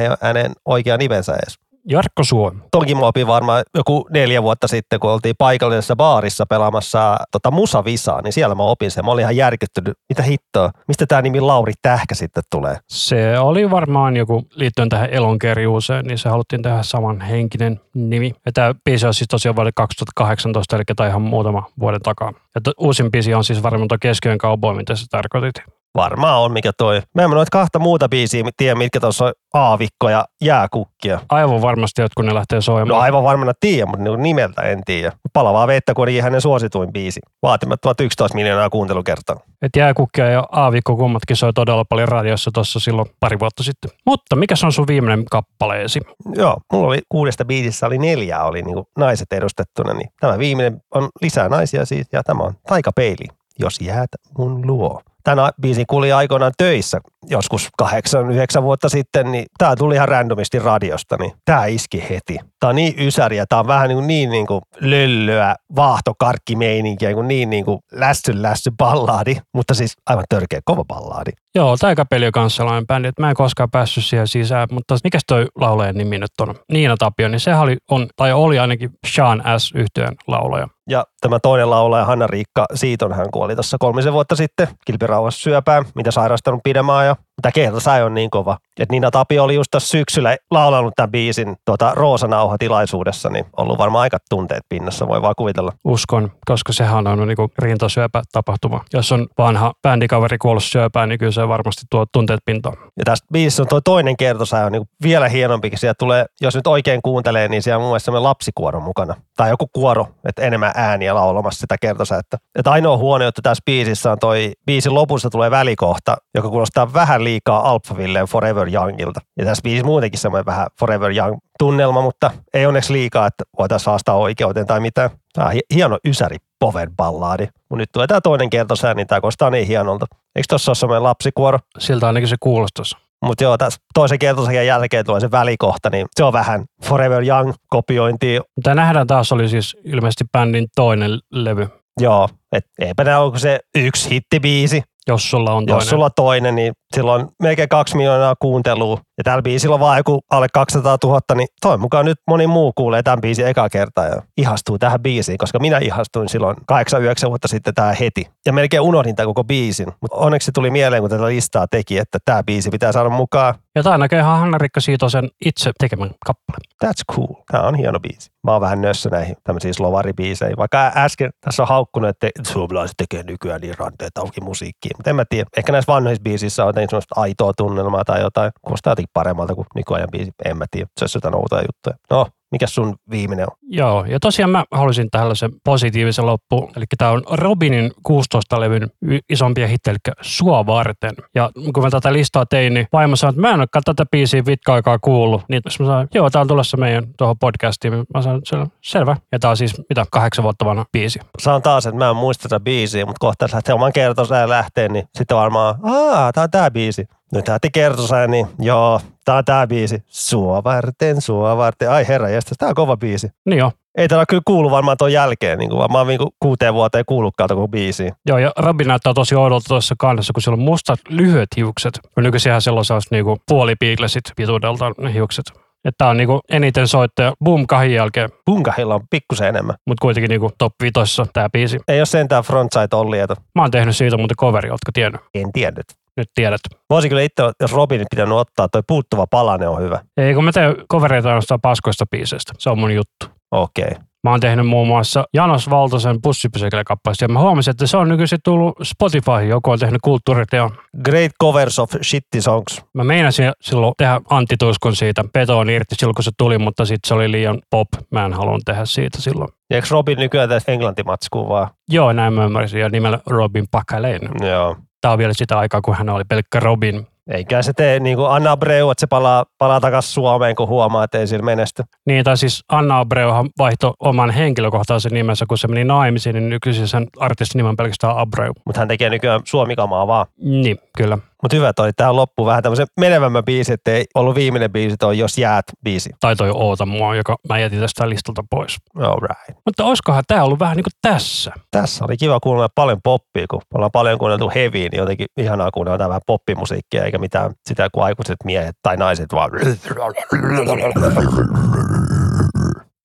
ei 0.00 0.08
ole 0.08 0.16
hänen 0.20 0.52
oikea 0.64 0.96
nimensä 0.96 1.32
edes. 1.32 1.67
Jarkko 1.84 2.24
Suomi. 2.24 2.60
Toki 2.70 2.94
mä 2.94 3.06
opin 3.06 3.26
varmaan 3.26 3.62
joku 3.74 4.08
neljä 4.10 4.42
vuotta 4.42 4.68
sitten, 4.68 5.00
kun 5.00 5.10
oltiin 5.10 5.34
paikallisessa 5.38 5.96
baarissa 5.96 6.46
pelaamassa 6.46 7.16
tota 7.32 7.50
musavisaa, 7.50 8.22
niin 8.22 8.32
siellä 8.32 8.54
mä 8.54 8.62
opin 8.62 8.90
sen. 8.90 9.04
Mä 9.04 9.10
olin 9.10 9.22
ihan 9.22 9.36
järkyttynyt. 9.36 9.98
Mitä 10.08 10.22
hittoa? 10.22 10.70
Mistä 10.88 11.06
tämä 11.06 11.22
nimi 11.22 11.40
Lauri 11.40 11.72
Tähkä 11.82 12.14
sitten 12.14 12.42
tulee? 12.50 12.76
Se 12.88 13.38
oli 13.38 13.70
varmaan 13.70 14.16
joku 14.16 14.42
liittyen 14.54 14.88
tähän 14.88 15.10
elonkerjuuseen, 15.10 16.04
niin 16.04 16.18
se 16.18 16.28
haluttiin 16.28 16.62
tehdä 16.62 16.82
samanhenkinen 16.82 17.80
nimi. 17.94 18.32
Ja 18.46 18.52
tämä 18.52 18.74
biisi 18.84 19.06
on 19.06 19.14
siis 19.14 19.28
tosiaan 19.28 19.56
vuodelta 19.56 19.74
2018, 19.74 20.76
eli 20.76 20.84
tai 20.96 21.08
ihan 21.08 21.22
muutama 21.22 21.62
vuoden 21.80 22.02
takaa. 22.02 22.32
Ja 22.54 22.72
uusin 22.78 23.10
biisi 23.10 23.34
on 23.34 23.44
siis 23.44 23.62
varmaan 23.62 23.88
tuo 23.88 23.98
Keskiön 24.00 24.38
kaupoi, 24.38 24.74
mitä 24.74 24.96
sä 24.96 25.06
tarkoitit. 25.10 25.77
Varmaan 25.96 26.38
on 26.40 26.52
mikä 26.52 26.70
toi. 26.78 27.02
Mä 27.14 27.22
en 27.22 27.30
noita 27.30 27.50
kahta 27.52 27.78
muuta 27.78 28.08
biisiä 28.08 28.44
tiedä, 28.56 28.74
mitkä 28.74 29.00
tuossa 29.00 29.24
on 29.24 29.32
aavikko 29.54 30.08
ja 30.08 30.24
jääkukkia. 30.44 31.20
Aivan 31.28 31.62
varmasti 31.62 32.02
jotkut 32.02 32.26
ne 32.26 32.34
lähtee 32.34 32.56
No 32.56 32.62
soimaan. 32.62 33.00
aivan 33.02 33.24
varmana 33.24 33.52
tiedä, 33.60 33.86
mutta 33.86 34.04
niinku 34.04 34.22
nimeltä 34.22 34.62
en 34.62 34.82
tiedä. 34.84 35.12
Palavaa 35.32 35.66
vettä 35.66 35.94
kuitenkin 35.94 36.22
hänen 36.22 36.40
suosituin 36.40 36.92
biisi. 36.92 37.20
Vaatimattomat 37.42 38.00
11 38.00 38.34
miljoonaa 38.36 38.70
kuuntelukertaa. 38.70 39.36
Et 39.62 39.76
jääkukkia 39.76 40.26
ja 40.30 40.44
aavikko 40.52 40.96
kummatkin 40.96 41.36
soi 41.36 41.52
todella 41.52 41.84
paljon 41.84 42.08
radiossa 42.08 42.50
tuossa 42.54 42.80
silloin 42.80 43.08
pari 43.20 43.38
vuotta 43.38 43.62
sitten. 43.62 43.90
Mutta 44.06 44.36
mikä 44.36 44.54
on 44.64 44.72
sun 44.72 44.86
viimeinen 44.86 45.24
kappaleesi? 45.30 46.00
Joo, 46.34 46.56
mulla 46.72 46.86
oli 46.88 46.98
kuudesta 47.08 47.44
biisissä 47.44 47.86
oli 47.86 47.98
neljä, 47.98 48.42
oli 48.42 48.62
niinku 48.62 48.88
naiset 48.98 49.32
edustettuna, 49.32 49.92
niin 49.94 50.08
tämä 50.20 50.38
viimeinen 50.38 50.80
on 50.94 51.08
lisää 51.22 51.48
naisia 51.48 51.84
siis, 51.86 52.06
ja 52.12 52.22
tämä 52.22 52.42
on 52.42 52.54
Taikapeili, 52.66 53.26
jos 53.58 53.80
jäät 53.80 54.08
mun 54.38 54.66
luo. 54.66 55.02
Tänä 55.28 55.50
biisin 55.60 55.86
kuuli 55.86 56.12
aikoinaan 56.12 56.52
töissä 56.58 57.00
joskus 57.26 57.68
kahdeksan, 57.78 58.30
yhdeksän 58.30 58.62
vuotta 58.62 58.88
sitten, 58.88 59.32
niin 59.32 59.46
tämä 59.58 59.76
tuli 59.76 59.94
ihan 59.94 60.08
randomisti 60.08 60.58
radiosta, 60.58 61.16
niin 61.20 61.32
tämä 61.44 61.66
iski 61.66 62.04
heti. 62.10 62.36
Tämä 62.60 62.68
on 62.68 62.76
niin 62.76 62.94
ysäri 62.98 63.36
ja 63.36 63.46
tämä 63.48 63.60
on 63.60 63.66
vähän 63.66 63.88
niin, 63.88 63.96
kuin 63.96 64.06
niin, 64.06 64.30
niin 64.30 64.46
kuin 64.46 64.60
löllöä, 64.80 65.54
vaahtokarkkimeininkiä, 65.76 67.14
kuin 67.14 67.28
niin, 67.28 67.50
niin 67.50 67.64
kuin 67.64 67.78
lässy 67.92 68.42
lässy 68.42 68.70
ballaadi, 68.78 69.36
mutta 69.54 69.74
siis 69.74 69.96
aivan 70.06 70.24
törkeä 70.28 70.60
kova 70.64 70.84
ballaadi. 70.84 71.30
Joo, 71.54 71.76
Taikapeli 71.76 72.26
on 72.26 72.32
kanssa 72.32 72.64
bändi, 72.88 73.08
että 73.08 73.22
mä 73.22 73.30
en 73.30 73.36
koskaan 73.36 73.70
päässyt 73.70 74.04
siihen 74.04 74.28
sisään, 74.28 74.68
mutta 74.70 74.96
mikäs 75.04 75.22
toi 75.26 75.46
laulajan 75.60 75.94
nimi 75.94 76.18
nyt 76.18 76.30
on? 76.40 76.54
Niina 76.72 76.96
Tapio, 76.96 77.28
niin 77.28 77.40
sehän 77.40 77.60
oli, 77.60 77.76
on, 77.90 78.06
tai 78.16 78.32
oli 78.32 78.58
ainakin 78.58 78.90
Sean 79.06 79.42
S. 79.58 79.72
yhtyeen 79.74 80.14
laulaja. 80.26 80.68
Ja 80.88 81.04
tämä 81.20 81.38
toinen 81.40 81.70
laulaja 81.70 82.04
Hanna-Riikka 82.04 82.66
Siiton, 82.74 83.12
hän 83.12 83.30
kuoli 83.30 83.54
tuossa 83.54 83.76
kolmisen 83.80 84.12
vuotta 84.12 84.36
sitten. 84.36 84.68
Kilpirauhassa 84.86 85.40
syöpään, 85.40 85.84
mitä 85.94 86.10
sairastanut 86.10 86.60
pidemmään 86.64 87.06
ja 87.06 87.16
tämä 87.42 87.80
sai 87.80 88.02
on 88.02 88.14
niin 88.14 88.30
kova. 88.30 88.58
Et 88.80 88.90
Nina 88.90 89.10
Tapio 89.10 89.44
oli 89.44 89.54
just 89.54 89.70
tässä 89.70 89.88
syksyllä 89.88 90.36
laulanut 90.50 90.92
tämän 90.96 91.10
biisin 91.10 91.56
tuota, 91.64 91.92
Roosanauha-tilaisuudessa, 91.94 93.28
niin 93.28 93.44
ollut 93.56 93.78
varmaan 93.78 94.02
aika 94.02 94.18
tunteet 94.30 94.62
pinnassa, 94.68 95.08
voi 95.08 95.22
vaan 95.22 95.34
kuvitella. 95.38 95.72
Uskon, 95.84 96.30
koska 96.46 96.72
sehän 96.72 97.06
on 97.06 97.28
niin 97.28 97.48
rintasyöpätapahtuma. 97.58 98.84
Jos 98.92 99.12
on 99.12 99.26
vanha 99.38 99.72
bändikaveri 99.82 100.38
kuollut 100.38 100.64
syöpään, 100.64 101.08
niin 101.08 101.18
kyllä 101.18 101.32
se 101.32 101.48
varmasti 101.48 101.82
tuo 101.90 102.06
tunteet 102.12 102.40
pintaan. 102.44 102.76
Ja 102.98 103.04
tästä 103.04 103.26
biisissä 103.32 103.62
on 103.62 103.68
tuo 103.68 103.80
toinen 103.80 104.16
kertosää 104.16 104.66
on 104.66 104.72
niin 104.72 104.88
vielä 105.02 105.28
hienompi. 105.28 105.70
Siellä 105.74 105.94
tulee, 105.98 106.26
jos 106.40 106.54
nyt 106.54 106.66
oikein 106.66 107.02
kuuntelee, 107.02 107.48
niin 107.48 107.62
siellä 107.62 107.76
on 107.76 107.82
mun 107.82 107.90
mielestä 107.90 108.22
lapsikuoro 108.22 108.80
mukana. 108.80 109.14
Tai 109.36 109.50
joku 109.50 109.66
kuoro, 109.72 110.06
että 110.28 110.42
enemmän 110.42 110.72
ääniä 110.74 111.14
laulamassa 111.14 111.60
sitä 111.60 111.76
kertosäettä. 111.80 112.38
Että 112.58 112.70
ainoa 112.70 112.96
huono 112.96 113.24
juttu 113.24 113.42
tässä 113.42 113.62
biisissä 113.66 114.12
on 114.12 114.18
toi 114.18 114.52
biisin 114.66 114.94
lopussa 114.94 115.30
tulee 115.30 115.50
välikohta, 115.50 116.16
joka 116.34 116.48
kuulostaa 116.48 116.92
vähän 116.92 117.24
liikaa 117.28 117.70
Alphavilleen 117.70 118.26
Forever 118.26 118.74
Youngilta. 118.74 119.20
Ja 119.38 119.44
tässä 119.44 119.62
biisissä 119.62 119.86
muutenkin 119.86 120.20
semmoinen 120.20 120.46
vähän 120.46 120.66
Forever 120.80 121.10
Young 121.16 121.38
tunnelma, 121.58 122.02
mutta 122.02 122.30
ei 122.54 122.66
onneksi 122.66 122.92
liikaa, 122.92 123.26
että 123.26 123.44
voitaisiin 123.58 123.86
haastaa 123.86 124.16
oikeuteen 124.16 124.66
tai 124.66 124.80
mitään. 124.80 125.10
Tämä 125.32 125.46
on 125.46 125.52
hi- 125.52 125.66
hieno 125.74 125.98
ysäri 126.04 126.36
power 126.60 126.90
ballaadi. 126.96 127.44
Mutta 127.44 127.76
nyt 127.76 127.92
tulee 127.92 128.06
tämä 128.06 128.20
toinen 128.20 128.50
kertosää, 128.50 128.94
niin 128.94 129.06
tämä 129.06 129.20
kostaa 129.20 129.50
niin 129.50 129.66
hienolta. 129.66 130.06
Eikö 130.36 130.46
tuossa 130.48 130.70
ole 130.70 130.76
semmoinen 130.76 131.02
lapsikuoro? 131.02 131.58
Siltä 131.78 132.06
ainakin 132.06 132.28
se 132.28 132.36
kuulostaisi. 132.40 132.96
Mutta 133.24 133.44
joo, 133.44 133.58
tässä 133.58 133.80
toisen 133.94 134.18
kertosäkeen 134.18 134.66
jälkeen 134.66 135.04
tulee 135.04 135.20
se 135.20 135.30
välikohta, 135.30 135.90
niin 135.90 136.06
se 136.16 136.24
on 136.24 136.32
vähän 136.32 136.64
Forever 136.84 137.22
Young 137.22 137.52
kopiointia. 137.68 138.40
Tämä 138.62 138.74
nähdään 138.74 139.06
taas 139.06 139.32
oli 139.32 139.48
siis 139.48 139.76
ilmeisesti 139.84 140.24
bändin 140.32 140.66
toinen 140.76 141.10
levy, 141.32 141.68
Joo, 142.00 142.28
et 142.52 142.64
eipä 142.78 143.04
nämä 143.04 143.18
ole 143.18 143.38
se 143.38 143.60
yksi 143.74 144.10
hittibiisi. 144.10 144.82
Jos 145.08 145.30
sulla 145.30 145.52
on 145.52 145.66
toinen. 145.66 145.76
Jos 145.76 145.90
sulla 145.90 146.10
toinen, 146.10 146.54
niin 146.54 146.72
silloin 146.96 147.28
melkein 147.42 147.68
kaksi 147.68 147.96
miljoonaa 147.96 148.34
kuuntelua. 148.38 149.00
Ja 149.18 149.24
tällä 149.24 149.42
biisillä 149.42 149.74
on 149.74 149.80
vaan 149.80 149.98
joku 149.98 150.20
alle 150.30 150.46
200 150.52 150.98
000, 151.04 151.20
niin 151.34 151.48
toivon 151.60 151.80
mukaan 151.80 152.04
nyt 152.04 152.18
moni 152.28 152.46
muu 152.46 152.72
kuulee 152.76 153.02
tämän 153.02 153.20
biisin 153.20 153.46
eka 153.46 153.68
kertaa 153.68 154.06
ja 154.06 154.22
ihastuu 154.36 154.78
tähän 154.78 155.02
biisiin, 155.02 155.38
koska 155.38 155.58
minä 155.58 155.78
ihastuin 155.78 156.28
silloin 156.28 156.56
8-9 156.56 157.28
vuotta 157.28 157.48
sitten 157.48 157.74
tähän 157.74 157.96
heti. 158.00 158.24
Ja 158.46 158.52
melkein 158.52 158.82
unohdin 158.82 159.16
tämän 159.16 159.28
koko 159.28 159.44
biisin. 159.44 159.92
Mutta 160.00 160.16
onneksi 160.16 160.46
se 160.46 160.52
tuli 160.52 160.70
mieleen, 160.70 161.02
kun 161.02 161.10
tätä 161.10 161.26
listaa 161.26 161.66
teki, 161.68 161.98
että 161.98 162.18
tämä 162.24 162.42
biisi 162.42 162.70
pitää 162.70 162.92
saada 162.92 163.08
mukaan. 163.08 163.54
Ja 163.74 163.82
tämä 163.82 163.94
on 163.94 164.00
näköjään 164.00 164.38
Hanna-Rikka 164.38 164.80
Siitosen 164.80 165.28
itse 165.44 165.70
tekemän 165.78 166.10
kappale. 166.26 166.58
That's 166.84 167.14
cool. 167.14 167.42
Tämä 167.52 167.64
on 167.64 167.74
hieno 167.74 168.00
biisi. 168.00 168.30
Mä 168.44 168.52
oon 168.52 168.60
vähän 168.60 168.80
nössö 168.80 169.10
näihin 169.10 169.36
tämmöisiin 169.44 169.74
slovaribiiseihin. 169.74 170.56
Vaikka 170.56 170.92
äsken 170.96 171.30
tässä 171.40 171.62
on 171.62 171.68
haukkunut, 171.68 172.10
että 172.10 172.30
suomalaiset 172.42 172.96
tekee 172.96 173.22
nykyään 173.22 173.60
niin 173.60 173.78
ranteet 173.78 174.18
auki 174.18 174.40
musiikkiin. 174.40 174.96
Mutta 174.98 175.10
en 175.10 175.16
mä 175.16 175.24
tiedä. 175.28 175.50
Ehkä 175.56 175.72
näissä 175.72 175.92
vanhoissa 175.92 176.22
biisissä 176.22 176.64
on 176.64 176.68
jotenkin 176.68 176.90
semmoista 176.90 177.20
aitoa 177.20 177.52
tunnelmaa 177.56 178.04
tai 178.04 178.20
jotain. 178.20 178.52
Kuulostaa 178.62 178.90
jotenkin 178.90 179.10
paremmalta 179.12 179.54
kuin 179.54 179.66
nykyajan 179.74 180.08
biisi. 180.12 180.32
En 180.44 180.56
mä 180.56 180.64
tiedä. 180.70 180.88
Se 180.98 181.04
on 181.04 181.08
jotain 181.14 181.36
outoja 181.36 181.62
juttuja. 181.62 181.96
No, 182.10 182.26
Mikä 182.52 182.66
sun 182.66 182.96
viimeinen 183.10 183.46
on? 183.50 183.56
Joo, 183.62 184.04
ja 184.04 184.20
tosiaan 184.20 184.50
mä 184.50 184.64
halusin 184.70 185.10
tällaisen 185.10 185.50
positiivisen 185.64 186.26
loppuun. 186.26 186.70
Eli 186.76 186.84
tämä 186.98 187.10
on 187.10 187.22
Robinin 187.30 187.90
16-levyn 188.08 188.88
y- 189.02 189.18
isompia 189.30 189.66
hittejä, 189.68 189.92
eli 189.92 190.14
Sua 190.20 190.66
varten. 190.66 191.14
Ja 191.34 191.50
kun 191.74 191.82
mä 191.82 191.90
tätä 191.90 192.12
listaa 192.12 192.46
tein, 192.46 192.74
niin 192.74 192.86
vaimo 192.92 193.16
sanoi, 193.16 193.30
että 193.30 193.40
mä 193.40 193.50
en 193.50 193.58
olekaan 193.60 193.82
tätä 193.84 194.06
biisiä 194.10 194.42
pitkä 194.42 194.72
aikaa 194.72 194.98
kuullut. 194.98 195.42
Niin 195.48 195.62
mä 195.64 195.86
sanoin, 195.86 196.08
joo, 196.14 196.30
tää 196.30 196.40
on 196.40 196.48
tulossa 196.48 196.76
meidän 196.76 197.04
tuohon 197.18 197.38
podcastiin. 197.38 197.92
Mä 198.14 198.22
sanoin, 198.22 198.42
"Sel- 198.54 198.70
selvä. 198.80 199.16
Ja 199.32 199.38
tää 199.38 199.50
on 199.50 199.56
siis, 199.56 199.82
mitä, 199.88 200.04
kahdeksan 200.10 200.42
vuotta 200.42 200.64
vanha 200.64 200.84
biisi. 200.92 201.18
Saan 201.38 201.62
taas, 201.62 201.86
että 201.86 201.98
mä 201.98 202.10
en 202.10 202.16
muista 202.16 202.42
tätä 202.48 202.60
biisiä, 202.60 203.06
mutta 203.06 203.20
kohta 203.20 203.44
jos 203.44 203.52
lähtee 203.52 203.74
oman 203.74 203.92
kertosään 203.92 204.48
lähteen, 204.48 204.92
niin 204.92 205.08
sitten 205.14 205.36
varmaan, 205.36 205.74
aa, 205.82 206.32
tää 206.32 206.44
on 206.44 206.50
tää 206.50 206.70
biisi. 206.70 207.06
Nyt 207.32 207.48
lähti 207.48 207.70
kertosään, 207.70 208.30
niin 208.30 208.46
joo, 208.58 209.00
tää 209.28 209.36
on 209.36 209.44
tää 209.44 209.66
biisi. 209.66 210.02
Sua 210.06 210.64
varten, 210.64 211.20
sua 211.20 211.56
varten. 211.56 211.90
Ai 211.90 212.08
herra 212.08 212.28
jästä, 212.28 212.54
tää 212.58 212.68
on 212.68 212.74
kova 212.74 212.96
biisi. 212.96 213.28
Niin 213.46 213.58
joo. 213.58 213.72
Ei 213.98 214.08
tällä 214.08 214.24
kyllä 214.28 214.42
kuulu 214.46 214.70
varmaan 214.70 214.96
ton 214.96 215.12
jälkeen, 215.12 215.58
niin 215.58 215.70
kuin 215.70 215.78
varmaan 215.78 216.06
niin 216.06 216.18
kuin 216.18 216.30
kuuteen 216.40 216.74
vuoteen 216.74 217.04
kuullutkaan 217.06 217.48
koko 217.48 217.68
biisi. 217.68 218.12
Joo, 218.26 218.38
ja 218.38 218.52
Robin 218.58 218.88
näyttää 218.88 219.14
tosi 219.14 219.34
oudolta 219.34 219.64
tuossa 219.68 219.94
kannessa, 219.98 220.32
kun 220.32 220.42
sillä 220.42 220.54
on 220.54 220.60
mustat 220.60 220.98
lyhyet 221.08 221.48
hiukset. 221.56 222.00
Nykyisinhän 222.16 222.62
sillä 222.62 222.78
on 222.78 222.84
sellaiset 222.84 223.10
niinku 223.10 223.36
puolipiiklesit 223.48 224.24
pituudelta 224.36 224.92
ne 225.00 225.12
hiukset. 225.14 225.44
Että 225.84 225.98
tää 225.98 226.08
on 226.08 226.16
niinku 226.16 226.40
eniten 226.50 226.88
soittaja 226.88 227.32
Boom 227.44 227.66
Kahin 227.66 227.94
jälkeen, 227.94 228.28
Punkahilla 228.44 228.94
on 228.94 229.00
pikkusen 229.10 229.48
enemmän. 229.48 229.76
mutta 229.86 230.02
kuitenkin 230.02 230.28
niinku 230.28 230.50
top 230.58 230.72
vitossa 230.82 231.26
tää 231.32 231.48
biisi. 231.52 231.78
Ei 231.88 232.00
ole 232.00 232.06
sentään 232.06 232.44
frontside 232.44 232.88
Olli, 232.96 233.18
että 233.18 233.34
Mä 233.54 233.62
oon 233.62 233.70
tehnyt 233.70 233.96
siitä 233.96 234.16
muuten 234.16 234.36
coveri, 234.36 234.70
ootko 234.70 234.90
tiennyt? 234.92 235.20
en 235.34 235.52
tiennyt. 235.52 235.84
Nyt 236.18 236.30
tiedät. 236.34 236.60
Mä 236.72 236.96
olisin 236.96 237.08
kyllä 237.08 237.22
itse, 237.22 237.42
jos 237.60 237.72
Robin 237.72 238.06
pitänyt 238.10 238.34
ottaa, 238.34 238.68
toi 238.68 238.82
puuttuva 238.88 239.26
palane 239.26 239.68
on 239.68 239.82
hyvä. 239.82 240.00
Ei 240.16 240.34
kun 240.34 240.44
mä 240.44 240.52
teen 240.52 240.76
covereita 240.92 241.28
ainoastaan 241.28 241.60
paskoista 241.60 242.04
biiseistä. 242.10 242.52
Se 242.58 242.70
on 242.70 242.78
mun 242.78 242.94
juttu. 242.94 243.26
Okei. 243.50 243.84
Okay. 243.84 244.08
Mä 244.24 244.30
oon 244.30 244.40
tehnyt 244.40 244.66
muun 244.66 244.86
muassa 244.88 245.24
Janos 245.34 245.70
Valtosen 245.70 246.22
pussipysäkele-kappaleesta 246.22 247.24
ja 247.24 247.28
mä 247.28 247.40
huomasin, 247.40 247.70
että 247.70 247.86
se 247.86 247.96
on 247.96 248.08
nykyisin 248.08 248.38
tullut 248.44 248.78
Spotifyhin. 248.82 249.48
Joku 249.48 249.70
on 249.70 249.78
tehnyt 249.78 250.00
kulttuuriteon. 250.04 250.70
Great 251.04 251.32
covers 251.42 251.78
of 251.78 251.90
shitty 252.02 252.40
songs. 252.40 252.84
Mä 252.94 253.04
meinasin 253.04 253.52
silloin 253.60 253.94
tehdä 253.98 254.20
antituskun 254.30 254.96
siitä. 254.96 255.24
Peto 255.32 255.58
on 255.58 255.70
irti 255.70 255.94
silloin, 255.94 256.14
kun 256.14 256.24
se 256.24 256.30
tuli, 256.38 256.58
mutta 256.58 256.84
sitten 256.84 257.08
se 257.08 257.14
oli 257.14 257.32
liian 257.32 257.58
pop. 257.70 257.88
Mä 258.10 258.26
en 258.26 258.32
halunnut 258.32 258.62
tehdä 258.64 258.84
siitä 258.84 259.20
silloin. 259.20 259.48
Ja 259.70 259.76
eikö 259.76 259.88
Robin 259.90 260.18
nykyään 260.18 260.48
tässä 260.48 260.72
englantimatskuu 260.72 261.48
vaan? 261.48 261.68
Joo, 261.88 262.12
näin 262.12 262.32
mä 262.32 262.44
ymmärsin. 262.44 262.80
Ja 262.80 262.88
nimellä 262.88 263.18
Robin 263.26 263.64
Pakalein. 263.70 264.20
Joo. 264.40 264.76
Tää 265.00 265.12
on 265.12 265.18
vielä 265.18 265.32
sitä 265.32 265.58
aikaa, 265.58 265.80
kun 265.80 265.94
hän 265.94 266.08
oli 266.08 266.24
pelkkä 266.24 266.60
Robin. 266.60 267.06
Eikä 267.30 267.62
se 267.62 267.72
tee 267.72 268.00
niin 268.00 268.16
kuin 268.16 268.30
Anna 268.30 268.52
Abreu, 268.52 268.90
että 268.90 269.00
se 269.00 269.06
palaa, 269.06 269.44
palaa 269.58 269.80
takaisin 269.80 270.12
Suomeen, 270.12 270.56
kun 270.56 270.68
huomaa, 270.68 271.04
että 271.04 271.18
ei 271.18 271.26
sillä 271.26 271.44
menesty. 271.44 271.82
Niin, 272.06 272.24
tai 272.24 272.36
siis 272.36 272.64
Anna 272.68 272.98
Abreuhan 272.98 273.50
vaihtoi 273.58 273.92
oman 274.00 274.30
henkilökohtaisen 274.30 275.12
nimensä, 275.12 275.44
kun 275.48 275.58
se 275.58 275.68
meni 275.68 275.84
naimisiin, 275.84 276.34
niin 276.34 276.48
nykyisin 276.48 276.88
sen 276.88 277.06
artistin 277.18 277.58
nimi 277.58 277.68
on 277.68 277.76
pelkästään 277.76 278.18
Abreu. 278.18 278.52
Mutta 278.64 278.80
hän 278.80 278.88
tekee 278.88 279.10
nykyään 279.10 279.40
suomikamaa 279.44 280.06
vaan. 280.06 280.26
Niin, 280.36 280.78
kyllä. 280.96 281.18
Mutta 281.42 281.56
hyvä 281.56 281.72
toi, 281.72 281.92
tähän 281.92 282.16
loppu 282.16 282.46
vähän 282.46 282.62
tämmöisen 282.62 282.86
menevämmän 283.00 283.44
biisi, 283.44 283.72
että 283.72 283.90
ei 283.90 284.04
ollut 284.14 284.34
viimeinen 284.34 284.72
biisi, 284.72 284.96
toi 284.96 285.18
Jos 285.18 285.38
jäät 285.38 285.64
biisi. 285.84 286.10
Tai 286.20 286.36
toi 286.36 286.50
Oota 286.54 286.86
mua, 286.86 287.16
joka 287.16 287.36
mä 287.48 287.58
jätin 287.58 287.80
tästä 287.80 288.08
listalta 288.08 288.44
pois. 288.50 288.76
All 288.96 289.20
right. 289.20 289.60
Mutta 289.64 289.84
olisikohan 289.84 290.24
tämä 290.28 290.44
ollut 290.44 290.58
vähän 290.58 290.76
niin 290.76 290.84
kuin 290.84 291.12
tässä? 291.12 291.52
Tässä 291.70 292.04
oli 292.04 292.16
kiva 292.16 292.40
kuunnella 292.40 292.68
paljon 292.74 292.98
poppia, 293.04 293.46
kun 293.50 293.60
ollaan 293.74 293.90
paljon 293.92 294.18
kuunneltu 294.18 294.52
heavy, 294.54 294.78
niin 294.78 294.98
jotenkin 294.98 295.26
ihanaa 295.36 295.70
kuunnella 295.70 296.08
vähän 296.08 296.20
poppimusiikkia, 296.26 297.04
eikä 297.04 297.18
mitään 297.18 297.52
sitä 297.66 297.88
kuin 297.92 298.04
aikuiset 298.04 298.36
miehet 298.44 298.76
tai 298.82 298.96
naiset 298.96 299.32
vaan. 299.32 299.50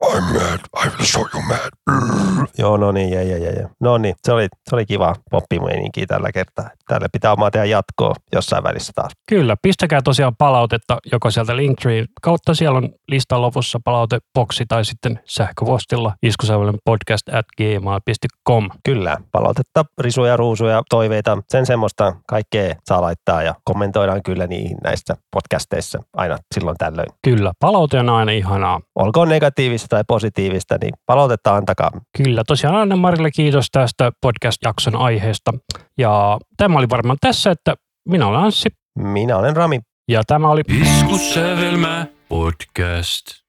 I'm 0.03 0.23
mad. 0.33 0.59
I 0.85 0.89
will 0.89 1.05
show 1.05 1.25
you 1.33 1.43
mad. 1.47 1.69
Joo, 2.57 2.77
no 2.77 2.91
niin, 2.91 3.11
jee, 3.11 3.23
jee, 3.23 3.39
jee. 3.39 3.67
No 3.79 3.97
niin, 3.97 4.15
se 4.23 4.31
oli, 4.31 4.47
se 4.69 4.75
oli 4.75 4.85
kiva 4.85 5.15
poppimeininki 5.31 6.05
tällä 6.05 6.31
kertaa. 6.31 6.69
Tälle 6.87 7.07
pitää 7.11 7.31
omaa 7.31 7.51
tehdä 7.51 7.65
jatkoa 7.65 8.13
jossain 8.33 8.63
välissä 8.63 8.91
taas. 8.95 9.11
Kyllä, 9.29 9.55
pistäkää 9.61 10.01
tosiaan 10.01 10.35
palautetta 10.35 10.97
joko 11.11 11.31
sieltä 11.31 11.55
Linktree 11.55 12.05
kautta, 12.21 12.53
siellä 12.53 12.77
on 12.77 12.89
listan 13.07 13.41
lopussa 13.41 13.79
palauteboksi 13.83 14.65
tai 14.67 14.85
sitten 14.85 15.19
sähköpostilla 15.25 16.13
iskusävelyn 16.23 16.77
podcast 16.85 17.29
at 17.29 17.45
gmail.com. 17.57 18.69
Kyllä, 18.85 19.17
palautetta, 19.31 19.85
risuja, 19.99 20.37
ruusuja, 20.37 20.83
toiveita, 20.89 21.37
sen 21.49 21.65
semmoista 21.65 22.15
kaikkea 22.27 22.75
saa 22.85 23.01
laittaa 23.01 23.43
ja 23.43 23.55
kommentoidaan 23.63 24.23
kyllä 24.23 24.47
niihin 24.47 24.77
näissä 24.83 25.15
podcasteissa 25.31 25.99
aina 26.13 26.37
silloin 26.55 26.77
tällöin. 26.77 27.09
Kyllä, 27.23 27.51
palaute 27.59 27.99
on 27.99 28.09
aina 28.09 28.31
ihanaa. 28.31 28.81
Olkoon 28.95 29.29
negatiivista 29.29 29.92
tai 29.93 30.03
positiivista, 30.07 30.77
niin 30.81 30.93
palautetta 31.05 31.55
antakaa. 31.55 31.91
Kyllä, 32.17 32.43
tosiaan 32.47 32.75
Anne 32.75 32.95
Marille 32.95 33.31
kiitos 33.31 33.67
tästä 33.71 34.11
podcast-jakson 34.21 34.95
aiheesta. 34.95 35.51
Ja 35.97 36.39
tämä 36.57 36.77
oli 36.79 36.89
varmaan 36.89 37.17
tässä, 37.21 37.51
että 37.51 37.75
minä 38.09 38.27
olen 38.27 38.39
Anssi 38.39 38.69
Minä 38.99 39.37
olen 39.37 39.55
Rami. 39.55 39.79
ja 40.11 40.23
tämä 40.27 40.49
oli 40.49 40.61
Iskussävelmä 40.81 42.07
podcast. 42.29 43.42